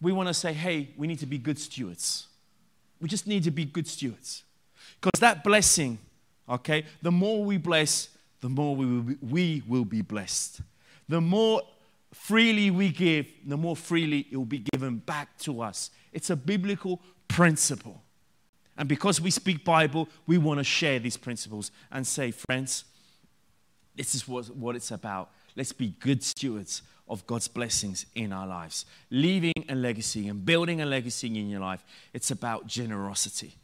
we 0.02 0.12
want 0.12 0.28
to 0.28 0.34
say, 0.34 0.52
hey, 0.52 0.90
we 0.98 1.06
need 1.06 1.20
to 1.20 1.26
be 1.26 1.38
good 1.38 1.58
stewards. 1.58 2.26
We 3.00 3.08
just 3.08 3.26
need 3.26 3.44
to 3.44 3.50
be 3.50 3.64
good 3.64 3.88
stewards. 3.88 4.44
Because 5.00 5.20
that 5.20 5.42
blessing 5.42 5.98
Okay? 6.48 6.84
The 7.00 7.10
more 7.10 7.44
we 7.44 7.56
bless, 7.56 8.08
the 8.40 8.48
more 8.48 8.74
we 8.76 8.86
will 8.86 9.02
be, 9.02 9.16
we 9.22 9.62
will 9.66 9.84
be 9.84 10.02
blessed. 10.02 10.60
The 11.08 11.20
more 11.20 11.62
freely 12.12 12.70
we 12.70 12.90
give, 12.90 13.26
the 13.46 13.56
more 13.56 13.76
freely 13.76 14.26
it 14.30 14.36
will 14.36 14.44
be 14.44 14.64
given 14.72 14.98
back 14.98 15.38
to 15.40 15.62
us. 15.62 15.90
It's 16.12 16.30
a 16.30 16.36
biblical 16.36 17.00
principle. 17.28 18.02
And 18.76 18.88
because 18.88 19.20
we 19.20 19.30
speak 19.30 19.64
Bible, 19.64 20.08
we 20.26 20.38
want 20.38 20.58
to 20.58 20.64
share 20.64 20.98
these 20.98 21.16
principles 21.16 21.70
and 21.90 22.06
say, 22.06 22.30
friends, 22.30 22.84
this 23.96 24.14
is 24.14 24.26
what, 24.26 24.54
what 24.56 24.76
it's 24.76 24.90
about. 24.90 25.30
Let's 25.54 25.72
be 25.72 25.94
good 26.00 26.22
stewards 26.22 26.82
of 27.08 27.26
God's 27.26 27.48
blessings 27.48 28.06
in 28.14 28.32
our 28.32 28.46
lives. 28.46 28.86
Leaving 29.10 29.52
a 29.68 29.74
legacy 29.74 30.28
and 30.28 30.44
building 30.44 30.80
a 30.80 30.86
legacy 30.86 31.26
in 31.26 31.48
your 31.48 31.60
life, 31.60 31.84
it's 32.12 32.30
about 32.30 32.66
generosity. 32.66 33.56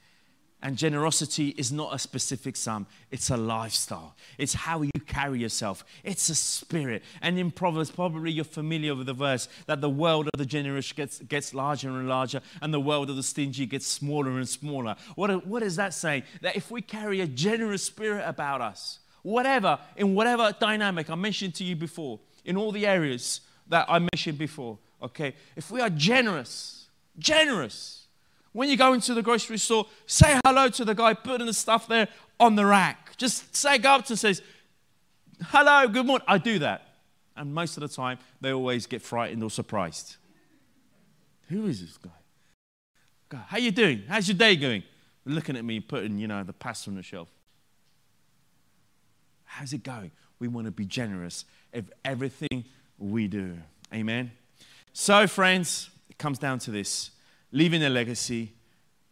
And 0.61 0.77
generosity 0.77 1.55
is 1.57 1.71
not 1.71 1.95
a 1.95 2.01
specific 2.01 2.57
sum, 2.57 2.89
it's 3.13 3.31
a 3.31 3.37
lifestyle. 3.37 4.17
It's 4.39 4.55
how 4.55 4.83
you 4.83 4.91
carry 5.07 5.39
yourself, 5.39 5.85
it's 6.03 6.29
a 6.31 6.35
spirit. 6.35 7.05
And 7.23 7.39
in 7.39 7.53
Proverbs, 7.53 7.93
probably 7.93 8.33
you're 8.33 8.45
familiar 8.45 8.97
with 8.97 9.07
the 9.07 9.15
verse 9.15 9.49
that 9.67 9.81
the 9.81 9.89
world 9.89 10.29
of 10.35 10.39
the 10.39 10.45
generous 10.45 10.91
gets, 10.91 11.21
gets 11.21 11.55
larger 11.55 11.91
and 11.91 12.09
larger, 12.09 12.41
and 12.61 12.75
the 12.75 12.81
world 12.81 13.09
of 13.09 13.15
the 13.15 13.23
stingy 13.23 13.67
gets 13.67 13.87
smaller 13.87 14.33
and 14.33 14.49
smaller. 14.49 14.97
What, 15.15 15.47
what 15.47 15.63
is 15.63 15.77
that 15.77 15.95
saying? 15.95 16.25
That 16.43 16.57
if 16.57 16.73
we 16.73 16.83
carry 16.83 17.21
a 17.21 17.27
generous 17.29 17.85
spirit 17.85 18.25
about 18.27 18.61
us, 18.61 18.99
whatever, 19.23 19.79
in 19.97 20.17
whatever 20.17 20.53
dynamic 20.59 21.09
I 21.09 21.15
mentioned 21.15 21.55
to 21.57 21.65
you 21.65 21.77
before, 21.77 22.19
in 22.49 22.57
all 22.57 22.73
the 22.73 22.87
areas 22.87 23.43
that 23.69 23.85
I 23.91 23.99
mentioned 23.99 24.39
before, 24.39 24.79
okay, 25.03 25.35
if 25.55 25.71
we 25.71 25.83
are 25.83 25.91
generous, 25.91 26.89
generous, 27.19 28.07
when 28.53 28.71
you 28.71 28.77
go 28.77 28.95
into 28.95 29.13
the 29.13 29.23
grocery 29.23 29.59
store, 29.59 29.87
say 30.07 30.41
hello 30.47 30.69
to 30.71 30.85
the 30.85 30.95
guy 30.95 31.13
putting 31.13 31.47
the 31.47 31.53
stuff 31.53 31.87
there 31.87 32.09
on 32.41 32.57
the 32.57 32.65
rack. 32.65 33.17
Just 33.19 33.55
say, 33.55 33.77
go 33.77 33.97
up 33.97 34.07
to 34.07 34.17
says, 34.17 34.41
hello, 35.49 35.87
good 35.89 36.07
morning. 36.07 36.25
I 36.27 36.39
do 36.39 36.59
that. 36.61 36.89
And 37.37 37.55
most 37.55 37.77
of 37.77 37.83
the 37.83 37.89
time, 37.89 38.19
they 38.41 38.51
always 38.51 38.87
get 38.87 39.03
frightened 39.03 39.43
or 39.43 39.51
surprised. 39.51 40.17
Who 41.51 41.67
is 41.67 41.83
this 41.83 41.99
guy? 41.99 42.11
God, 43.29 43.45
how 43.49 43.59
you 43.59 43.71
doing? 43.71 44.05
How's 44.09 44.27
your 44.27 44.39
day 44.39 44.57
going? 44.57 44.85
Looking 45.27 45.55
at 45.57 45.65
me, 45.67 45.81
putting, 45.81 46.19
you 46.19 46.27
know, 46.27 46.43
the 46.45 46.55
pasta 46.55 46.89
on 46.89 46.97
the 46.97 47.03
shelf. 47.03 47.29
How's 49.45 49.75
it 49.75 49.83
going? 49.83 50.13
We 50.39 50.49
want 50.49 50.67
to 50.67 50.71
be 50.71 50.87
generous 50.87 51.45
of 51.73 51.91
everything 52.05 52.65
we 52.99 53.29
do. 53.29 53.59
Amen. 53.93 54.33
So, 54.93 55.27
friends, 55.27 55.91
it 56.11 56.19
comes 56.19 56.39
down 56.39 56.59
to 56.61 56.71
this 56.71 57.11
leaving 57.53 57.83
a 57.83 57.89
legacy, 57.89 58.53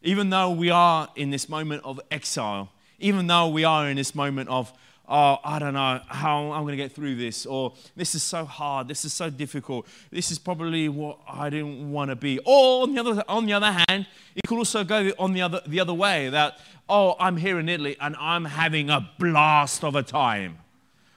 even 0.03 0.31
though 0.31 0.51
we 0.51 0.71
are 0.71 1.09
in 1.17 1.31
this 1.31 1.49
moment 1.49 1.83
of 1.85 2.01
exile, 2.11 2.71
even 2.99 3.27
though 3.27 3.49
we 3.49 3.65
are 3.65 3.89
in 3.89 3.97
this 3.97 4.15
moment 4.15 4.49
of, 4.49 4.73
oh, 5.09 5.39
I 5.45 5.59
don't 5.59 5.75
know 5.75 6.01
how 6.07 6.53
I'm 6.53 6.63
going 6.63 6.73
to 6.73 6.77
get 6.77 6.93
through 6.93 7.17
this, 7.17 7.47
or 7.47 7.75
this 7.95 8.15
is 8.15 8.23
so 8.23 8.45
hard, 8.45 8.89
this 8.89 9.05
is 9.05 9.13
so 9.13 9.31
difficult, 9.31 9.87
this 10.11 10.31
is 10.31 10.39
probably 10.39 10.89
what 10.89 11.19
I 11.29 11.51
didn't 11.51 11.91
want 11.91 12.11
to 12.11 12.17
be. 12.17 12.39
Or 12.45 12.83
on 12.83 12.95
the 12.95 13.01
other, 13.01 13.25
on 13.29 13.47
the 13.47 13.53
other 13.53 13.73
hand, 13.89 14.07
it 14.35 14.43
could 14.47 14.59
also 14.59 14.85
go 14.85 15.13
on 15.19 15.33
the 15.33 15.43
other, 15.43 15.61
the 15.67 15.81
other 15.81 15.95
way 15.95 16.29
that, 16.29 16.59
oh, 16.89 17.17
I'm 17.19 17.37
here 17.37 17.59
in 17.59 17.69
Italy 17.69 17.97
and 18.01 18.17
I'm 18.17 18.45
having 18.45 18.91
a 18.91 19.09
blast 19.19 19.85
of 19.85 19.95
a 19.95 20.03
time. 20.03 20.59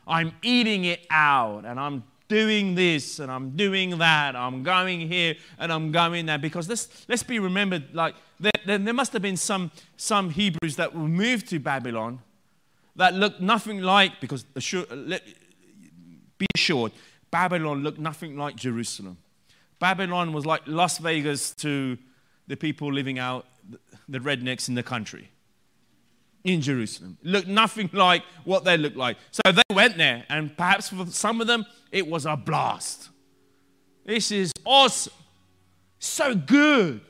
I'm 0.09 0.33
eating 0.41 0.85
it 0.85 1.05
out 1.11 1.65
and 1.65 1.79
I'm 1.79 2.03
doing 2.27 2.75
this 2.75 3.19
and 3.19 3.31
I'm 3.31 3.51
doing 3.51 3.97
that. 3.99 4.35
I'm 4.35 4.63
going 4.63 5.01
here 5.01 5.35
and 5.59 5.71
I'm 5.71 5.91
going 5.91 6.25
there. 6.25 6.39
Because 6.39 6.67
let's, 6.67 7.05
let's 7.07 7.23
be 7.23 7.39
remembered, 7.39 7.93
like, 7.93 8.15
there, 8.39 8.51
there, 8.65 8.77
there 8.79 8.93
must 8.93 9.13
have 9.13 9.21
been 9.21 9.37
some, 9.37 9.71
some 9.97 10.31
Hebrews 10.31 10.75
that 10.77 10.93
were 10.93 11.07
moved 11.07 11.47
to 11.49 11.59
Babylon 11.59 12.19
that 12.95 13.13
looked 13.13 13.39
nothing 13.39 13.81
like, 13.81 14.19
because 14.19 14.45
let, 14.91 15.23
be 16.37 16.47
assured, 16.55 16.91
Babylon 17.31 17.83
looked 17.83 17.99
nothing 17.99 18.35
like 18.35 18.55
Jerusalem. 18.55 19.17
Babylon 19.79 20.33
was 20.33 20.45
like 20.45 20.63
Las 20.65 20.97
Vegas 20.97 21.53
to 21.55 21.97
the 22.47 22.57
people 22.57 22.91
living 22.91 23.19
out, 23.19 23.45
the 24.09 24.19
rednecks 24.19 24.67
in 24.67 24.75
the 24.75 24.83
country 24.83 25.29
in 26.43 26.61
Jerusalem. 26.61 27.17
Looked 27.23 27.47
nothing 27.47 27.89
like 27.93 28.23
what 28.43 28.63
they 28.63 28.77
looked 28.77 28.97
like. 28.97 29.17
So 29.31 29.51
they 29.51 29.61
went 29.73 29.97
there, 29.97 30.25
and 30.29 30.55
perhaps 30.55 30.89
for 30.89 31.05
some 31.07 31.41
of 31.41 31.47
them, 31.47 31.65
it 31.91 32.07
was 32.07 32.25
a 32.25 32.35
blast. 32.35 33.09
This 34.05 34.31
is 34.31 34.51
awesome. 34.65 35.13
So 35.99 36.33
good. 36.33 37.01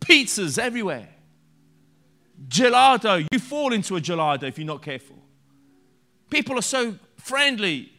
Pizzas 0.00 0.58
everywhere. 0.58 1.08
Gelato. 2.48 3.26
You 3.32 3.38
fall 3.38 3.72
into 3.72 3.96
a 3.96 4.00
gelato 4.00 4.44
if 4.44 4.58
you're 4.58 4.66
not 4.66 4.82
careful. 4.82 5.16
People 6.30 6.58
are 6.58 6.62
so 6.62 6.96
friendly. 7.16 7.90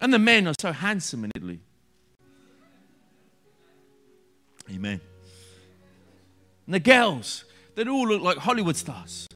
And 0.00 0.12
the 0.12 0.18
men 0.18 0.46
are 0.46 0.54
so 0.60 0.72
handsome 0.72 1.24
in 1.24 1.30
Italy. 1.34 1.60
Amen. 4.70 5.00
And 6.66 6.74
the 6.74 6.80
girls, 6.80 7.44
they 7.74 7.84
all 7.84 8.06
look 8.06 8.22
like 8.22 8.38
Hollywood 8.38 8.76
stars. 8.76 9.28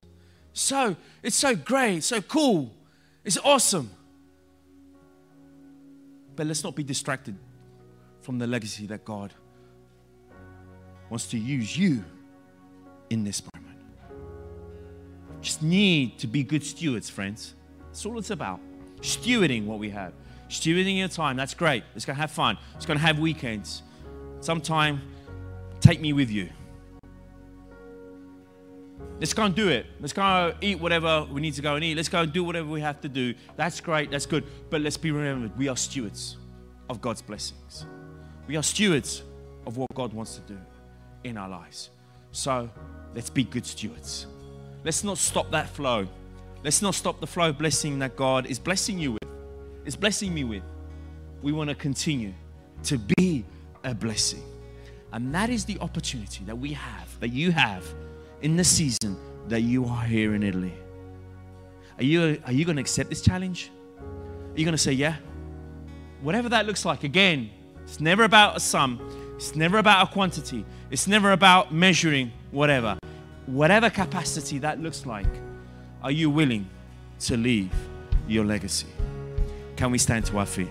So, 0.53 0.97
it's 1.23 1.37
so 1.37 1.55
great, 1.55 2.03
so 2.03 2.21
cool, 2.23 2.73
it's 3.25 3.39
awesome. 3.45 3.91
But 6.35 6.47
let's 6.47 6.65
not 6.65 6.75
be 6.75 6.83
distracted 6.83 7.37
from 8.21 8.39
the 8.39 8.47
legacy 8.47 8.87
that 8.87 9.05
God 9.05 9.33
wants 11.11 11.27
to 11.29 11.39
use 11.39 11.77
you 11.77 12.05
in 13.11 13.25
this 13.25 13.43
moment. 13.55 13.79
Just 15.41 15.63
need 15.63 16.19
to 16.19 16.27
be 16.27 16.43
good 16.43 16.65
stewards, 16.65 17.09
friends. 17.09 17.55
That's 17.87 18.05
all 18.05 18.19
it's 18.19 18.31
about. 18.31 18.61
Stewarding 19.01 19.67
what 19.67 19.79
we 19.79 19.91
have. 19.91 20.13
Stewarding 20.49 20.99
your 20.99 21.09
time. 21.09 21.37
That's 21.37 21.55
great. 21.55 21.85
It's 21.95 22.05
going 22.05 22.17
to 22.17 22.21
have 22.21 22.31
fun. 22.31 22.59
It's 22.75 22.87
going 22.87 22.99
to 22.99 23.05
have 23.05 23.19
weekends. 23.19 23.83
Sometime, 24.41 25.01
take 25.81 26.01
me 26.01 26.13
with 26.13 26.31
you. 26.31 26.49
Let's 29.19 29.33
go 29.33 29.45
and 29.45 29.55
do 29.55 29.69
it. 29.69 29.87
Let's 30.01 30.13
go 30.13 30.55
eat 30.61 30.79
whatever 30.79 31.27
we 31.31 31.41
need 31.41 31.55
to 31.55 31.63
go 31.63 31.75
and 31.75 31.85
eat. 31.85 31.97
Let's 31.97 32.09
go 32.09 32.21
and 32.21 32.33
do 32.33 32.45
whatever 32.45 32.69
we 32.69 32.81
have 32.83 33.01
to 33.01 33.09
do. 33.09 33.35
That's 33.57 33.81
great. 33.81 34.11
That's 34.11 34.27
good. 34.27 34.45
But 34.69 34.83
let's 34.83 34.97
be 34.97 35.11
remembered 35.11 35.57
we 35.57 35.69
are 35.69 35.77
stewards 35.77 36.37
of 36.91 37.01
God's 37.01 37.23
blessings. 37.23 37.87
We 38.47 38.57
are 38.57 38.63
stewards 38.63 39.23
of 39.67 39.77
what 39.77 39.89
God 39.95 40.13
wants 40.13 40.37
to 40.37 40.41
do 40.43 40.59
in 41.25 41.37
our 41.37 41.49
lives. 41.49 41.91
So 42.33 42.71
let's 43.15 43.31
be 43.31 43.45
good 43.45 43.67
stewards. 43.67 44.27
Let's 44.85 45.03
not 45.03 45.19
stop 45.19 45.51
that 45.51 45.69
flow. 45.71 46.07
Let's 46.63 46.83
not 46.83 46.95
stop 46.95 47.21
the 47.21 47.27
flow 47.27 47.49
of 47.49 47.59
blessing 47.59 47.99
that 48.01 48.17
God 48.17 48.47
is 48.47 48.59
blessing 48.59 48.99
you 48.99 49.13
with, 49.13 49.29
is 49.85 49.97
blessing 49.97 50.35
me 50.35 50.45
with. 50.45 50.63
We 51.43 51.53
want 51.53 51.71
to 51.71 51.77
continue 51.77 52.35
to 52.85 52.99
be 52.99 53.45
a 53.85 53.95
blessing. 53.95 54.43
And 55.13 55.35
that 55.35 55.49
is 55.49 55.65
the 55.65 55.79
opportunity 55.81 56.45
that 56.45 56.59
we 56.59 56.73
have, 56.73 57.21
that 57.21 57.29
you 57.29 57.53
have 57.53 57.85
in 58.43 58.57
the 58.57 58.65
season 58.65 59.17
that 59.49 59.61
you 59.61 59.85
are 59.87 60.05
here 60.05 60.35
in 60.35 60.43
Italy. 60.43 60.75
Are 61.99 62.05
you, 62.05 62.41
are 62.45 62.53
you 62.53 62.65
going 62.65 62.77
to 62.77 62.83
accept 62.83 63.09
this 63.09 63.23
challenge? 63.23 63.71
Are 63.99 64.59
you 64.59 64.65
going 64.65 64.73
to 64.73 64.79
say, 64.79 64.93
yeah? 64.93 65.17
Whatever 66.23 66.49
that 66.51 66.67
looks 66.67 66.85
like, 66.85 67.05
again, 67.05 67.51
it's 67.85 68.01
never 68.01 68.25
about 68.25 68.57
a 68.57 68.61
sum, 68.61 69.01
it's 69.37 69.55
never 69.55 69.79
about 69.79 70.09
a 70.09 70.13
quantity, 70.13 70.65
it's 70.91 71.07
never 71.07 71.33
about 71.33 71.73
measuring 71.73 72.33
whatever. 72.51 72.99
Whatever 73.47 73.91
capacity 73.91 74.59
that 74.59 74.81
looks 74.81 75.07
like, 75.07 75.27
are 76.03 76.11
you 76.11 76.29
willing 76.29 76.69
to 77.21 77.37
leave 77.37 77.73
your 78.27 78.45
legacy? 78.45 78.89
Can 79.77 79.91
we 79.91 79.99
stand 79.99 80.25
to 80.27 80.39
our 80.39 80.47
feet? 80.47 80.71